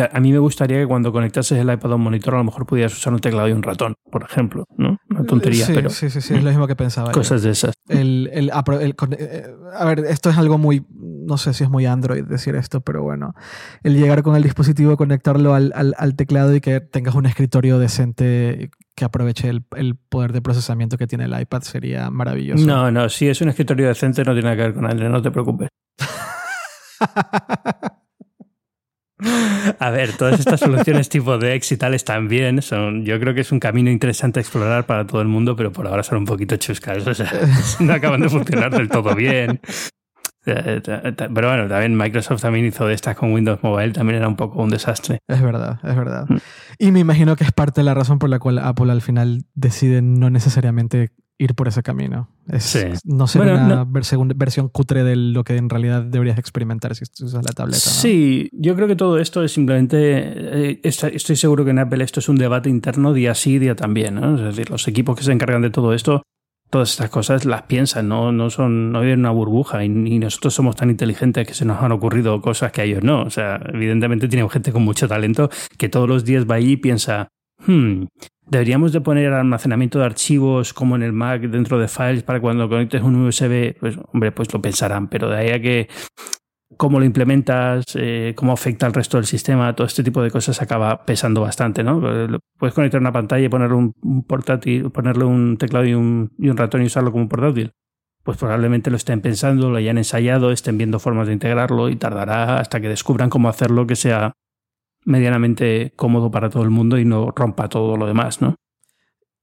a 0.00 0.20
mí 0.20 0.32
me 0.32 0.38
gustaría 0.38 0.78
que 0.78 0.86
cuando 0.86 1.12
conectases 1.12 1.58
el 1.58 1.70
iPad 1.70 1.92
a 1.92 1.94
un 1.96 2.02
monitor 2.02 2.34
a 2.34 2.38
lo 2.38 2.44
mejor 2.44 2.66
pudieras 2.66 2.94
usar 2.94 3.12
un 3.12 3.20
teclado 3.20 3.48
y 3.48 3.52
un 3.52 3.62
ratón, 3.62 3.94
por 4.10 4.22
ejemplo, 4.22 4.64
¿no? 4.76 4.98
Una 5.10 5.24
tontería, 5.24 5.66
sí, 5.66 5.72
pero... 5.74 5.90
Sí, 5.90 6.08
sí, 6.08 6.20
sí, 6.20 6.34
es 6.34 6.42
lo 6.42 6.50
mismo 6.50 6.66
que 6.66 6.76
pensaba. 6.76 7.12
Cosas 7.12 7.42
de 7.42 7.50
esas. 7.50 7.74
El, 7.88 8.30
el, 8.32 8.50
eh, 8.50 9.54
a 9.74 9.84
ver, 9.84 10.00
esto 10.00 10.30
es 10.30 10.38
algo 10.38 10.58
muy... 10.58 10.86
No 10.90 11.36
sé 11.36 11.54
si 11.54 11.64
es 11.64 11.70
muy 11.70 11.86
Android 11.86 12.24
decir 12.24 12.56
esto, 12.56 12.80
pero 12.80 13.02
bueno. 13.02 13.34
El 13.82 13.94
llegar 13.94 14.22
con 14.22 14.34
el 14.34 14.42
dispositivo, 14.42 14.96
conectarlo 14.96 15.54
al, 15.54 15.72
al, 15.74 16.16
teclado 16.16 16.54
y 16.54 16.60
que 16.60 16.80
tengas 16.80 17.14
un 17.14 17.26
escritorio 17.26 17.78
decente 17.78 18.70
que 18.96 19.04
aproveche 19.04 19.48
el, 19.48 19.64
el, 19.76 19.96
poder 19.96 20.32
de 20.32 20.42
procesamiento 20.42 20.98
que 20.98 21.06
tiene 21.06 21.24
el 21.24 21.40
iPad 21.40 21.62
sería 21.62 22.10
maravilloso. 22.10 22.66
No, 22.66 22.90
no, 22.90 23.08
si 23.08 23.28
es 23.28 23.40
un 23.40 23.50
escritorio 23.50 23.86
decente 23.86 24.24
no 24.24 24.32
tiene 24.32 24.42
nada 24.42 24.56
que 24.56 24.62
ver 24.62 24.74
con 24.74 24.86
Android, 24.86 25.10
no 25.10 25.22
te 25.22 25.30
preocupes. 25.30 25.68
A 29.78 29.90
ver, 29.90 30.12
todas 30.16 30.40
estas 30.40 30.60
soluciones 30.60 31.08
tipo 31.08 31.38
Dex 31.38 31.72
y 31.72 31.76
tales 31.76 32.04
también 32.04 32.62
son, 32.62 33.04
yo 33.04 33.18
creo 33.20 33.34
que 33.34 33.42
es 33.42 33.52
un 33.52 33.60
camino 33.60 33.90
interesante 33.90 34.40
a 34.40 34.42
explorar 34.42 34.86
para 34.86 35.06
todo 35.06 35.20
el 35.20 35.28
mundo, 35.28 35.56
pero 35.56 35.72
por 35.72 35.86
ahora 35.86 36.02
son 36.02 36.18
un 36.18 36.24
poquito 36.24 36.56
chuscas, 36.56 37.06
o 37.06 37.14
sea, 37.14 37.30
no 37.80 37.92
acaban 37.92 38.20
de 38.20 38.28
funcionar 38.28 38.72
del 38.72 38.88
todo 38.88 39.14
bien. 39.14 39.60
Eh, 40.44 40.80
pero 40.82 41.48
bueno, 41.48 41.68
también 41.68 41.96
Microsoft 41.96 42.42
también 42.42 42.66
hizo 42.66 42.86
de 42.86 42.94
estas 42.94 43.14
con 43.14 43.32
Windows 43.32 43.62
Mobile, 43.62 43.92
también 43.92 44.18
era 44.18 44.28
un 44.28 44.36
poco 44.36 44.60
un 44.60 44.70
desastre. 44.70 45.18
Es 45.28 45.40
verdad, 45.40 45.78
es 45.84 45.96
verdad. 45.96 46.26
Mm. 46.28 46.36
Y 46.78 46.90
me 46.90 47.00
imagino 47.00 47.36
que 47.36 47.44
es 47.44 47.52
parte 47.52 47.80
de 47.80 47.84
la 47.84 47.94
razón 47.94 48.18
por 48.18 48.28
la 48.28 48.40
cual 48.40 48.58
Apple 48.58 48.90
al 48.90 49.02
final 49.02 49.44
decide 49.54 50.02
no 50.02 50.30
necesariamente 50.30 51.12
ir 51.38 51.54
por 51.54 51.68
ese 51.68 51.82
camino. 51.82 52.28
Es, 52.48 52.76
No 53.04 53.26
ser 53.26 53.42
una 53.42 53.84
versión, 53.84 54.68
cutre 54.68 55.04
de 55.04 55.16
lo 55.16 55.44
que 55.44 55.56
en 55.56 55.68
realidad 55.68 56.02
deberías 56.02 56.38
experimentar 56.38 56.94
si 56.94 57.04
usas 57.24 57.44
la 57.44 57.52
tableta. 57.52 57.78
Sí, 57.78 58.48
yo 58.52 58.74
creo 58.74 58.88
que 58.88 58.96
todo 58.96 59.18
esto 59.18 59.42
es 59.42 59.52
simplemente. 59.52 59.98
Eh, 60.72 60.80
estoy 60.82 61.36
seguro 61.36 61.64
que 61.64 61.70
en 61.70 61.78
Apple 61.78 62.02
esto 62.04 62.20
es 62.20 62.28
un 62.28 62.36
debate 62.36 62.68
interno 62.68 63.12
día 63.12 63.34
sí, 63.34 63.58
día 63.58 63.74
también. 63.74 64.16
¿no? 64.16 64.36
Es 64.36 64.42
decir, 64.42 64.70
los 64.70 64.86
equipos 64.88 65.16
que 65.16 65.24
se 65.24 65.32
encargan 65.32 65.62
de 65.62 65.70
todo 65.70 65.94
esto, 65.94 66.22
todas 66.70 66.90
estas 66.90 67.10
cosas 67.10 67.44
las 67.44 67.62
piensan, 67.62 68.08
no, 68.08 68.32
no 68.32 68.50
son, 68.50 68.92
no 68.92 69.00
viven 69.00 69.20
una 69.20 69.30
burbuja 69.30 69.84
y, 69.84 69.88
y, 69.88 70.18
nosotros 70.18 70.54
somos 70.54 70.74
tan 70.74 70.90
inteligentes 70.90 71.46
que 71.46 71.54
se 71.54 71.64
nos 71.64 71.82
han 71.82 71.92
ocurrido 71.92 72.40
cosas 72.40 72.72
que 72.72 72.80
a 72.80 72.84
ellos 72.84 73.02
no. 73.02 73.22
O 73.22 73.30
sea, 73.30 73.60
evidentemente 73.72 74.28
tienen 74.28 74.48
gente 74.48 74.72
con 74.72 74.82
mucho 74.82 75.06
talento 75.06 75.50
que 75.76 75.88
todos 75.88 76.08
los 76.08 76.24
días 76.24 76.46
va 76.50 76.56
ahí 76.56 76.72
y 76.72 76.76
piensa, 76.78 77.28
hmm, 77.66 78.04
deberíamos 78.52 78.92
de 78.92 79.00
poner 79.00 79.32
almacenamiento 79.32 79.98
de 79.98 80.04
archivos 80.04 80.74
como 80.74 80.94
en 80.94 81.02
el 81.02 81.12
Mac 81.12 81.40
dentro 81.40 81.78
de 81.78 81.88
files 81.88 82.22
para 82.22 82.38
cuando 82.38 82.68
conectes 82.68 83.02
un 83.02 83.16
USB, 83.16 83.74
pues 83.80 83.98
hombre, 84.12 84.30
pues 84.30 84.52
lo 84.52 84.60
pensarán, 84.60 85.08
pero 85.08 85.30
de 85.30 85.36
ahí 85.38 85.48
a 85.48 85.60
que 85.60 85.88
cómo 86.76 87.00
lo 87.00 87.06
implementas, 87.06 87.84
eh, 87.94 88.34
cómo 88.36 88.52
afecta 88.52 88.84
al 88.84 88.92
resto 88.92 89.16
del 89.16 89.24
sistema, 89.24 89.74
todo 89.74 89.86
este 89.86 90.04
tipo 90.04 90.22
de 90.22 90.30
cosas 90.30 90.60
acaba 90.60 91.06
pesando 91.06 91.40
bastante, 91.40 91.82
¿no? 91.82 92.00
Puedes 92.58 92.74
conectar 92.74 93.00
una 93.00 93.12
pantalla 93.12 93.46
y 93.46 93.48
ponerle 93.48 93.76
un, 93.76 94.24
portátil, 94.24 94.90
ponerle 94.90 95.24
un 95.24 95.56
teclado 95.56 95.86
y 95.86 95.94
un, 95.94 96.32
y 96.38 96.50
un 96.50 96.56
ratón 96.58 96.82
y 96.82 96.86
usarlo 96.86 97.10
como 97.10 97.28
portátil. 97.28 97.72
pues 98.22 98.36
probablemente 98.36 98.90
lo 98.90 98.96
estén 98.96 99.22
pensando, 99.22 99.70
lo 99.70 99.78
hayan 99.78 99.96
ensayado, 99.96 100.52
estén 100.52 100.76
viendo 100.76 100.98
formas 100.98 101.26
de 101.26 101.32
integrarlo 101.32 101.88
y 101.88 101.96
tardará 101.96 102.58
hasta 102.58 102.80
que 102.82 102.88
descubran 102.88 103.30
cómo 103.30 103.48
hacerlo 103.48 103.86
que 103.86 103.96
sea 103.96 104.34
medianamente 105.04 105.92
cómodo 105.96 106.30
para 106.30 106.50
todo 106.50 106.62
el 106.62 106.70
mundo 106.70 106.98
y 106.98 107.04
no 107.04 107.32
rompa 107.34 107.68
todo 107.68 107.96
lo 107.96 108.06
demás, 108.06 108.40
¿no? 108.40 108.56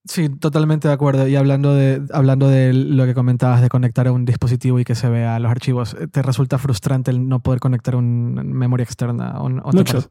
Sí, 0.05 0.29
totalmente 0.29 0.87
de 0.87 0.93
acuerdo. 0.93 1.27
Y 1.27 1.35
hablando 1.35 1.75
de, 1.75 2.01
hablando 2.13 2.47
de 2.47 2.73
lo 2.73 3.05
que 3.05 3.13
comentabas 3.13 3.61
de 3.61 3.69
conectar 3.69 4.07
a 4.07 4.11
un 4.11 4.25
dispositivo 4.25 4.79
y 4.79 4.85
que 4.85 4.95
se 4.95 5.09
vea 5.09 5.37
los 5.39 5.51
archivos, 5.51 5.95
¿te 6.11 6.21
resulta 6.21 6.57
frustrante 6.57 7.11
el 7.11 7.27
no 7.27 7.41
poder 7.41 7.59
conectar 7.59 7.95
una 7.95 8.43
memoria 8.43 8.83
externa? 8.83 9.39
O, 9.41 9.49
mucho. 9.49 10.09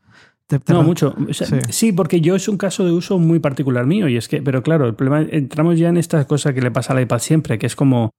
no, 0.68 0.82
mucho. 0.82 1.16
sí. 1.70 1.92
porque 1.92 2.20
yo 2.20 2.36
es 2.36 2.49
un 2.49 2.59
caso 2.59 2.84
de 2.84 2.92
uso 2.92 3.18
muy 3.18 3.40
particular 3.40 3.86
mío. 3.86 4.09
Y 4.09 4.16
es 4.16 4.28
que, 4.28 4.42
pero 4.42 4.62
claro, 4.62 4.86
el 4.86 4.94
problema, 4.94 5.26
entramos 5.32 5.78
ya 5.78 5.88
en 5.88 5.96
esta 5.96 6.24
cosa 6.26 6.53
que 6.53 6.61
le 6.61 6.70
pasa 6.70 6.92
al 6.92 7.01
iPad 7.01 7.18
siempre, 7.18 7.59
que 7.59 7.66
es 7.66 7.74
como 7.74 8.11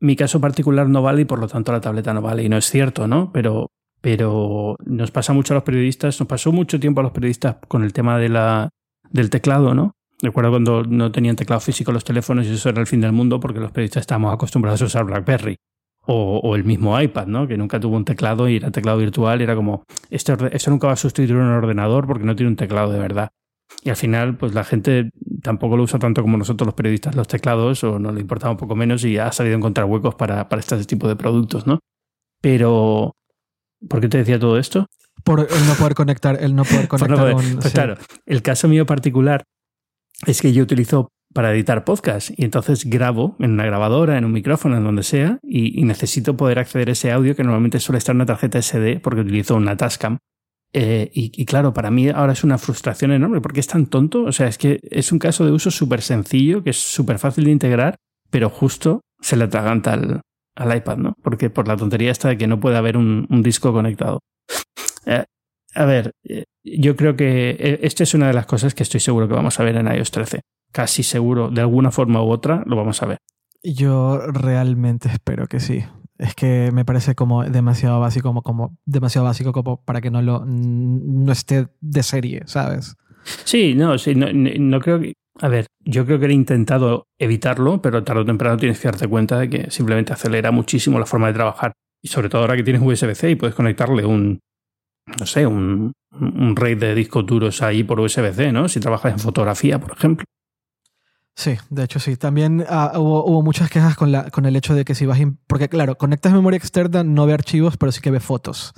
mi 0.00 0.16
caso 0.16 0.40
particular 0.40 0.88
no 0.88 1.02
vale 1.02 1.22
y 1.22 1.24
por 1.26 1.38
lo 1.38 1.48
tanto 1.48 1.70
la 1.70 1.80
tableta 1.80 2.14
no 2.14 2.22
vale. 2.22 2.42
Y 2.42 2.48
no 2.48 2.56
es 2.56 2.68
cierto, 2.68 3.06
¿no? 3.06 3.30
Pero, 3.32 3.70
pero 4.04 4.76
nos 4.84 5.10
pasa 5.10 5.32
mucho 5.32 5.54
a 5.54 5.56
los 5.56 5.64
periodistas, 5.64 6.20
nos 6.20 6.28
pasó 6.28 6.52
mucho 6.52 6.78
tiempo 6.78 7.00
a 7.00 7.04
los 7.04 7.12
periodistas 7.12 7.56
con 7.68 7.82
el 7.82 7.94
tema 7.94 8.18
de 8.18 8.28
la, 8.28 8.68
del 9.08 9.30
teclado, 9.30 9.74
¿no? 9.74 9.92
Recuerdo 10.20 10.50
cuando 10.50 10.82
no 10.82 11.10
tenían 11.10 11.36
teclado 11.36 11.60
físico 11.60 11.90
los 11.90 12.04
teléfonos 12.04 12.44
y 12.44 12.52
eso 12.52 12.68
era 12.68 12.82
el 12.82 12.86
fin 12.86 13.00
del 13.00 13.12
mundo 13.12 13.40
porque 13.40 13.60
los 13.60 13.72
periodistas 13.72 14.02
estábamos 14.02 14.34
acostumbrados 14.34 14.82
a 14.82 14.84
usar 14.84 15.04
BlackBerry. 15.06 15.56
O, 16.06 16.54
el 16.54 16.64
mismo 16.64 17.00
iPad, 17.00 17.28
¿no? 17.28 17.48
Que 17.48 17.56
nunca 17.56 17.80
tuvo 17.80 17.96
un 17.96 18.04
teclado 18.04 18.46
y 18.46 18.56
era 18.56 18.70
teclado 18.70 18.98
virtual. 18.98 19.40
Era 19.40 19.56
como, 19.56 19.84
esto, 20.10 20.36
nunca 20.68 20.86
va 20.86 20.92
a 20.92 20.96
sustituir 20.96 21.38
un 21.38 21.48
ordenador 21.48 22.06
porque 22.06 22.24
no 22.24 22.36
tiene 22.36 22.50
un 22.50 22.56
teclado 22.56 22.92
de 22.92 22.98
verdad. 22.98 23.30
Y 23.82 23.88
al 23.88 23.96
final, 23.96 24.36
pues 24.36 24.52
la 24.52 24.64
gente 24.64 25.08
tampoco 25.40 25.78
lo 25.78 25.84
usa 25.84 25.98
tanto 25.98 26.20
como 26.20 26.36
nosotros 26.36 26.66
los 26.66 26.74
periodistas 26.74 27.14
los 27.14 27.26
teclados, 27.26 27.82
o 27.84 27.98
no 27.98 28.12
le 28.12 28.20
importaba 28.20 28.50
un 28.50 28.58
poco 28.58 28.76
menos 28.76 29.02
y 29.02 29.16
ha 29.16 29.32
sabido 29.32 29.56
encontrar 29.56 29.86
huecos 29.86 30.14
para, 30.14 30.46
para 30.50 30.60
este 30.60 30.84
tipo 30.84 31.08
de 31.08 31.16
productos, 31.16 31.66
¿no? 31.66 31.78
Pero, 32.42 33.14
¿por 33.88 34.00
qué 34.00 34.08
te 34.08 34.18
decía 34.18 34.38
todo 34.38 34.58
esto? 34.58 34.86
Por 35.22 35.40
el 35.40 35.66
no 35.66 35.74
poder 35.74 35.94
conectar, 35.94 36.38
el 36.40 36.54
no 36.54 36.64
poder 36.64 36.88
conectar 36.88 37.34
pues 37.60 37.72
claro, 37.72 37.96
el 38.26 38.42
caso 38.42 38.68
mío 38.68 38.86
particular 38.86 39.44
es 40.26 40.40
que 40.40 40.52
yo 40.52 40.62
utilizo 40.62 41.08
para 41.34 41.52
editar 41.52 41.84
podcast 41.84 42.30
y 42.36 42.44
entonces 42.44 42.84
grabo 42.84 43.36
en 43.40 43.52
una 43.52 43.66
grabadora, 43.66 44.16
en 44.16 44.24
un 44.24 44.32
micrófono, 44.32 44.76
en 44.76 44.84
donde 44.84 45.02
sea 45.02 45.38
y, 45.42 45.82
necesito 45.84 46.36
poder 46.36 46.58
acceder 46.60 46.88
a 46.88 46.92
ese 46.92 47.10
audio 47.10 47.34
que 47.34 47.42
normalmente 47.42 47.80
suele 47.80 47.98
estar 47.98 48.12
en 48.12 48.18
una 48.18 48.26
tarjeta 48.26 48.62
SD 48.62 49.00
porque 49.00 49.20
utilizo 49.20 49.56
una 49.56 49.76
Tascam. 49.76 50.18
Eh, 50.76 51.10
y, 51.12 51.44
claro, 51.44 51.72
para 51.72 51.90
mí 51.90 52.08
ahora 52.08 52.32
es 52.32 52.42
una 52.42 52.58
frustración 52.58 53.12
enorme 53.12 53.40
porque 53.40 53.60
es 53.60 53.66
tan 53.66 53.86
tonto. 53.86 54.24
O 54.24 54.32
sea, 54.32 54.48
es 54.48 54.58
que 54.58 54.80
es 54.82 55.12
un 55.12 55.18
caso 55.18 55.44
de 55.44 55.52
uso 55.52 55.70
súper 55.70 56.02
sencillo, 56.02 56.64
que 56.64 56.70
es 56.70 56.78
súper 56.78 57.18
fácil 57.18 57.44
de 57.44 57.52
integrar, 57.52 57.96
pero 58.30 58.50
justo 58.50 59.00
se 59.20 59.36
le 59.36 59.44
atraganta 59.44 59.92
al, 59.92 60.20
al, 60.54 60.76
iPad, 60.76 60.96
¿no? 60.98 61.16
Porque 61.22 61.50
por 61.50 61.68
la 61.68 61.76
tontería 61.76 62.10
esta 62.10 62.28
de 62.28 62.38
que 62.38 62.46
no 62.46 62.60
puede 62.60 62.76
haber 62.76 62.96
un, 62.96 63.26
disco 63.42 63.72
conectado. 63.72 64.20
Eh, 65.06 65.22
a 65.74 65.84
ver, 65.84 66.12
eh, 66.24 66.44
yo 66.62 66.96
creo 66.96 67.14
que 67.14 67.50
eh, 67.50 67.80
esta 67.82 68.04
es 68.04 68.14
una 68.14 68.26
de 68.28 68.32
las 68.32 68.46
cosas 68.46 68.74
que 68.74 68.82
estoy 68.82 69.00
seguro 69.00 69.28
que 69.28 69.34
vamos 69.34 69.60
a 69.60 69.64
ver 69.64 69.76
en 69.76 69.86
iOS 69.86 70.10
13. 70.12 70.40
Casi 70.72 71.02
seguro, 71.02 71.50
de 71.50 71.60
alguna 71.60 71.90
forma 71.90 72.22
u 72.22 72.30
otra, 72.30 72.62
lo 72.64 72.74
vamos 72.74 73.02
a 73.02 73.06
ver. 73.06 73.18
Yo 73.62 74.18
realmente 74.28 75.10
espero 75.10 75.46
que 75.46 75.60
sí. 75.60 75.84
Es 76.16 76.34
que 76.34 76.70
me 76.72 76.84
parece 76.84 77.14
como 77.14 77.44
demasiado 77.44 78.00
básico, 78.00 78.28
como, 78.28 78.42
como 78.42 78.78
demasiado 78.86 79.26
básico 79.26 79.52
como 79.52 79.82
para 79.84 80.00
que 80.00 80.10
no 80.10 80.22
lo 80.22 80.44
no 80.46 81.32
esté 81.32 81.68
de 81.80 82.02
serie, 82.02 82.42
¿sabes? 82.46 82.96
Sí, 83.44 83.74
no, 83.74 83.98
sí, 83.98 84.14
no, 84.14 84.26
no 84.32 84.80
creo 84.80 85.00
que. 85.00 85.14
A 85.40 85.48
ver, 85.48 85.66
yo 85.80 86.06
creo 86.06 86.18
que 86.20 86.26
he 86.26 86.32
intentado 86.32 87.08
evitarlo, 87.18 87.82
pero 87.82 88.04
tarde 88.04 88.22
o 88.22 88.24
temprano 88.24 88.56
tienes 88.56 88.78
que 88.78 88.88
darte 88.88 89.08
cuenta 89.08 89.38
de 89.38 89.50
que 89.50 89.70
simplemente 89.70 90.12
acelera 90.12 90.52
muchísimo 90.52 90.98
la 90.98 91.06
forma 91.06 91.26
de 91.26 91.34
trabajar. 91.34 91.72
Y 92.02 92.08
sobre 92.08 92.28
todo 92.28 92.42
ahora 92.42 92.56
que 92.56 92.62
tienes 92.62 92.82
USB-C 92.82 93.30
y 93.30 93.34
puedes 93.34 93.54
conectarle 93.54 94.04
un, 94.04 94.40
no 95.18 95.26
sé, 95.26 95.46
un, 95.46 95.92
un 96.12 96.56
RAID 96.56 96.78
de 96.78 96.94
discos 96.94 97.26
duros 97.26 97.62
ahí 97.62 97.82
por 97.82 97.98
USB-C, 97.98 98.52
¿no? 98.52 98.68
Si 98.68 98.78
trabajas 98.78 99.12
en 99.12 99.18
fotografía, 99.18 99.80
por 99.80 99.92
ejemplo. 99.92 100.24
Sí, 101.36 101.56
de 101.68 101.84
hecho 101.84 101.98
sí. 101.98 102.16
También 102.16 102.64
ah, 102.68 102.92
hubo, 102.96 103.24
hubo, 103.24 103.42
muchas 103.42 103.68
quejas 103.68 103.96
con, 103.96 104.12
la, 104.12 104.30
con 104.30 104.46
el 104.46 104.54
hecho 104.54 104.74
de 104.74 104.84
que 104.84 104.94
si 104.94 105.04
vas... 105.04 105.18
Porque 105.48 105.68
claro, 105.68 105.98
conectas 105.98 106.32
memoria 106.32 106.58
externa, 106.58 107.02
no 107.02 107.26
ve 107.26 107.32
archivos, 107.32 107.76
pero 107.76 107.90
sí 107.90 108.00
que 108.00 108.12
ve 108.12 108.20
fotos. 108.20 108.72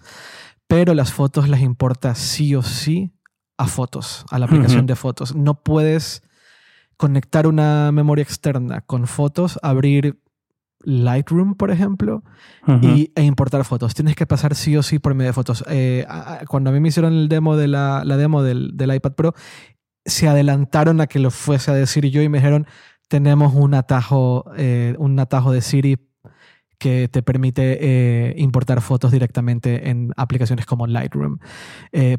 Pero 0.67 0.95
las 0.95 1.13
fotos 1.13 1.49
las 1.49 1.61
importa 1.61 2.15
sí 2.15 2.55
o 2.55 2.63
sí 2.63 3.13
a 3.59 3.67
fotos, 3.67 4.25
a 4.31 4.39
la 4.39 4.47
aplicación 4.47 4.87
de 4.87 4.97
fotos. 4.97 5.35
No 5.35 5.63
puedes 5.63 6.23
conectar 6.97 7.47
una 7.47 7.93
memoria 7.93 8.23
externa 8.23 8.81
con 8.81 9.07
fotos, 9.07 9.59
abrir 9.63 10.19
Lightroom, 10.85 11.55
por 11.55 11.71
ejemplo, 11.71 12.23
y, 12.83 13.11
e 13.15 13.23
importar 13.23 13.65
fotos. 13.65 13.95
Tienes 13.95 14.15
que 14.15 14.27
pasar 14.27 14.55
sí 14.55 14.77
o 14.77 14.83
sí 14.83 14.99
por 14.99 15.15
medio 15.15 15.31
de 15.31 15.33
fotos. 15.33 15.65
Eh, 15.69 16.07
cuando 16.49 16.71
a 16.71 16.73
mí 16.73 16.81
me 16.81 16.89
hicieron 16.89 17.13
el 17.13 17.29
demo 17.29 17.57
de 17.57 17.69
la, 17.69 18.03
la 18.05 18.17
demo 18.17 18.43
del, 18.43 18.77
del, 18.77 18.95
iPad 18.95 19.13
Pro, 19.13 19.35
se 20.05 20.29
adelantaron 20.29 21.01
a 21.01 21.07
que 21.07 21.19
lo 21.19 21.31
fuese 21.31 21.71
a 21.71 21.75
decir 21.75 22.07
yo 22.07 22.23
y 22.23 22.29
me 22.29 22.39
dijeron, 22.39 22.67
tenemos 23.09 23.55
un 23.55 23.75
atajo, 23.75 24.45
eh, 24.57 24.95
un 24.99 25.19
atajo 25.19 25.51
de 25.51 25.61
Siri 25.61 25.97
que 26.79 27.09
te 27.09 27.23
permite 27.23 27.79
eh, 27.81 28.35
importar 28.39 28.81
fotos 28.81 29.13
directamente 29.13 29.91
en 29.91 30.13
aplicaciones 30.17 30.67
como 30.67 30.87
Lightroom. 30.87 31.39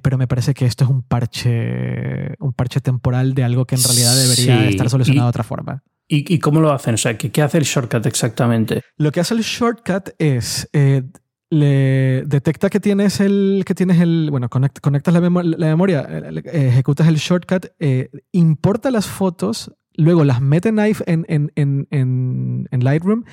pero 0.01 0.17
me 0.17 0.27
parece 0.27 0.53
que 0.53 0.65
esto 0.65 0.83
es 0.83 0.89
un 0.89 1.03
parche, 1.03 2.33
un 2.39 2.53
parche 2.53 2.81
temporal 2.81 3.33
de 3.33 3.43
algo 3.43 3.65
que 3.65 3.75
en 3.75 3.83
realidad 3.83 4.15
debería 4.15 4.69
estar 4.69 4.89
solucionado 4.89 5.27
de 5.27 5.29
otra 5.29 5.43
forma. 5.43 5.83
¿Y, 6.09 6.39
cómo 6.39 6.61
lo 6.61 6.71
hacen? 6.71 6.93
O 6.93 6.97
sea, 6.97 7.17
¿qué, 7.17 7.41
hace 7.41 7.57
el 7.57 7.65
shortcut 7.65 8.05
exactamente? 8.05 8.81
Lo 8.95 9.11
que 9.11 9.19
hace 9.19 9.33
el 9.33 9.41
shortcut 9.41 10.11
es 10.19 10.69
eh, 10.71 11.03
le 11.49 12.23
detecta 12.25 12.69
que 12.69 12.79
tienes 12.79 13.19
el 13.19 13.63
que 13.65 13.75
tienes 13.75 13.99
el 13.99 14.29
bueno 14.31 14.49
conectas 14.49 15.13
la, 15.13 15.21
memoria 15.21 16.05
ejecutas 16.51 17.07
el 17.07 17.15
shortcut 17.15 17.67
eh, 17.79 18.09
importa 18.33 18.91
las 18.91 19.07
fotos 19.07 19.73
luego 19.93 20.25
las 20.25 20.41
mete 20.41 20.69
en, 20.69 21.25
en, 21.29 21.87
en, 21.89 22.83
Lightroom 22.83 23.23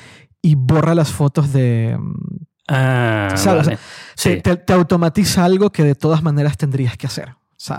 y 0.45 0.57
borra 0.57 0.95
las 0.95 1.11
fotos 1.11 1.55
de 1.55 1.99
ah, 2.69 3.35
te, 4.23 4.73
automatiza 4.75 5.43
algo 5.43 5.73
que 5.73 5.83
de 5.83 5.95
todas 5.95 6.23
maneras 6.23 6.59
tendrías 6.59 6.99
que 6.99 7.07
hacer 7.07 7.35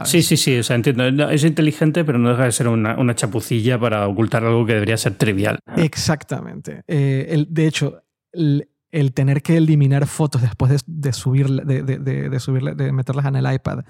Sí, 0.06 0.24
sí, 0.24 0.36
sí, 0.36 0.58
o 0.58 0.64
sea, 0.64 0.78
entiendo. 0.78 1.30
Es 1.30 1.44
inteligente, 1.44 2.04
pero 2.04 2.18
no 2.18 2.30
deja 2.30 2.46
de 2.46 2.52
ser 2.52 2.68
una, 2.70 3.14
chapucilla 3.14 3.80
para 3.80 4.08
ocultar 4.08 4.44
algo 4.44 4.66
que 4.66 4.74
debería 4.74 4.98
ser 4.98 5.14
trivial. 5.14 5.60
Exactamente. 5.78 6.82
Eh, 6.88 7.28
el, 7.30 7.46
de 7.52 7.68
hecho, 7.68 8.02
el, 8.32 8.68
tener 9.14 9.44
que 9.44 9.58
eliminar 9.58 10.08
fotos 10.08 10.42
después 10.42 10.72
de, 10.72 10.80
de 10.88 11.14
subir, 11.14 11.48
de, 11.50 11.84
de, 11.84 12.00
de, 12.00 12.92
meterlas 12.94 13.26
en 13.28 13.36
el 13.36 13.54
iPad, 13.54 13.84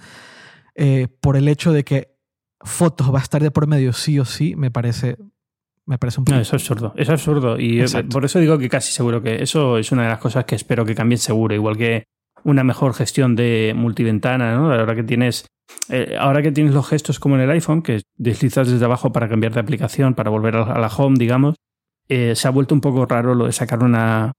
eh, 0.75 1.07
por 1.21 1.37
el 1.37 1.47
hecho 1.47 1.71
de 1.71 1.85
que 1.85 2.17
fotos 2.59 3.13
va 3.13 3.19
a 3.19 3.23
estar 3.23 3.41
de 3.41 3.51
por 3.51 3.65
medio 3.65 3.93
sí 3.93 4.19
o 4.19 4.25
sí, 4.25 4.57
me 4.57 4.71
parece 4.71 5.17
me 5.85 5.97
parece 5.97 6.19
un 6.19 6.25
poco... 6.25 6.35
No, 6.35 6.41
es 6.41 6.53
absurdo, 6.53 6.93
es 6.95 7.09
absurdo. 7.09 7.59
Y 7.59 7.81
eh, 7.81 8.03
por 8.11 8.25
eso 8.25 8.39
digo 8.39 8.57
que 8.57 8.69
casi 8.69 8.91
seguro 8.91 9.21
que 9.21 9.41
eso 9.43 9.77
es 9.77 9.91
una 9.91 10.03
de 10.03 10.09
las 10.09 10.19
cosas 10.19 10.45
que 10.45 10.55
espero 10.55 10.85
que 10.85 10.95
cambien 10.95 11.19
seguro, 11.19 11.53
igual 11.53 11.77
que 11.77 12.05
una 12.43 12.63
mejor 12.63 12.93
gestión 12.93 13.35
de 13.35 13.73
multiventana, 13.75 14.55
¿no? 14.55 14.71
Ahora 14.71 14.95
que 14.95 15.03
tienes 15.03 15.45
eh, 15.89 16.15
ahora 16.19 16.41
que 16.41 16.51
tienes 16.51 16.73
los 16.73 16.87
gestos 16.87 17.19
como 17.19 17.35
en 17.35 17.41
el 17.41 17.49
iPhone, 17.51 17.81
que 17.81 18.01
deslizas 18.17 18.69
desde 18.69 18.85
abajo 18.85 19.11
para 19.11 19.29
cambiar 19.29 19.53
de 19.53 19.59
aplicación, 19.59 20.13
para 20.13 20.29
volver 20.29 20.55
a 20.55 20.79
la 20.79 20.87
home, 20.87 21.17
digamos, 21.17 21.55
eh, 22.07 22.35
se 22.35 22.47
ha 22.47 22.51
vuelto 22.51 22.75
un 22.75 22.81
poco 22.81 23.05
raro 23.05 23.35
lo 23.35 23.45
de 23.45 23.51
sacar 23.51 23.83
una, 23.83 24.33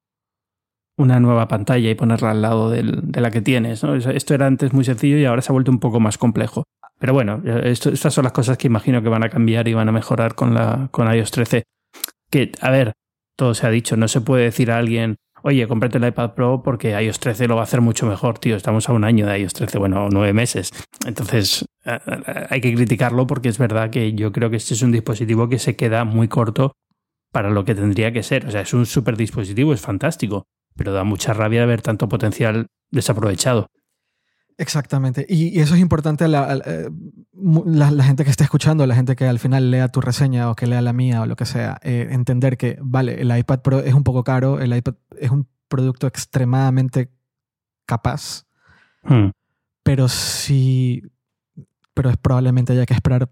una 0.96 1.20
nueva 1.20 1.48
pantalla 1.48 1.90
y 1.90 1.94
ponerla 1.94 2.30
al 2.30 2.42
lado 2.42 2.70
de 2.70 3.20
la 3.20 3.30
que 3.30 3.40
tienes. 3.40 3.82
Esto 3.84 4.34
era 4.34 4.46
antes 4.46 4.72
muy 4.72 4.84
sencillo 4.84 5.18
y 5.18 5.24
ahora 5.24 5.42
se 5.42 5.52
ha 5.52 5.54
vuelto 5.54 5.70
un 5.70 5.80
poco 5.80 6.00
más 6.00 6.18
complejo. 6.18 6.64
Pero 6.98 7.12
bueno, 7.12 7.42
estas 7.44 8.14
son 8.14 8.24
las 8.24 8.32
cosas 8.32 8.56
que 8.56 8.66
imagino 8.66 9.02
que 9.02 9.08
van 9.08 9.24
a 9.24 9.28
cambiar 9.28 9.68
y 9.68 9.74
van 9.74 9.88
a 9.88 9.92
mejorar 9.92 10.34
con, 10.34 10.54
la, 10.54 10.88
con 10.90 11.12
iOS 11.12 11.30
13. 11.30 11.64
Que, 12.30 12.52
a 12.60 12.70
ver, 12.70 12.94
todo 13.36 13.54
se 13.54 13.66
ha 13.66 13.70
dicho, 13.70 13.96
no 13.96 14.08
se 14.08 14.22
puede 14.22 14.44
decir 14.44 14.70
a 14.70 14.78
alguien, 14.78 15.16
oye, 15.42 15.68
cómprate 15.68 15.98
el 15.98 16.06
iPad 16.06 16.32
Pro 16.32 16.62
porque 16.62 16.90
iOS 17.00 17.20
13 17.20 17.48
lo 17.48 17.56
va 17.56 17.62
a 17.62 17.64
hacer 17.64 17.82
mucho 17.82 18.06
mejor, 18.06 18.38
tío. 18.38 18.56
Estamos 18.56 18.88
a 18.88 18.92
un 18.92 19.04
año 19.04 19.26
de 19.26 19.38
iOS 19.38 19.52
13, 19.52 19.78
bueno, 19.78 20.08
nueve 20.10 20.32
meses. 20.32 20.70
Entonces, 21.06 21.66
hay 21.84 22.60
que 22.60 22.74
criticarlo 22.74 23.26
porque 23.26 23.50
es 23.50 23.58
verdad 23.58 23.90
que 23.90 24.14
yo 24.14 24.32
creo 24.32 24.50
que 24.50 24.56
este 24.56 24.74
es 24.74 24.82
un 24.82 24.92
dispositivo 24.92 25.48
que 25.48 25.58
se 25.58 25.76
queda 25.76 26.04
muy 26.04 26.28
corto 26.28 26.72
para 27.30 27.50
lo 27.50 27.64
que 27.64 27.74
tendría 27.74 28.12
que 28.12 28.22
ser. 28.22 28.46
O 28.46 28.50
sea, 28.50 28.62
es 28.62 28.72
un 28.72 28.86
super 28.86 29.16
dispositivo, 29.16 29.74
es 29.74 29.80
fantástico, 29.80 30.46
pero 30.74 30.92
da 30.92 31.04
mucha 31.04 31.34
rabia 31.34 31.66
ver 31.66 31.82
tanto 31.82 32.08
potencial 32.08 32.66
desaprovechado. 32.90 33.68
Exactamente. 34.58 35.26
Y, 35.28 35.60
eso 35.60 35.74
es 35.74 35.80
importante 35.80 36.28
la, 36.28 36.60
eh, 36.64 36.90
la, 37.34 38.04
gente 38.04 38.24
que 38.24 38.30
esté 38.30 38.44
escuchando, 38.44 38.86
la 38.86 38.94
gente 38.94 39.14
que 39.14 39.26
al 39.26 39.38
final 39.38 39.70
lea 39.70 39.88
tu 39.88 40.00
reseña 40.00 40.50
o 40.50 40.54
que 40.54 40.66
lea 40.66 40.80
la 40.80 40.94
mía 40.94 41.22
o 41.22 41.26
lo 41.26 41.36
que 41.36 41.44
sea, 41.44 41.78
eh, 41.82 42.08
entender 42.10 42.56
que, 42.56 42.78
vale, 42.80 43.20
el 43.20 43.36
iPad 43.36 43.60
Pro 43.60 43.80
es 43.80 43.92
un 43.92 44.04
poco 44.04 44.24
caro, 44.24 44.60
el 44.60 44.74
iPad 44.74 44.94
es 45.18 45.30
un 45.30 45.46
producto 45.68 46.06
extremadamente 46.06 47.12
capaz, 47.84 48.46
hmm. 49.02 49.30
pero 49.82 50.08
sí, 50.08 51.02
pero 51.92 52.08
es 52.08 52.16
probablemente 52.16 52.72
haya 52.72 52.86
que 52.86 52.94
esperar 52.94 53.30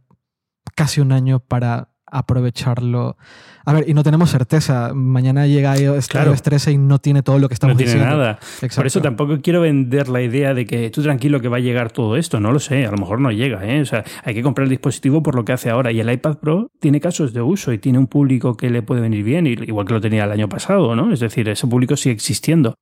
casi 0.75 1.01
un 1.01 1.13
año 1.13 1.41
para 1.41 1.94
aprovecharlo. 2.15 3.17
A 3.65 3.73
ver, 3.73 3.89
y 3.89 3.95
no 3.95 4.03
tenemos 4.03 4.31
certeza. 4.31 4.93
Mañana 4.95 5.47
llega 5.47 5.77
iOS, 5.77 6.09
claro. 6.09 6.35
13 6.35 6.73
y 6.73 6.79
no 6.79 6.99
tiene 6.99 7.23
todo 7.23 7.39
lo 7.39 7.49
que 7.49 7.55
estamos 7.55 7.77
diciendo. 7.77 8.05
No 8.05 8.11
tiene 8.11 8.23
nada. 8.23 8.39
Por 8.75 8.87
eso 8.87 9.01
tampoco 9.01 9.41
quiero 9.43 9.63
vender 9.63 10.09
la 10.09 10.23
idea 10.23 10.55
de 10.55 10.67
que 10.67 10.91
tú 10.91 11.03
tranquilo 11.03 11.41
que 11.41 11.49
va 11.49 11.57
a 11.57 11.61
llegar 11.61 11.91
todo 11.91 12.17
esto. 12.17 12.41
No 12.41 12.53
lo 12.53 12.61
sé. 12.61 12.87
A 12.87 12.91
lo 12.91 12.99
mejor 12.99 13.21
no 13.21 13.33
llega. 13.33 13.65
¿eh? 13.65 13.81
O 13.81 13.87
sea, 13.87 14.05
hay 14.23 14.35
que 14.35 14.43
comprar 14.43 14.65
el 14.65 14.71
dispositivo 14.71 15.23
por 15.23 15.35
lo 15.35 15.45
que 15.45 15.53
hace 15.53 15.71
ahora. 15.71 15.93
Y 15.93 16.01
el 16.01 16.11
iPad 16.11 16.39
Pro 16.39 16.71
tiene 16.81 17.01
casos 17.01 17.33
de 17.33 17.43
uso 17.43 17.73
y 17.73 17.79
tiene 17.79 17.99
un 17.99 18.07
público 18.07 18.57
que 18.57 18.71
le 18.71 18.83
puede 18.83 19.01
venir 19.01 19.25
bien, 19.25 19.47
igual 19.47 19.87
que 19.87 19.95
lo 19.95 20.01
tenía 20.01 20.25
el 20.25 20.31
año 20.31 20.49
pasado, 20.49 20.95
¿no? 20.95 21.13
Es 21.13 21.21
decir, 21.21 21.49
ese 21.49 21.67
público 21.67 21.97
sigue 21.97 22.15
existiendo. 22.15 22.75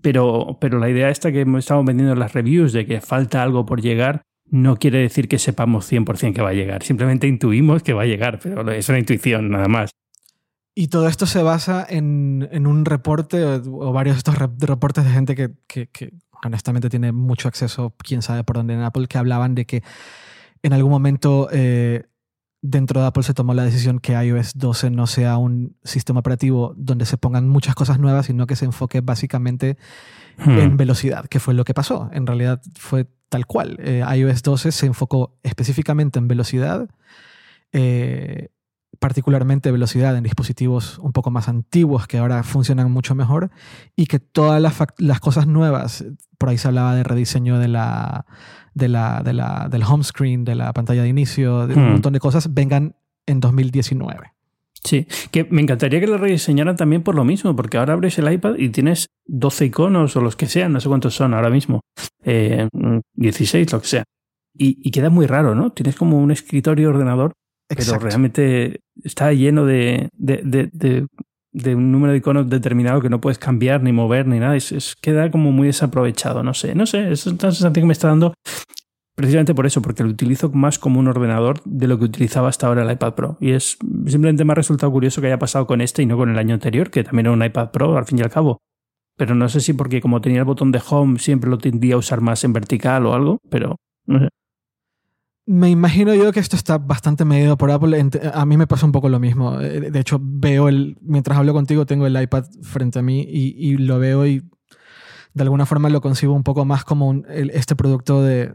Pero, 0.00 0.58
pero 0.60 0.78
la 0.78 0.88
idea 0.88 1.10
esta 1.10 1.32
que 1.32 1.44
estamos 1.58 1.84
vendiendo 1.84 2.12
en 2.12 2.18
las 2.18 2.32
reviews 2.32 2.72
de 2.72 2.86
que 2.86 3.00
falta 3.00 3.42
algo 3.42 3.66
por 3.66 3.82
llegar, 3.82 4.22
no 4.52 4.76
quiere 4.76 4.98
decir 4.98 5.28
que 5.28 5.38
sepamos 5.38 5.90
100% 5.90 6.34
que 6.34 6.42
va 6.42 6.50
a 6.50 6.52
llegar. 6.52 6.82
Simplemente 6.82 7.26
intuimos 7.26 7.82
que 7.82 7.94
va 7.94 8.02
a 8.02 8.06
llegar, 8.06 8.38
pero 8.38 8.70
es 8.70 8.86
una 8.90 8.98
intuición 8.98 9.50
nada 9.50 9.66
más. 9.66 9.90
Y 10.74 10.88
todo 10.88 11.08
esto 11.08 11.24
se 11.24 11.42
basa 11.42 11.86
en, 11.88 12.48
en 12.52 12.66
un 12.66 12.84
reporte 12.84 13.42
o, 13.44 13.92
varios 13.92 14.16
de 14.16 14.18
estos 14.18 14.36
reportes 14.36 15.04
de 15.04 15.10
gente 15.10 15.34
que, 15.34 15.52
que, 15.66 15.86
que, 15.86 16.12
honestamente 16.44 16.90
tiene 16.90 17.12
mucho 17.12 17.48
acceso, 17.48 17.94
quién 17.96 18.20
sabe 18.20 18.44
por 18.44 18.56
dónde 18.56 18.74
en 18.74 18.82
Apple, 18.82 19.06
que 19.06 19.16
hablaban 19.16 19.54
de 19.54 19.64
que 19.64 19.82
en 20.62 20.74
algún 20.74 20.90
momento 20.90 21.48
eh, 21.50 22.04
dentro 22.60 23.00
de 23.00 23.06
Apple 23.06 23.22
se 23.22 23.32
tomó 23.32 23.54
la 23.54 23.64
decisión 23.64 24.00
que 24.00 24.12
iOS 24.12 24.58
12 24.58 24.90
no 24.90 25.06
sea 25.06 25.38
un 25.38 25.76
sistema 25.82 26.20
operativo 26.20 26.74
donde 26.76 27.06
se 27.06 27.16
pongan 27.16 27.48
muchas 27.48 27.74
cosas 27.74 27.98
nuevas, 27.98 28.26
sino 28.26 28.46
que 28.46 28.56
se 28.56 28.66
enfoque 28.66 29.00
básicamente 29.00 29.78
hmm. 30.44 30.58
en 30.58 30.76
velocidad, 30.76 31.26
que 31.26 31.40
fue 31.40 31.54
lo 31.54 31.64
que 31.64 31.72
pasó. 31.72 32.10
En 32.12 32.26
realidad 32.26 32.60
fue 32.78 33.06
tal 33.32 33.46
cual. 33.46 33.78
Eh, 33.80 34.04
iOS 34.14 34.42
12 34.42 34.72
se 34.72 34.84
enfocó 34.84 35.38
específicamente 35.42 36.18
en 36.18 36.28
velocidad, 36.28 36.90
eh, 37.72 38.50
particularmente 38.98 39.72
velocidad 39.72 40.14
en 40.18 40.22
dispositivos 40.22 40.98
un 40.98 41.12
poco 41.12 41.30
más 41.30 41.48
antiguos 41.48 42.06
que 42.06 42.18
ahora 42.18 42.42
funcionan 42.42 42.92
mucho 42.92 43.14
mejor 43.14 43.50
y 43.96 44.04
que 44.04 44.18
todas 44.18 44.60
las, 44.60 44.76
las 44.98 45.18
cosas 45.20 45.46
nuevas, 45.46 46.04
por 46.36 46.50
ahí 46.50 46.58
se 46.58 46.68
hablaba 46.68 46.94
de 46.94 47.04
rediseño 47.04 47.58
de 47.58 47.68
la 47.68 48.26
de 48.74 48.88
la, 48.88 49.22
de 49.24 49.32
la, 49.32 49.68
del 49.70 49.82
home 49.82 50.04
screen, 50.04 50.44
de 50.44 50.54
la 50.54 50.72
pantalla 50.74 51.02
de 51.02 51.08
inicio, 51.08 51.66
de 51.66 51.74
un 51.74 51.88
hmm. 51.88 51.92
montón 51.92 52.12
de 52.12 52.20
cosas, 52.20 52.52
vengan 52.52 52.96
en 53.26 53.40
2019. 53.40 54.32
Sí, 54.84 55.06
que 55.30 55.44
me 55.44 55.62
encantaría 55.62 56.00
que 56.00 56.08
lo 56.08 56.18
rediseñaran 56.18 56.76
también 56.76 57.02
por 57.02 57.14
lo 57.14 57.24
mismo, 57.24 57.54
porque 57.54 57.78
ahora 57.78 57.92
abres 57.92 58.18
el 58.18 58.32
iPad 58.32 58.56
y 58.58 58.70
tienes 58.70 59.06
12 59.26 59.66
iconos 59.66 60.16
o 60.16 60.20
los 60.20 60.34
que 60.34 60.46
sean, 60.46 60.72
no 60.72 60.80
sé 60.80 60.88
cuántos 60.88 61.14
son 61.14 61.34
ahora 61.34 61.50
mismo, 61.50 61.82
eh, 62.24 62.68
16, 63.14 63.72
lo 63.72 63.80
que 63.80 63.86
sea. 63.86 64.04
Y, 64.54 64.90
queda 64.90 65.08
muy 65.08 65.26
raro, 65.26 65.54
¿no? 65.54 65.72
Tienes 65.72 65.96
como 65.96 66.18
un 66.18 66.30
escritorio 66.30 66.90
ordenador, 66.90 67.32
pero 67.68 67.98
realmente 67.98 68.80
está 69.02 69.32
lleno 69.32 69.64
de, 69.64 70.08
de, 70.12 71.08
de, 71.52 71.74
un 71.74 71.90
número 71.90 72.12
de 72.12 72.18
iconos 72.18 72.50
determinado 72.50 73.00
que 73.00 73.08
no 73.08 73.20
puedes 73.20 73.38
cambiar 73.38 73.82
ni 73.82 73.92
mover 73.92 74.26
ni 74.26 74.40
nada. 74.40 74.56
Es, 74.56 74.94
queda 75.00 75.30
como 75.30 75.52
muy 75.52 75.68
desaprovechado, 75.68 76.42
no 76.42 76.52
sé, 76.52 76.74
no 76.74 76.86
sé, 76.86 77.12
es 77.12 77.26
una 77.26 77.38
sensación 77.38 77.72
que 77.72 77.84
me 77.84 77.94
está 77.94 78.08
dando 78.08 78.34
Precisamente 79.14 79.54
por 79.54 79.66
eso, 79.66 79.82
porque 79.82 80.02
lo 80.02 80.08
utilizo 80.08 80.50
más 80.50 80.78
como 80.78 80.98
un 80.98 81.06
ordenador 81.06 81.60
de 81.64 81.86
lo 81.86 81.98
que 81.98 82.06
utilizaba 82.06 82.48
hasta 82.48 82.66
ahora 82.66 82.82
el 82.82 82.90
iPad 82.90 83.14
Pro. 83.14 83.36
Y 83.40 83.50
es 83.50 83.76
simplemente 84.06 84.44
me 84.44 84.52
ha 84.52 84.54
resultado 84.54 84.90
curioso 84.90 85.20
que 85.20 85.26
haya 85.26 85.38
pasado 85.38 85.66
con 85.66 85.82
este 85.82 86.02
y 86.02 86.06
no 86.06 86.16
con 86.16 86.30
el 86.30 86.38
año 86.38 86.54
anterior, 86.54 86.90
que 86.90 87.04
también 87.04 87.26
era 87.26 87.34
un 87.34 87.44
iPad 87.44 87.70
Pro 87.70 87.96
al 87.98 88.06
fin 88.06 88.18
y 88.18 88.22
al 88.22 88.30
cabo. 88.30 88.62
Pero 89.16 89.34
no 89.34 89.48
sé 89.50 89.60
si 89.60 89.74
porque 89.74 90.00
como 90.00 90.22
tenía 90.22 90.38
el 90.38 90.46
botón 90.46 90.72
de 90.72 90.80
home 90.88 91.18
siempre 91.18 91.50
lo 91.50 91.58
tendía 91.58 91.94
a 91.94 91.98
usar 91.98 92.22
más 92.22 92.42
en 92.44 92.54
vertical 92.54 93.04
o 93.04 93.14
algo, 93.14 93.38
pero 93.50 93.76
no 94.06 94.20
sé. 94.20 94.28
Me 95.44 95.68
imagino 95.70 96.14
yo 96.14 96.32
que 96.32 96.40
esto 96.40 96.54
está 96.56 96.78
bastante 96.78 97.24
medido 97.24 97.58
por 97.58 97.70
Apple. 97.72 98.08
A 98.32 98.46
mí 98.46 98.56
me 98.56 98.68
pasa 98.68 98.86
un 98.86 98.92
poco 98.92 99.08
lo 99.08 99.18
mismo. 99.18 99.60
Eh, 99.60 99.90
de 99.90 100.00
hecho, 100.00 100.20
veo 100.22 100.68
el. 100.68 100.96
Mientras 101.02 101.36
hablo 101.36 101.52
contigo, 101.52 101.84
tengo 101.84 102.06
el 102.06 102.20
iPad 102.20 102.44
frente 102.62 103.00
a 103.00 103.02
mí 103.02 103.26
y, 103.28 103.76
lo 103.76 103.98
veo 103.98 104.24
y 104.24 104.42
de 105.34 105.42
alguna 105.42 105.66
forma 105.66 105.88
lo 105.88 106.00
concibo 106.00 106.34
un 106.34 106.44
poco 106.44 106.64
más 106.64 106.84
como 106.84 107.22
este 107.26 107.74
producto 107.74 108.22
de, 108.22 108.54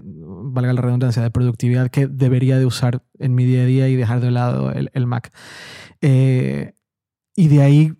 valga 0.57 0.73
la 0.73 0.81
redundancia, 0.81 1.21
de 1.21 1.31
productividad 1.31 1.89
que 1.89 2.07
debería 2.07 2.57
de 2.57 2.65
usar 2.65 3.03
en 3.19 3.35
mi 3.35 3.45
día 3.45 3.61
a 3.61 3.65
día 3.65 3.89
y 3.89 3.95
dejar 3.95 4.19
de 4.19 4.31
lado 4.31 4.71
el, 4.71 5.07
Mac. 5.07 5.31
Eh, 6.01 6.73
y 7.35 7.47
de 7.47 7.61
ahí 7.61 7.93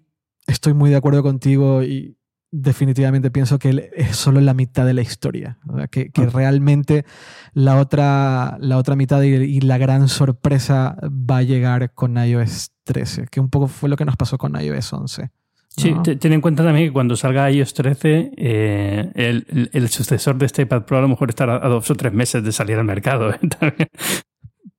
estoy 0.48 0.74
muy 0.74 0.90
de 0.90 0.96
acuerdo 0.96 1.24
contigo 1.24 1.84
y 1.84 2.18
definitivamente 2.52 3.30
pienso 3.30 3.60
que 3.60 3.92
es 3.96 4.16
solo 4.16 4.42
la 4.42 4.54
mitad 4.54 4.86
de 4.86 4.94
la 4.94 5.02
historia. 5.02 5.60
que, 5.92 6.12
que 6.12 6.26
realmente 6.26 7.06
la 7.54 7.78
otra, 7.78 8.58
la 8.60 8.78
otra 8.78 8.96
mitad 8.96 9.22
y, 9.22 9.36
y, 9.36 9.62
la 9.62 9.78
gran 9.78 10.08
sorpresa 10.08 10.98
va 11.04 11.38
a 11.38 11.44
llegar 11.44 11.94
con 11.94 12.18
iOS 12.18 12.72
13, 12.86 13.28
que 13.28 13.40
un 13.40 13.50
poco 13.50 13.68
fue 13.68 13.90
lo 13.90 13.98
que 13.98 14.06
nos 14.06 14.16
pasó 14.16 14.38
con 14.38 14.60
iOS 14.60 14.94
11. 14.94 15.30
Sí, 15.78 15.94
ten 16.04 16.34
en 16.34 16.42
cuenta 16.42 16.64
también 16.64 16.88
que 16.88 16.94
cuando 16.94 17.16
salga 17.16 17.52
iOS 17.52 17.76
13, 17.76 18.32
eh, 18.36 19.12
el, 19.14 19.70
el, 19.72 19.90
sucesor 19.90 20.36
de 20.38 20.48
este 20.48 20.64
iPad 20.64 20.86
Pro 20.86 20.98
a 20.98 21.02
lo 21.02 21.08
mejor 21.08 21.30
estará 21.30 21.64
a 21.64 21.70
dos 21.70 21.90
o 21.92 21.96
tres 21.96 22.12
meses 22.12 22.44
de 22.44 22.52
salir 22.52 22.78
al 22.78 22.84
mercado. 22.84 23.32
¿eh? 23.32 23.40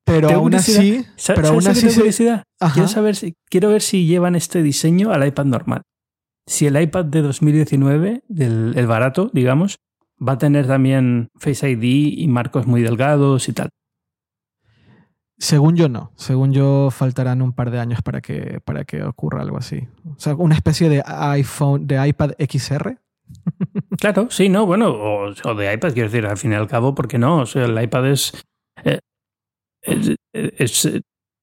Pero 0.05 0.31
aún 0.31 0.55
así, 0.55 1.05
pero 1.27 1.49
aún 1.49 1.67
así 1.69 1.87
curiosidad? 1.95 2.43
Quiero, 2.73 2.89
saber 2.89 3.15
si, 3.15 3.35
quiero 3.51 3.69
ver 3.69 3.83
si 3.83 4.07
llevan 4.07 4.37
este 4.37 4.63
diseño 4.63 5.13
al 5.13 5.27
iPad 5.27 5.45
normal. 5.45 5.83
Si 6.47 6.67
el 6.67 6.81
iPad 6.81 7.05
de 7.05 7.21
2019, 7.21 8.23
del, 8.27 8.73
el 8.75 8.87
barato, 8.87 9.31
digamos, 9.35 9.77
va 10.27 10.33
a 10.33 10.39
tener 10.39 10.67
también 10.67 11.29
Face 11.39 11.71
ID 11.71 12.19
y 12.19 12.27
marcos 12.27 12.67
muy 12.67 12.81
delgados 12.81 13.51
y 13.51 13.53
tal. 13.53 13.69
Según 15.39 15.77
yo 15.77 15.89
no. 15.89 16.13
Según 16.17 16.53
yo 16.53 16.91
faltarán 16.91 17.43
un 17.43 17.53
par 17.53 17.71
de 17.71 17.79
años 17.79 18.03
para 18.03 18.21
que, 18.21 18.61
para 18.65 18.85
que 18.85 19.05
ocurra 19.05 19.43
algo 19.43 19.57
así. 19.57 19.87
O 20.17 20.19
sea, 20.19 20.35
una 20.35 20.57
especie 20.57 20.89
de 20.89 21.03
iPhone, 21.07 21.87
de 21.87 22.09
iPad 22.09 22.33
XR. 22.39 22.99
Claro, 24.01 24.29
sí, 24.31 24.49
no, 24.49 24.65
bueno, 24.65 24.91
o, 24.91 25.55
de 25.55 25.75
iPad, 25.75 25.93
quiero 25.93 26.09
decir, 26.09 26.25
al 26.25 26.37
fin 26.37 26.53
y 26.53 26.55
al 26.55 26.69
cabo, 26.69 26.95
¿por 26.95 27.09
qué 27.09 27.19
no? 27.19 27.39
O 27.39 27.47
sea, 27.47 27.65
el 27.65 27.83
iPad 27.83 28.07
es, 28.07 28.33
eh, 28.85 29.01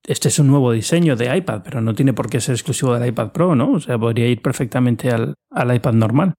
este 0.08 0.28
es 0.30 0.40
un 0.40 0.48
nuevo 0.48 0.72
diseño 0.72 1.18
de 1.18 1.36
iPad, 1.36 1.62
pero 1.66 1.82
no 1.82 1.94
tiene 1.94 2.14
por 2.14 2.30
qué 2.30 2.40
ser 2.40 2.56
exclusivo 2.56 2.94
del 2.94 3.10
iPad 3.10 3.32
Pro, 3.34 3.56
¿no? 3.56 3.74
O 3.74 3.80
sea, 3.82 4.00
podría 4.00 4.28
ir 4.28 4.42
perfectamente 4.42 5.10
al, 5.10 5.36
al 5.52 5.76
iPad 5.76 5.94
normal. 5.94 6.36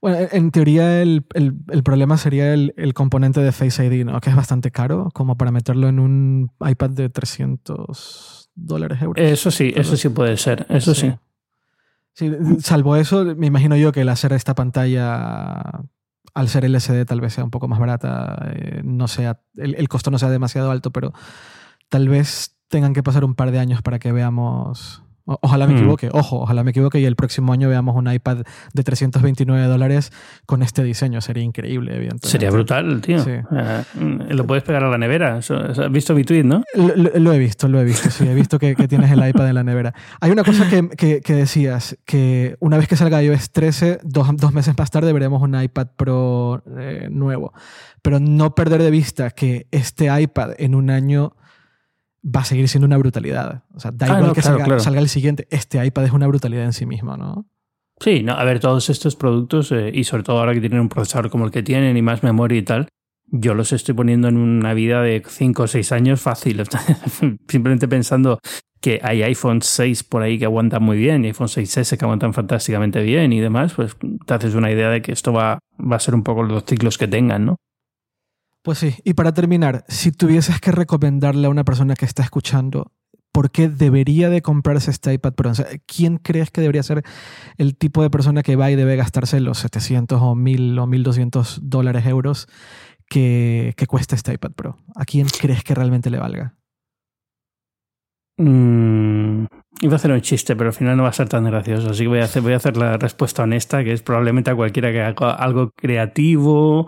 Bueno, 0.00 0.28
en 0.30 0.50
teoría 0.52 1.02
el, 1.02 1.26
el, 1.34 1.82
problema 1.82 2.16
sería 2.18 2.54
el, 2.54 2.72
el, 2.76 2.94
componente 2.94 3.40
de 3.40 3.50
Face 3.50 3.84
ID, 3.84 4.04
¿no? 4.04 4.20
Que 4.20 4.30
es 4.30 4.36
bastante 4.36 4.70
caro, 4.70 5.10
como 5.12 5.36
para 5.36 5.50
meterlo 5.50 5.88
en 5.88 5.98
un 5.98 6.52
iPad 6.60 6.90
de 6.90 7.08
300 7.08 8.50
dólares 8.54 9.02
euros. 9.02 9.24
Eso 9.24 9.50
sí, 9.50 9.72
eso 9.74 9.96
sí 9.96 10.08
puede 10.08 10.36
ser, 10.36 10.66
eso 10.68 10.94
sí. 10.94 11.12
sí. 12.14 12.30
Salvo 12.60 12.94
eso, 12.94 13.24
me 13.36 13.48
imagino 13.48 13.76
yo 13.76 13.90
que 13.90 14.02
el 14.02 14.08
hacer 14.08 14.32
esta 14.32 14.54
pantalla, 14.54 15.62
al 16.32 16.48
ser 16.48 16.64
LCD, 16.64 17.04
tal 17.04 17.20
vez 17.20 17.32
sea 17.32 17.42
un 17.42 17.50
poco 17.50 17.66
más 17.66 17.80
barata, 17.80 18.52
eh, 18.54 18.82
no 18.84 19.08
sea, 19.08 19.40
el, 19.56 19.74
el 19.74 19.88
costo 19.88 20.12
no 20.12 20.18
sea 20.20 20.30
demasiado 20.30 20.70
alto, 20.70 20.92
pero 20.92 21.12
tal 21.88 22.08
vez 22.08 22.56
tengan 22.68 22.92
que 22.92 23.02
pasar 23.02 23.24
un 23.24 23.34
par 23.34 23.50
de 23.50 23.58
años 23.58 23.82
para 23.82 23.98
que 23.98 24.12
veamos 24.12 25.02
ojalá 25.40 25.66
me 25.66 25.74
mm. 25.74 25.76
equivoque, 25.76 26.08
ojo, 26.12 26.40
ojalá 26.40 26.64
me 26.64 26.70
equivoque 26.70 27.00
y 27.00 27.04
el 27.04 27.16
próximo 27.16 27.52
año 27.52 27.68
veamos 27.68 27.94
un 27.96 28.10
iPad 28.10 28.38
de 28.72 28.82
329 28.82 29.66
dólares 29.66 30.12
con 30.46 30.62
este 30.62 30.82
diseño. 30.82 31.20
Sería 31.20 31.42
increíble, 31.42 31.92
evidentemente. 31.92 32.28
Sería 32.28 32.50
brutal, 32.50 33.00
tío. 33.00 33.18
Eh, 33.26 33.44
lo 34.30 34.46
puedes 34.46 34.64
pegar 34.64 34.84
a 34.84 34.88
la 34.88 34.98
nevera. 34.98 35.36
¿Has 35.36 35.92
visto 35.92 36.14
mi 36.14 36.24
tweet, 36.24 36.44
no? 36.44 36.62
Lo, 36.74 37.32
he 37.32 37.38
visto, 37.38 37.68
lo 37.68 37.80
he 37.80 37.84
visto. 37.84 38.10
Sí, 38.10 38.26
he 38.26 38.34
visto 38.34 38.58
que, 38.58 38.74
tienes 38.88 39.10
el 39.10 39.26
iPad 39.26 39.48
en 39.48 39.54
la 39.54 39.64
nevera. 39.64 39.94
Hay 40.20 40.30
una 40.30 40.44
cosa 40.44 40.68
que, 40.68 41.20
decías, 41.26 41.98
que 42.04 42.56
una 42.60 42.78
vez 42.78 42.88
que 42.88 42.96
salga 42.96 43.22
iOS 43.22 43.50
13, 43.50 44.00
dos, 44.02 44.52
meses 44.52 44.74
más 44.78 44.90
tarde 44.90 45.12
veremos 45.12 45.42
un 45.42 45.60
iPad 45.60 45.88
Pro 45.96 46.62
eh, 46.78 47.08
nuevo. 47.10 47.52
Pero 48.02 48.20
no 48.20 48.54
perder 48.54 48.82
de 48.82 48.90
vista 48.90 49.30
que 49.30 49.66
este 49.70 50.08
iPad 50.20 50.52
en 50.58 50.74
un 50.74 50.90
año 50.90 51.34
va 52.24 52.40
a 52.40 52.44
seguir 52.44 52.68
siendo 52.68 52.86
una 52.86 52.98
brutalidad. 52.98 53.64
O 53.74 53.80
sea, 53.80 53.90
da 53.92 54.06
ah, 54.06 54.18
igual 54.18 54.34
que 54.34 54.42
salga, 54.42 55.00
el 55.00 55.08
siguiente, 55.08 55.46
este 55.50 55.84
iPad 55.84 56.04
es 56.04 56.12
una 56.12 56.26
brutalidad 56.26 56.64
en 56.64 56.72
sí 56.72 56.86
mismo, 56.86 57.16
¿no? 57.16 57.46
Sí, 58.00 58.22
no, 58.22 58.32
a 58.32 58.44
ver, 58.44 58.60
todos 58.60 58.90
estos 58.90 59.16
productos, 59.16 59.72
eh, 59.72 59.90
y 59.92 60.04
sobre 60.04 60.22
todo 60.22 60.38
ahora 60.38 60.54
que 60.54 60.60
tienen 60.60 60.80
un 60.80 60.88
procesador 60.88 61.30
como 61.30 61.46
el 61.46 61.50
que 61.50 61.62
tienen 61.62 61.96
y 61.96 62.02
más 62.02 62.22
memoria 62.22 62.58
y 62.58 62.62
tal, 62.62 62.88
yo 63.26 63.54
los 63.54 63.72
estoy 63.72 63.94
poniendo 63.94 64.28
en 64.28 64.36
una 64.36 64.72
vida 64.72 65.02
de 65.02 65.22
5 65.26 65.64
o 65.64 65.66
6 65.66 65.92
años 65.92 66.20
fácil. 66.20 66.62
Simplemente 67.48 67.88
pensando 67.88 68.38
que 68.80 69.00
hay 69.02 69.22
iPhone 69.22 69.60
6 69.62 70.04
por 70.04 70.22
ahí 70.22 70.38
que 70.38 70.44
aguantan 70.44 70.82
muy 70.82 70.96
bien 70.96 71.24
y 71.24 71.28
iPhone 71.28 71.48
6S 71.48 71.98
que 71.98 72.04
aguantan 72.04 72.32
fantásticamente 72.32 73.02
bien 73.02 73.32
y 73.32 73.40
demás, 73.40 73.74
pues 73.74 73.96
te 74.24 74.34
haces 74.34 74.54
una 74.54 74.70
idea 74.70 74.90
de 74.90 75.02
que 75.02 75.12
esto 75.12 75.32
va, 75.32 75.58
va 75.78 75.96
a 75.96 76.00
ser 76.00 76.14
un 76.14 76.22
poco 76.22 76.42
los 76.42 76.64
ciclos 76.64 76.96
que 76.96 77.08
tengan, 77.08 77.44
¿no? 77.44 77.56
Pues 78.68 78.80
sí, 78.80 78.96
y 79.02 79.14
para 79.14 79.32
terminar, 79.32 79.86
si 79.88 80.12
tuvieses 80.12 80.60
que 80.60 80.72
recomendarle 80.72 81.46
a 81.46 81.48
una 81.48 81.64
persona 81.64 81.94
que 81.94 82.04
está 82.04 82.22
escuchando 82.22 82.92
por 83.32 83.50
qué 83.50 83.70
debería 83.70 84.28
de 84.28 84.42
comprarse 84.42 84.90
este 84.90 85.14
iPad 85.14 85.32
Pro, 85.32 85.52
¿quién 85.86 86.18
crees 86.18 86.50
que 86.50 86.60
debería 86.60 86.82
ser 86.82 87.02
el 87.56 87.78
tipo 87.78 88.02
de 88.02 88.10
persona 88.10 88.42
que 88.42 88.56
va 88.56 88.70
y 88.70 88.76
debe 88.76 88.96
gastarse 88.96 89.40
los 89.40 89.56
700 89.60 90.20
o 90.20 90.34
1000 90.34 90.78
o 90.78 90.86
1200 90.86 91.60
dólares 91.62 92.04
euros 92.04 92.46
que, 93.08 93.72
que 93.74 93.86
cuesta 93.86 94.14
este 94.14 94.34
iPad 94.34 94.50
Pro? 94.50 94.76
¿A 94.94 95.06
quién 95.06 95.28
crees 95.28 95.64
que 95.64 95.74
realmente 95.74 96.10
le 96.10 96.18
valga? 96.18 96.54
Mm, 98.36 99.46
iba 99.80 99.92
a 99.94 99.96
hacer 99.96 100.12
un 100.12 100.20
chiste, 100.20 100.56
pero 100.56 100.68
al 100.68 100.74
final 100.74 100.94
no 100.98 101.04
va 101.04 101.08
a 101.08 101.14
ser 101.14 101.30
tan 101.30 101.44
gracioso. 101.44 101.88
Así 101.88 102.02
que 102.02 102.08
voy 102.08 102.18
a 102.18 102.24
hacer, 102.24 102.42
voy 102.42 102.52
a 102.52 102.56
hacer 102.56 102.76
la 102.76 102.98
respuesta 102.98 103.44
honesta, 103.44 103.82
que 103.82 103.94
es 103.94 104.02
probablemente 104.02 104.50
a 104.50 104.54
cualquiera 104.54 104.92
que 104.92 105.00
haga 105.00 105.32
algo 105.32 105.70
creativo, 105.74 106.86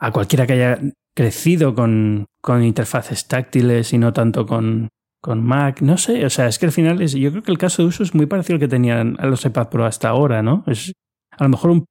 a 0.00 0.10
cualquiera 0.10 0.46
que 0.46 0.54
haya 0.54 0.78
crecido 1.14 1.74
con, 1.74 2.26
con 2.40 2.64
interfaces 2.64 3.28
táctiles 3.28 3.92
y 3.92 3.98
no 3.98 4.12
tanto 4.12 4.46
con, 4.46 4.88
con 5.20 5.44
Mac. 5.44 5.82
No 5.82 5.98
sé, 5.98 6.24
o 6.24 6.30
sea, 6.30 6.46
es 6.46 6.58
que 6.58 6.66
al 6.66 6.72
final 6.72 7.00
es, 7.02 7.12
yo 7.12 7.30
creo 7.30 7.42
que 7.42 7.52
el 7.52 7.58
caso 7.58 7.82
de 7.82 7.88
uso 7.88 8.02
es 8.02 8.14
muy 8.14 8.26
parecido 8.26 8.54
al 8.54 8.60
que 8.60 8.68
tenían 8.68 9.16
a 9.20 9.26
los 9.26 9.44
iPad 9.44 9.68
Pro 9.68 9.84
hasta 9.84 10.08
ahora, 10.08 10.42
¿no? 10.42 10.64
Es 10.66 10.92
a 11.30 11.44
lo 11.44 11.50
mejor 11.50 11.70
un 11.70 11.84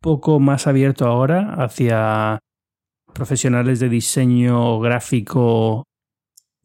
poco 0.00 0.40
más 0.40 0.66
abierto 0.66 1.06
ahora 1.06 1.54
hacia 1.54 2.40
profesionales 3.14 3.78
de 3.78 3.88
diseño 3.88 4.80
gráfico, 4.80 5.84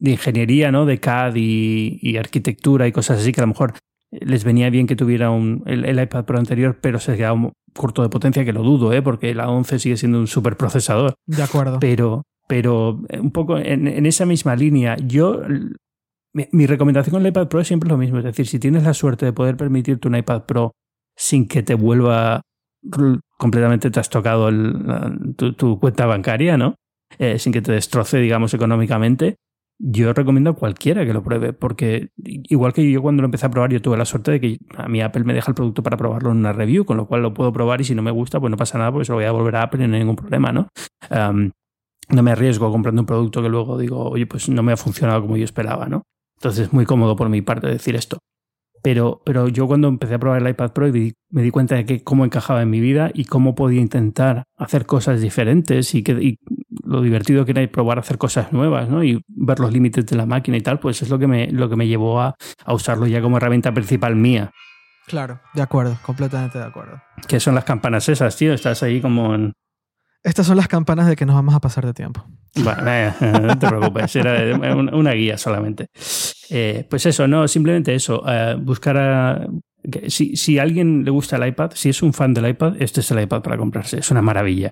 de 0.00 0.12
ingeniería, 0.12 0.72
¿no? 0.72 0.86
De 0.86 0.98
CAD 0.98 1.34
y, 1.36 2.16
arquitectura 2.16 2.86
y 2.86 2.92
cosas 2.92 3.20
así, 3.20 3.32
que 3.32 3.40
a 3.40 3.44
lo 3.44 3.48
mejor 3.48 3.74
les 4.10 4.44
venía 4.44 4.70
bien 4.70 4.86
que 4.86 4.96
tuviera 4.96 5.30
un, 5.30 5.62
el, 5.66 6.00
iPad 6.00 6.24
Pro 6.24 6.38
anterior, 6.38 6.78
pero 6.80 6.98
se 6.98 7.16
quedaba 7.16 7.34
un 7.34 7.52
corto 7.74 8.02
de 8.02 8.08
potencia, 8.08 8.44
que 8.44 8.52
lo 8.52 8.62
dudo, 8.62 8.92
¿eh? 8.92 9.02
Porque 9.02 9.34
la 9.34 9.48
11 9.50 9.78
sigue 9.78 9.96
siendo 9.96 10.18
un 10.18 10.26
superprocesador. 10.26 11.14
De 11.26 11.42
acuerdo. 11.42 11.78
Pero, 11.80 12.22
pero 12.46 13.00
eh, 13.08 13.20
un 13.20 13.30
poco 13.30 13.58
en, 13.58 14.06
esa 14.06 14.24
misma 14.24 14.56
línea, 14.56 14.96
yo 14.96 15.42
mi, 16.32 16.66
recomendación 16.66 17.12
con 17.12 17.22
el 17.22 17.28
iPad 17.28 17.48
Pro 17.48 17.60
es 17.60 17.68
siempre 17.68 17.88
lo 17.88 17.98
mismo. 17.98 18.18
Es 18.18 18.24
decir, 18.24 18.46
si 18.46 18.58
tienes 18.58 18.84
la 18.84 18.94
suerte 18.94 19.26
de 19.26 19.32
poder 19.32 19.56
permitirte 19.56 20.08
un 20.08 20.16
iPad 20.16 20.44
Pro 20.44 20.72
sin 21.16 21.46
que 21.46 21.62
te 21.62 21.74
vuelva 21.74 22.40
completamente 23.38 23.90
trastocado 23.90 24.48
el, 24.48 25.34
tu, 25.36 25.52
tu, 25.52 25.78
cuenta 25.78 26.06
bancaria, 26.06 26.56
¿no? 26.56 26.76
Eh, 27.18 27.38
sin 27.38 27.52
que 27.52 27.60
te 27.60 27.72
destroce, 27.72 28.18
digamos, 28.18 28.54
económicamente, 28.54 29.36
yo 29.78 30.12
recomiendo 30.12 30.50
a 30.50 30.56
cualquiera 30.56 31.06
que 31.06 31.12
lo 31.12 31.22
pruebe, 31.22 31.52
porque 31.52 32.10
igual 32.16 32.72
que 32.72 32.90
yo 32.90 33.00
cuando 33.00 33.22
lo 33.22 33.26
empecé 33.26 33.46
a 33.46 33.50
probar, 33.50 33.72
yo 33.72 33.80
tuve 33.80 33.96
la 33.96 34.04
suerte 34.04 34.32
de 34.32 34.40
que 34.40 34.58
a 34.76 34.88
mi 34.88 35.00
Apple 35.00 35.24
me 35.24 35.34
deja 35.34 35.50
el 35.50 35.54
producto 35.54 35.82
para 35.82 35.96
probarlo 35.96 36.32
en 36.32 36.38
una 36.38 36.52
review, 36.52 36.84
con 36.84 36.96
lo 36.96 37.06
cual 37.06 37.22
lo 37.22 37.32
puedo 37.32 37.52
probar 37.52 37.80
y 37.80 37.84
si 37.84 37.94
no 37.94 38.02
me 38.02 38.10
gusta, 38.10 38.40
pues 38.40 38.50
no 38.50 38.56
pasa 38.56 38.78
nada, 38.78 38.92
pues 38.92 39.08
lo 39.08 39.14
voy 39.14 39.24
a 39.24 39.32
volver 39.32 39.56
a 39.56 39.62
Apple 39.62 39.84
y 39.84 39.88
no 39.88 39.94
hay 39.94 40.00
ningún 40.00 40.16
problema, 40.16 40.52
¿no? 40.52 40.68
no 42.10 42.22
me 42.22 42.30
arriesgo 42.30 42.70
comprando 42.72 43.02
un 43.02 43.06
producto 43.06 43.42
que 43.42 43.48
luego 43.48 43.76
digo, 43.78 44.10
oye, 44.10 44.26
pues 44.26 44.48
no 44.48 44.62
me 44.62 44.72
ha 44.72 44.76
funcionado 44.76 45.20
como 45.20 45.36
yo 45.36 45.44
esperaba, 45.44 45.86
¿no? 45.86 46.04
Entonces 46.38 46.66
es 46.68 46.72
muy 46.72 46.86
cómodo 46.86 47.16
por 47.16 47.28
mi 47.28 47.42
parte 47.42 47.66
decir 47.66 47.96
esto. 47.96 48.18
Pero, 48.82 49.22
pero 49.24 49.48
yo 49.48 49.66
cuando 49.66 49.88
empecé 49.88 50.14
a 50.14 50.18
probar 50.18 50.40
el 50.40 50.48
iPad 50.48 50.72
Pro 50.72 50.86
me 50.86 51.42
di 51.42 51.50
cuenta 51.50 51.74
de 51.74 51.84
que 51.84 52.02
cómo 52.02 52.24
encajaba 52.24 52.62
en 52.62 52.70
mi 52.70 52.80
vida 52.80 53.10
y 53.12 53.24
cómo 53.24 53.54
podía 53.54 53.80
intentar 53.80 54.44
hacer 54.56 54.86
cosas 54.86 55.20
diferentes 55.20 55.94
y, 55.94 56.02
que, 56.02 56.36
lo 56.84 57.02
divertido 57.02 57.44
que 57.44 57.52
era 57.52 57.66
probar 57.70 57.98
hacer 57.98 58.18
cosas 58.18 58.52
nuevas 58.52 58.88
¿no? 58.88 59.02
y 59.04 59.22
ver 59.28 59.60
los 59.60 59.72
límites 59.72 60.06
de 60.06 60.16
la 60.16 60.26
máquina 60.26 60.56
y 60.56 60.60
tal, 60.60 60.78
pues 60.78 61.02
es 61.02 61.08
lo 61.08 61.18
que 61.18 61.26
me, 61.26 61.50
lo 61.50 61.68
que 61.68 61.76
me 61.76 61.86
llevó 61.86 62.20
a, 62.20 62.34
a 62.64 62.74
usarlo 62.74 63.06
ya 63.06 63.20
como 63.20 63.36
herramienta 63.36 63.72
principal 63.72 64.16
mía. 64.16 64.50
Claro, 65.08 65.40
de 65.54 65.62
acuerdo, 65.62 65.98
completamente 66.02 66.58
de 66.58 66.64
acuerdo. 66.64 67.00
¿Qué 67.26 67.40
son 67.40 67.54
las 67.54 67.64
campanas 67.64 68.08
esas, 68.08 68.36
tío? 68.36 68.52
Estás 68.52 68.82
ahí 68.82 69.00
como 69.00 69.34
en... 69.34 69.52
Estas 70.22 70.46
son 70.46 70.56
las 70.56 70.68
campanas 70.68 71.06
de 71.06 71.16
que 71.16 71.24
nos 71.24 71.34
vamos 71.34 71.54
a 71.54 71.60
pasar 71.60 71.86
de 71.86 71.94
tiempo. 71.94 72.26
Bueno, 72.56 72.82
no 73.40 73.58
te 73.58 73.66
preocupes, 73.66 74.16
era 74.16 74.54
una 74.92 75.12
guía 75.12 75.38
solamente. 75.38 75.88
Eh, 76.50 76.86
pues 76.88 77.06
eso, 77.06 77.26
no, 77.26 77.48
simplemente 77.48 77.94
eso, 77.94 78.22
eh, 78.28 78.56
buscar 78.60 78.96
a... 78.98 79.46
Si, 80.08 80.36
si, 80.36 80.58
a 80.58 80.62
alguien 80.62 81.04
le 81.04 81.10
gusta 81.10 81.36
el 81.36 81.46
iPad, 81.46 81.70
si 81.74 81.88
es 81.88 82.02
un 82.02 82.12
fan 82.12 82.34
del 82.34 82.48
iPad, 82.48 82.74
este 82.80 83.00
es 83.00 83.10
el 83.10 83.22
iPad 83.22 83.40
para 83.40 83.56
comprarse, 83.56 84.00
es 84.00 84.10
una 84.10 84.20
maravilla. 84.20 84.70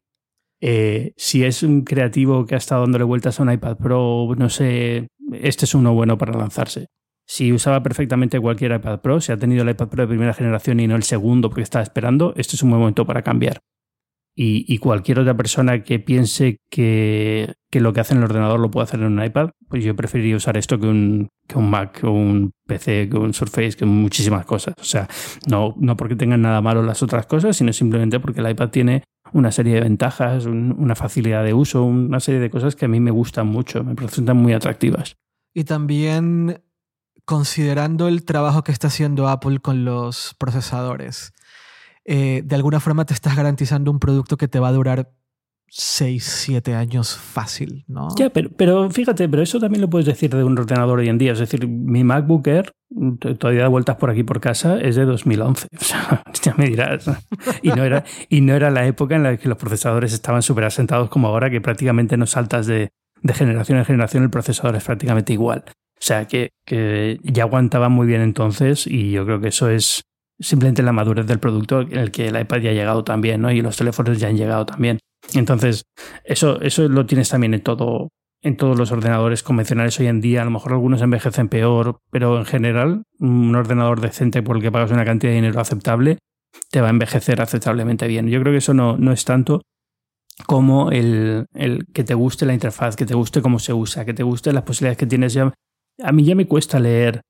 Eh, 0.60 1.12
si 1.16 1.44
es 1.44 1.62
un 1.62 1.82
creativo 1.82 2.46
que 2.46 2.54
ha 2.54 2.58
estado 2.58 2.82
dándole 2.82 3.04
vueltas 3.04 3.38
a 3.38 3.42
un 3.42 3.52
iPad 3.52 3.76
Pro, 3.76 4.28
no 4.36 4.48
sé, 4.48 5.08
este 5.32 5.64
es 5.64 5.74
uno 5.74 5.94
bueno 5.94 6.18
para 6.18 6.36
lanzarse. 6.38 6.86
Si 7.26 7.52
usaba 7.52 7.82
perfectamente 7.82 8.40
cualquier 8.40 8.72
iPad 8.72 9.00
Pro, 9.00 9.20
si 9.20 9.32
ha 9.32 9.36
tenido 9.36 9.62
el 9.62 9.70
iPad 9.70 9.88
Pro 9.88 10.02
de 10.02 10.08
primera 10.08 10.34
generación 10.34 10.80
y 10.80 10.86
no 10.86 10.96
el 10.96 11.02
segundo 11.02 11.50
porque 11.50 11.62
estaba 11.62 11.82
esperando, 11.82 12.32
este 12.36 12.56
es 12.56 12.62
un 12.62 12.70
buen 12.70 12.80
momento 12.80 13.04
para 13.04 13.22
cambiar 13.22 13.60
y, 14.38 14.76
cualquier 14.78 15.20
otra 15.20 15.34
persona 15.34 15.82
que 15.82 15.98
piense 15.98 16.58
que, 16.70 17.54
lo 17.72 17.94
que 17.94 18.00
hace 18.00 18.12
en 18.12 18.18
el 18.18 18.24
ordenador 18.24 18.60
lo 18.60 18.70
puede 18.70 18.84
hacer 18.84 19.00
en 19.00 19.06
un 19.06 19.24
iPad, 19.24 19.50
pues 19.66 19.82
yo 19.82 19.96
preferiría 19.96 20.36
usar 20.36 20.58
esto 20.58 20.78
que 20.78 20.86
un, 20.86 21.30
que 21.48 21.56
un 21.56 21.70
Mac, 21.70 22.00
o 22.04 22.10
un 22.10 22.52
PC, 22.66 23.08
que 23.08 23.16
un 23.16 23.32
Surface, 23.32 23.72
que 23.72 23.86
muchísimas 23.86 24.44
cosas. 24.44 24.74
O 24.78 24.84
sea, 24.84 25.08
no, 25.48 25.74
no 25.78 25.96
porque 25.96 26.16
tengan 26.16 26.42
nada 26.42 26.60
malo 26.60 26.82
las 26.82 27.02
otras 27.02 27.24
cosas, 27.24 27.56
sino 27.56 27.72
simplemente 27.72 28.20
porque 28.20 28.40
el 28.40 28.50
iPad 28.50 28.68
tiene 28.68 29.04
una 29.32 29.50
serie 29.50 29.74
de 29.74 29.80
ventajas, 29.80 30.44
una 30.44 30.94
facilidad 30.94 31.42
de 31.42 31.54
uso, 31.54 31.82
una 31.84 32.20
serie 32.20 32.38
de 32.38 32.50
cosas 32.50 32.76
que 32.76 32.84
a 32.84 32.88
mí 32.88 33.00
me 33.00 33.10
gustan 33.10 33.46
mucho, 33.46 33.82
me 33.84 33.94
presentan 33.94 34.36
muy 34.36 34.52
atractivas. 34.52 35.16
Y 35.54 35.64
también 35.64 36.62
considerando 37.24 38.06
el 38.06 38.26
trabajo 38.26 38.62
que 38.62 38.72
está 38.72 38.88
haciendo 38.88 39.28
Apple 39.28 39.60
con 39.60 39.86
los 39.86 40.34
procesadores 40.38 41.32
eh, 42.06 42.42
de 42.44 42.54
alguna 42.54 42.80
forma 42.80 43.04
te 43.04 43.14
estás 43.14 43.36
garantizando 43.36 43.90
un 43.90 43.98
producto 43.98 44.36
que 44.36 44.48
te 44.48 44.60
va 44.60 44.68
a 44.68 44.72
durar 44.72 45.10
6, 45.68 46.24
7 46.24 46.74
años 46.74 47.16
fácil, 47.16 47.84
¿no? 47.88 48.08
Ya, 48.16 48.30
pero, 48.30 48.50
pero 48.56 48.88
fíjate, 48.90 49.28
pero 49.28 49.42
eso 49.42 49.58
también 49.58 49.82
lo 49.82 49.90
puedes 49.90 50.06
decir 50.06 50.30
de 50.30 50.44
un 50.44 50.56
ordenador 50.56 51.00
hoy 51.00 51.08
en 51.08 51.18
día. 51.18 51.32
Es 51.32 51.40
decir, 51.40 51.66
mi 51.66 52.04
MacBook 52.04 52.46
Air, 52.46 52.72
todavía 53.38 53.62
da 53.62 53.68
vueltas 53.68 53.96
por 53.96 54.10
aquí 54.10 54.22
por 54.22 54.40
casa, 54.40 54.78
es 54.80 54.94
de 54.96 55.04
2011. 55.04 55.66
O 55.80 55.84
sea, 55.84 56.22
ya 56.42 56.54
me 56.56 56.66
dirás. 56.66 57.10
Y 57.62 57.70
no 57.70 57.84
era, 57.84 58.04
y 58.28 58.40
no 58.40 58.54
era 58.54 58.70
la 58.70 58.86
época 58.86 59.16
en 59.16 59.24
la 59.24 59.36
que 59.36 59.48
los 59.48 59.58
procesadores 59.58 60.12
estaban 60.12 60.42
súper 60.42 60.64
asentados 60.64 61.08
como 61.08 61.28
ahora, 61.28 61.50
que 61.50 61.60
prácticamente 61.60 62.16
no 62.16 62.26
saltas 62.26 62.66
de, 62.66 62.90
de 63.22 63.34
generación 63.34 63.78
en 63.78 63.84
generación, 63.84 64.22
el 64.22 64.30
procesador 64.30 64.76
es 64.76 64.84
prácticamente 64.84 65.32
igual. 65.32 65.64
O 65.66 66.02
sea, 66.02 66.26
que, 66.26 66.50
que 66.64 67.18
ya 67.24 67.42
aguantaba 67.42 67.88
muy 67.88 68.06
bien 68.06 68.20
entonces 68.20 68.86
y 68.86 69.10
yo 69.10 69.24
creo 69.24 69.40
que 69.40 69.48
eso 69.48 69.68
es 69.68 70.02
simplemente 70.38 70.82
la 70.82 70.92
madurez 70.92 71.26
del 71.26 71.38
producto 71.38 71.80
en 71.80 71.96
el 71.96 72.10
que 72.10 72.28
el 72.28 72.40
iPad 72.40 72.58
ya 72.58 72.70
ha 72.70 72.74
llegado 72.74 73.04
también, 73.04 73.40
¿no? 73.40 73.50
Y 73.50 73.62
los 73.62 73.76
teléfonos 73.76 74.18
ya 74.18 74.28
han 74.28 74.36
llegado 74.36 74.66
también. 74.66 74.98
Entonces, 75.34 75.84
eso, 76.24 76.60
eso 76.60 76.88
lo 76.88 77.06
tienes 77.06 77.28
también 77.28 77.54
en 77.54 77.62
todo, 77.62 78.10
en 78.42 78.56
todos 78.56 78.78
los 78.78 78.92
ordenadores 78.92 79.42
convencionales 79.42 79.98
hoy 79.98 80.06
en 80.06 80.20
día. 80.20 80.42
A 80.42 80.44
lo 80.44 80.50
mejor 80.50 80.72
algunos 80.72 81.02
envejecen 81.02 81.48
peor, 81.48 81.98
pero 82.10 82.38
en 82.38 82.44
general, 82.44 83.02
un 83.18 83.54
ordenador 83.54 84.00
decente 84.00 84.42
por 84.42 84.56
el 84.56 84.62
que 84.62 84.72
pagas 84.72 84.90
una 84.90 85.04
cantidad 85.04 85.30
de 85.30 85.36
dinero 85.36 85.60
aceptable 85.60 86.18
te 86.70 86.80
va 86.80 86.88
a 86.88 86.90
envejecer 86.90 87.40
aceptablemente 87.40 88.06
bien. 88.06 88.28
Yo 88.28 88.40
creo 88.40 88.52
que 88.52 88.58
eso 88.58 88.74
no, 88.74 88.96
no 88.96 89.12
es 89.12 89.24
tanto 89.24 89.62
como 90.46 90.90
el, 90.90 91.46
el, 91.54 91.86
que 91.92 92.04
te 92.04 92.14
guste 92.14 92.46
la 92.46 92.54
interfaz, 92.54 92.96
que 92.96 93.06
te 93.06 93.14
guste 93.14 93.40
cómo 93.40 93.58
se 93.58 93.72
usa, 93.72 94.04
que 94.04 94.14
te 94.14 94.22
guste 94.22 94.52
las 94.52 94.64
posibilidades 94.64 94.98
que 94.98 95.06
tienes. 95.06 95.36
A 95.36 96.12
mí 96.12 96.24
ya 96.24 96.34
me 96.34 96.46
cuesta 96.46 96.78
leer 96.78 97.22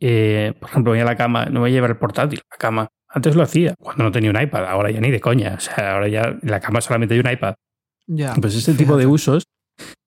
eh, 0.00 0.54
por 0.58 0.70
ejemplo, 0.70 0.92
voy 0.92 1.00
a 1.00 1.04
la 1.04 1.16
cama, 1.16 1.46
no 1.46 1.60
voy 1.60 1.70
a 1.70 1.74
llevar 1.74 1.90
el 1.90 1.96
portátil 1.96 2.40
a 2.40 2.54
la 2.54 2.58
cama. 2.58 2.88
Antes 3.08 3.36
lo 3.36 3.42
hacía, 3.42 3.74
cuando 3.78 4.04
no 4.04 4.12
tenía 4.12 4.30
un 4.30 4.40
iPad, 4.40 4.64
ahora 4.66 4.90
ya 4.90 5.00
ni 5.00 5.10
de 5.10 5.20
coña. 5.20 5.54
O 5.56 5.60
sea, 5.60 5.94
ahora 5.94 6.08
ya 6.08 6.22
en 6.22 6.50
la 6.50 6.60
cama 6.60 6.80
solamente 6.80 7.14
hay 7.14 7.20
un 7.20 7.30
iPad. 7.30 7.54
Ya. 8.06 8.34
Pues 8.34 8.54
este 8.54 8.74
tipo 8.74 8.96
de 8.96 9.06
usos, 9.06 9.44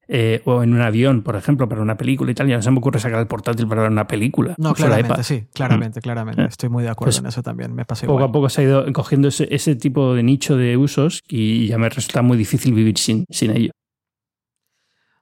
eh, 0.10 0.42
o 0.46 0.64
en 0.64 0.74
un 0.74 0.82
avión, 0.82 1.22
por 1.22 1.36
ejemplo, 1.36 1.68
para 1.68 1.82
una 1.82 1.98
película 1.98 2.32
y 2.32 2.34
tal, 2.34 2.48
ya 2.48 2.56
no 2.56 2.62
se 2.62 2.72
me 2.72 2.78
ocurre 2.78 3.00
sacar 3.00 3.20
el 3.20 3.28
portátil 3.28 3.68
para 3.68 3.82
ver 3.82 3.92
una 3.92 4.08
película. 4.08 4.56
No, 4.58 4.74
claramente, 4.74 5.24
sí, 5.24 5.48
claramente, 5.54 6.00
mm. 6.00 6.02
claramente. 6.02 6.46
Estoy 6.46 6.70
muy 6.70 6.84
de 6.84 6.90
acuerdo 6.90 7.10
pues 7.10 7.20
en 7.20 7.26
eso 7.26 7.44
también. 7.44 7.74
Me 7.74 7.84
pasa 7.86 8.08
Poco 8.08 8.24
a 8.24 8.32
poco 8.32 8.50
se 8.50 8.62
ha 8.62 8.64
ido 8.64 8.94
cogiendo 8.94 9.28
ese, 9.28 9.48
ese, 9.54 9.76
tipo 9.76 10.14
de 10.14 10.24
nicho 10.24 10.56
de 10.56 10.78
usos 10.78 11.22
y 11.28 11.68
ya 11.68 11.78
me 11.78 11.90
resulta 11.90 12.22
muy 12.22 12.38
difícil 12.38 12.74
vivir 12.74 12.98
sin, 12.98 13.26
sin 13.30 13.52
ello. 13.52 13.72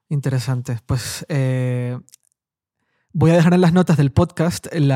Interesante. 0.09 0.78
Pues 0.86 1.26
eh, 1.30 1.97
Voy 3.18 3.32
a 3.32 3.36
dejar 3.36 3.53
en 3.53 3.61
las 3.61 3.72
notas 3.72 3.95
del 3.95 4.11
podcast 4.11 4.68
el, 4.74 4.91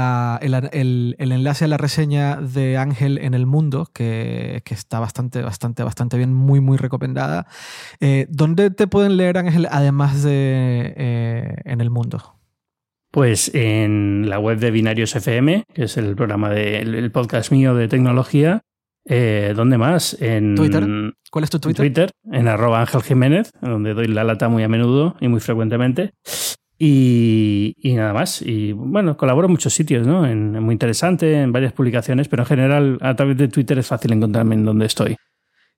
enlace 1.18 1.64
a 1.64 1.68
la 1.70 1.78
reseña 1.78 2.36
de 2.36 2.76
Ángel 2.76 3.18
en 3.18 3.34
el 3.34 3.46
mundo, 3.46 3.88
que, 3.94 4.62
está 4.70 5.00
bastante, 5.00 5.42
bastante, 5.42 5.84
bastante 5.84 6.18
bien, 6.18 6.34
muy, 6.34 6.60
muy 6.60 6.76
recomendada. 6.76 7.48
Eh, 8.02 8.28
¿Dónde 8.30 8.72
te 8.72 8.88
pueden 8.88 9.16
leer, 9.16 9.38
Ángel, 9.38 9.70
además 9.72 10.22
de 10.22 10.94
eh, 10.98 11.56
en 11.64 11.80
el 11.80 11.92
mundo? 11.92 12.36
Pues 13.10 13.56
en 13.56 14.30
la 14.30 14.38
web 14.38 14.60
de 14.60 14.72
Binarios 14.72 15.16
FM, 15.16 15.64
que 15.74 15.84
es 15.84 15.96
el 15.96 16.18
programa 16.18 16.50
del 16.50 17.10
podcast 17.12 17.54
mío 17.54 17.74
de 17.74 17.88
tecnología. 17.88 18.64
Eh, 19.06 19.54
¿Dónde 19.56 19.78
más? 19.78 20.22
En 20.22 20.56
Twitter. 20.56 20.86
¿Cuál 21.32 21.44
es 21.46 21.50
tu 21.50 21.60
Twitter? 21.60 21.86
En 21.86 21.94
Twitter, 21.94 22.12
en 22.34 22.50
arroba 22.50 22.82
Ángel 22.82 23.02
Jiménez, 23.02 23.50
donde 23.62 23.94
doy 23.94 24.08
la 24.08 24.26
lata 24.26 24.50
muy 24.50 24.64
a 24.64 24.68
menudo 24.68 25.16
y 25.22 25.30
muy 25.30 25.40
frecuentemente. 25.40 26.12
Y, 26.82 27.76
nada 27.84 28.14
más. 28.14 28.42
Y 28.42 28.72
bueno, 28.72 29.18
colaboro 29.18 29.48
en 29.48 29.52
muchos 29.52 29.74
sitios, 29.74 30.08
¿no? 30.08 30.26
En, 30.26 30.64
muy 30.64 30.74
interesante, 30.74 31.42
en 31.42 31.52
varias 31.52 31.74
publicaciones, 31.74 32.30
pero 32.30 32.44
en 32.44 32.48
general 32.48 32.98
a 33.02 33.16
través 33.16 33.38
de 33.38 33.50
Twitter 33.50 33.78
es 33.78 33.88
fácil 33.88 34.14
encontrarme 34.14 34.56
en 34.56 34.64
donde 34.64 34.86
estoy. 34.86 35.18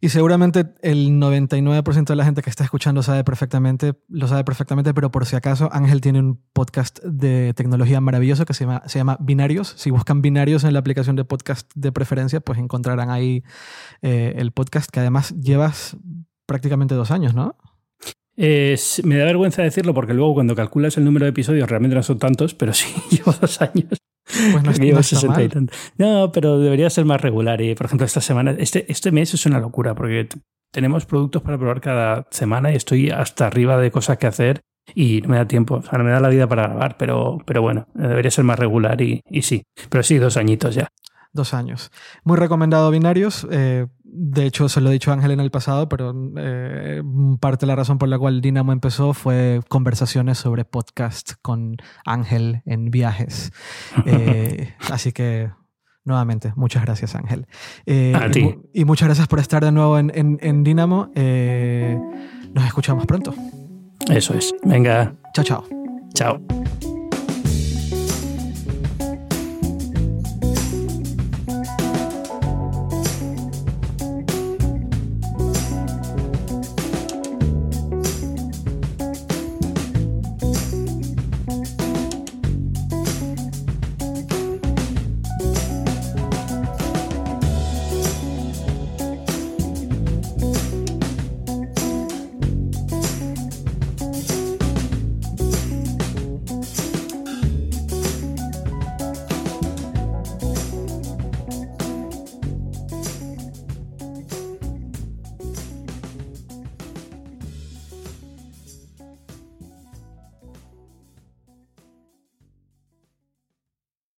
Y 0.04 0.10
seguramente 0.10 0.66
el 0.82 1.12
99% 1.20 2.06
de 2.06 2.16
la 2.16 2.26
gente 2.26 2.41
que 2.41 2.49
está 2.49 2.64
escuchando 2.64 3.04
sabe 3.04 3.24
perfectamente, 3.24 3.93
lo 4.10 4.28
sabe 4.28 4.43
perfectamente, 4.43 4.95
pero 4.95 5.12
por 5.12 5.28
si 5.28 5.36
acaso, 5.36 5.70
Ángel 5.72 6.02
tiene 6.02 6.20
un 6.20 6.41
podcast 6.54 6.99
de 7.04 7.54
tecnología 7.56 8.02
maravilloso 8.02 8.45
que 8.45 8.56
se 8.56 8.66
llama, 8.66 8.82
se 8.88 8.97
llama 8.97 9.18
Binarios. 9.20 9.74
Si 9.78 9.91
buscan 9.91 10.22
Binarios 10.24 10.64
en 10.64 10.74
la 10.74 10.80
aplicación 10.80 11.16
de 11.16 11.24
podcast 11.24 11.72
de 11.76 11.91
preferencia, 11.91 12.41
pues 12.41 12.58
encontrarán 12.58 13.12
ahí 13.12 13.43
eh, 14.02 14.34
el 14.38 14.52
podcast 14.52 14.89
que 14.89 14.99
además 14.99 15.36
llevas 15.39 15.97
prácticamente 16.47 16.95
dos 16.95 17.12
años, 17.12 17.36
¿no? 17.36 17.56
Me 19.04 19.18
da 19.18 19.26
vergüenza 19.26 19.62
decirlo 19.62 19.94
porque 19.94 20.14
luego 20.14 20.34
cuando 20.34 20.56
calculas 20.56 20.98
el 20.98 21.06
número 21.06 21.26
de 21.26 21.30
episodios 21.30 21.70
realmente 21.70 21.96
no 21.96 22.04
son 22.04 22.20
tantos, 22.20 22.54
pero 22.54 22.74
sí, 22.74 22.88
llevo 23.10 23.34
dos 23.39 23.62
años. 23.62 23.89
Pues 24.26 24.64
no, 24.64 24.72
llevo 24.72 25.04
60 25.04 25.44
y 25.44 25.50
tantos. 25.50 25.78
No, 25.98 26.32
pero 26.32 26.60
debería 26.60 26.89
ser 26.89 27.06
más 27.06 27.22
regular. 27.22 27.62
Y 27.62 27.76
por 27.76 27.88
ejemplo, 27.88 28.06
esta 28.06 28.22
semana, 28.22 28.56
este, 28.58 28.89
este 28.92 29.12
mes 29.12 29.34
es 29.34 29.46
una 29.46 29.60
locura 29.60 29.94
porque 29.94 30.30
tenemos 30.72 31.06
productos 31.06 31.42
para 31.42 31.58
probar 31.58 31.82
cada 31.82 32.28
semana 32.32 32.72
y 32.72 32.76
estoy 32.76 33.10
hasta 33.10 33.48
arriba 33.48 33.78
de 33.78 33.92
cosas 33.92 34.18
que 34.18 34.28
hacer 34.28 34.62
y 34.96 35.22
no 35.22 35.30
me 35.30 35.38
da 35.38 35.48
tiempo, 35.48 35.76
o 35.76 35.82
sea, 35.82 35.98
no 35.98 36.04
me 36.04 36.12
da 36.12 36.20
la 36.20 36.30
vida 36.30 36.48
para 36.48 36.68
grabar, 36.68 36.98
pero, 36.98 37.38
pero 37.46 37.62
bueno, 37.62 37.88
debería 37.94 38.32
ser 38.32 38.46
más 38.46 38.58
regular 38.58 39.00
y, 39.02 39.22
y 39.30 39.44
sí, 39.44 39.64
pero 39.89 40.04
sí, 40.04 40.18
dos 40.18 40.38
añitos 40.38 40.76
ya. 40.76 40.88
Dos 41.34 41.54
años. 41.54 41.92
Muy 42.24 42.38
recomendado 42.38 42.92
Binarios. 42.92 43.48
Eh, 43.52 43.88
de 44.14 44.45
hecho, 44.45 44.68
se 44.70 44.82
lo 44.82 44.89
he 44.89 44.93
dicho 44.93 45.12
a 45.12 45.14
Ángel 45.14 45.32
en 45.32 45.39
el 45.39 45.51
pasado, 45.51 45.88
pero 45.88 46.14
eh, 46.38 47.01
parte 47.39 47.62
de 47.62 47.68
la 47.68 47.76
razón 47.76 47.97
por 47.97 48.09
la 48.09 48.20
cual 48.20 48.41
Dinamo 48.41 48.72
empezó 48.74 49.14
fue 49.14 49.62
conversaciones 49.70 50.38
sobre 50.38 50.66
podcast 50.66 51.34
con 51.41 51.78
Ángel 52.05 52.62
en 52.66 52.91
viajes. 52.91 53.51
Eh, 54.05 54.74
así 54.89 55.12
que 55.12 55.49
Nuevamente, 56.03 56.51
muchas 56.55 56.84
gracias 56.84 57.14
Ángel. 57.14 57.45
Y, 57.86 58.86
muchas 58.86 59.07
gracias 59.07 59.28
por 59.28 59.39
estar 59.39 59.64
de 59.64 59.72
nuevo 59.72 59.99
en, 59.99 60.12
en, 60.16 60.39
en 60.41 60.64
Dinamo. 60.64 61.12
nos 61.14 62.66
escuchamos 62.66 63.05
pronto. 63.05 63.36
Eso 64.09 64.34
es. 64.34 64.53
Venga. 64.64 65.14
Chao, 65.34 65.45
chao. 65.45 65.64
Chao. 66.16 66.41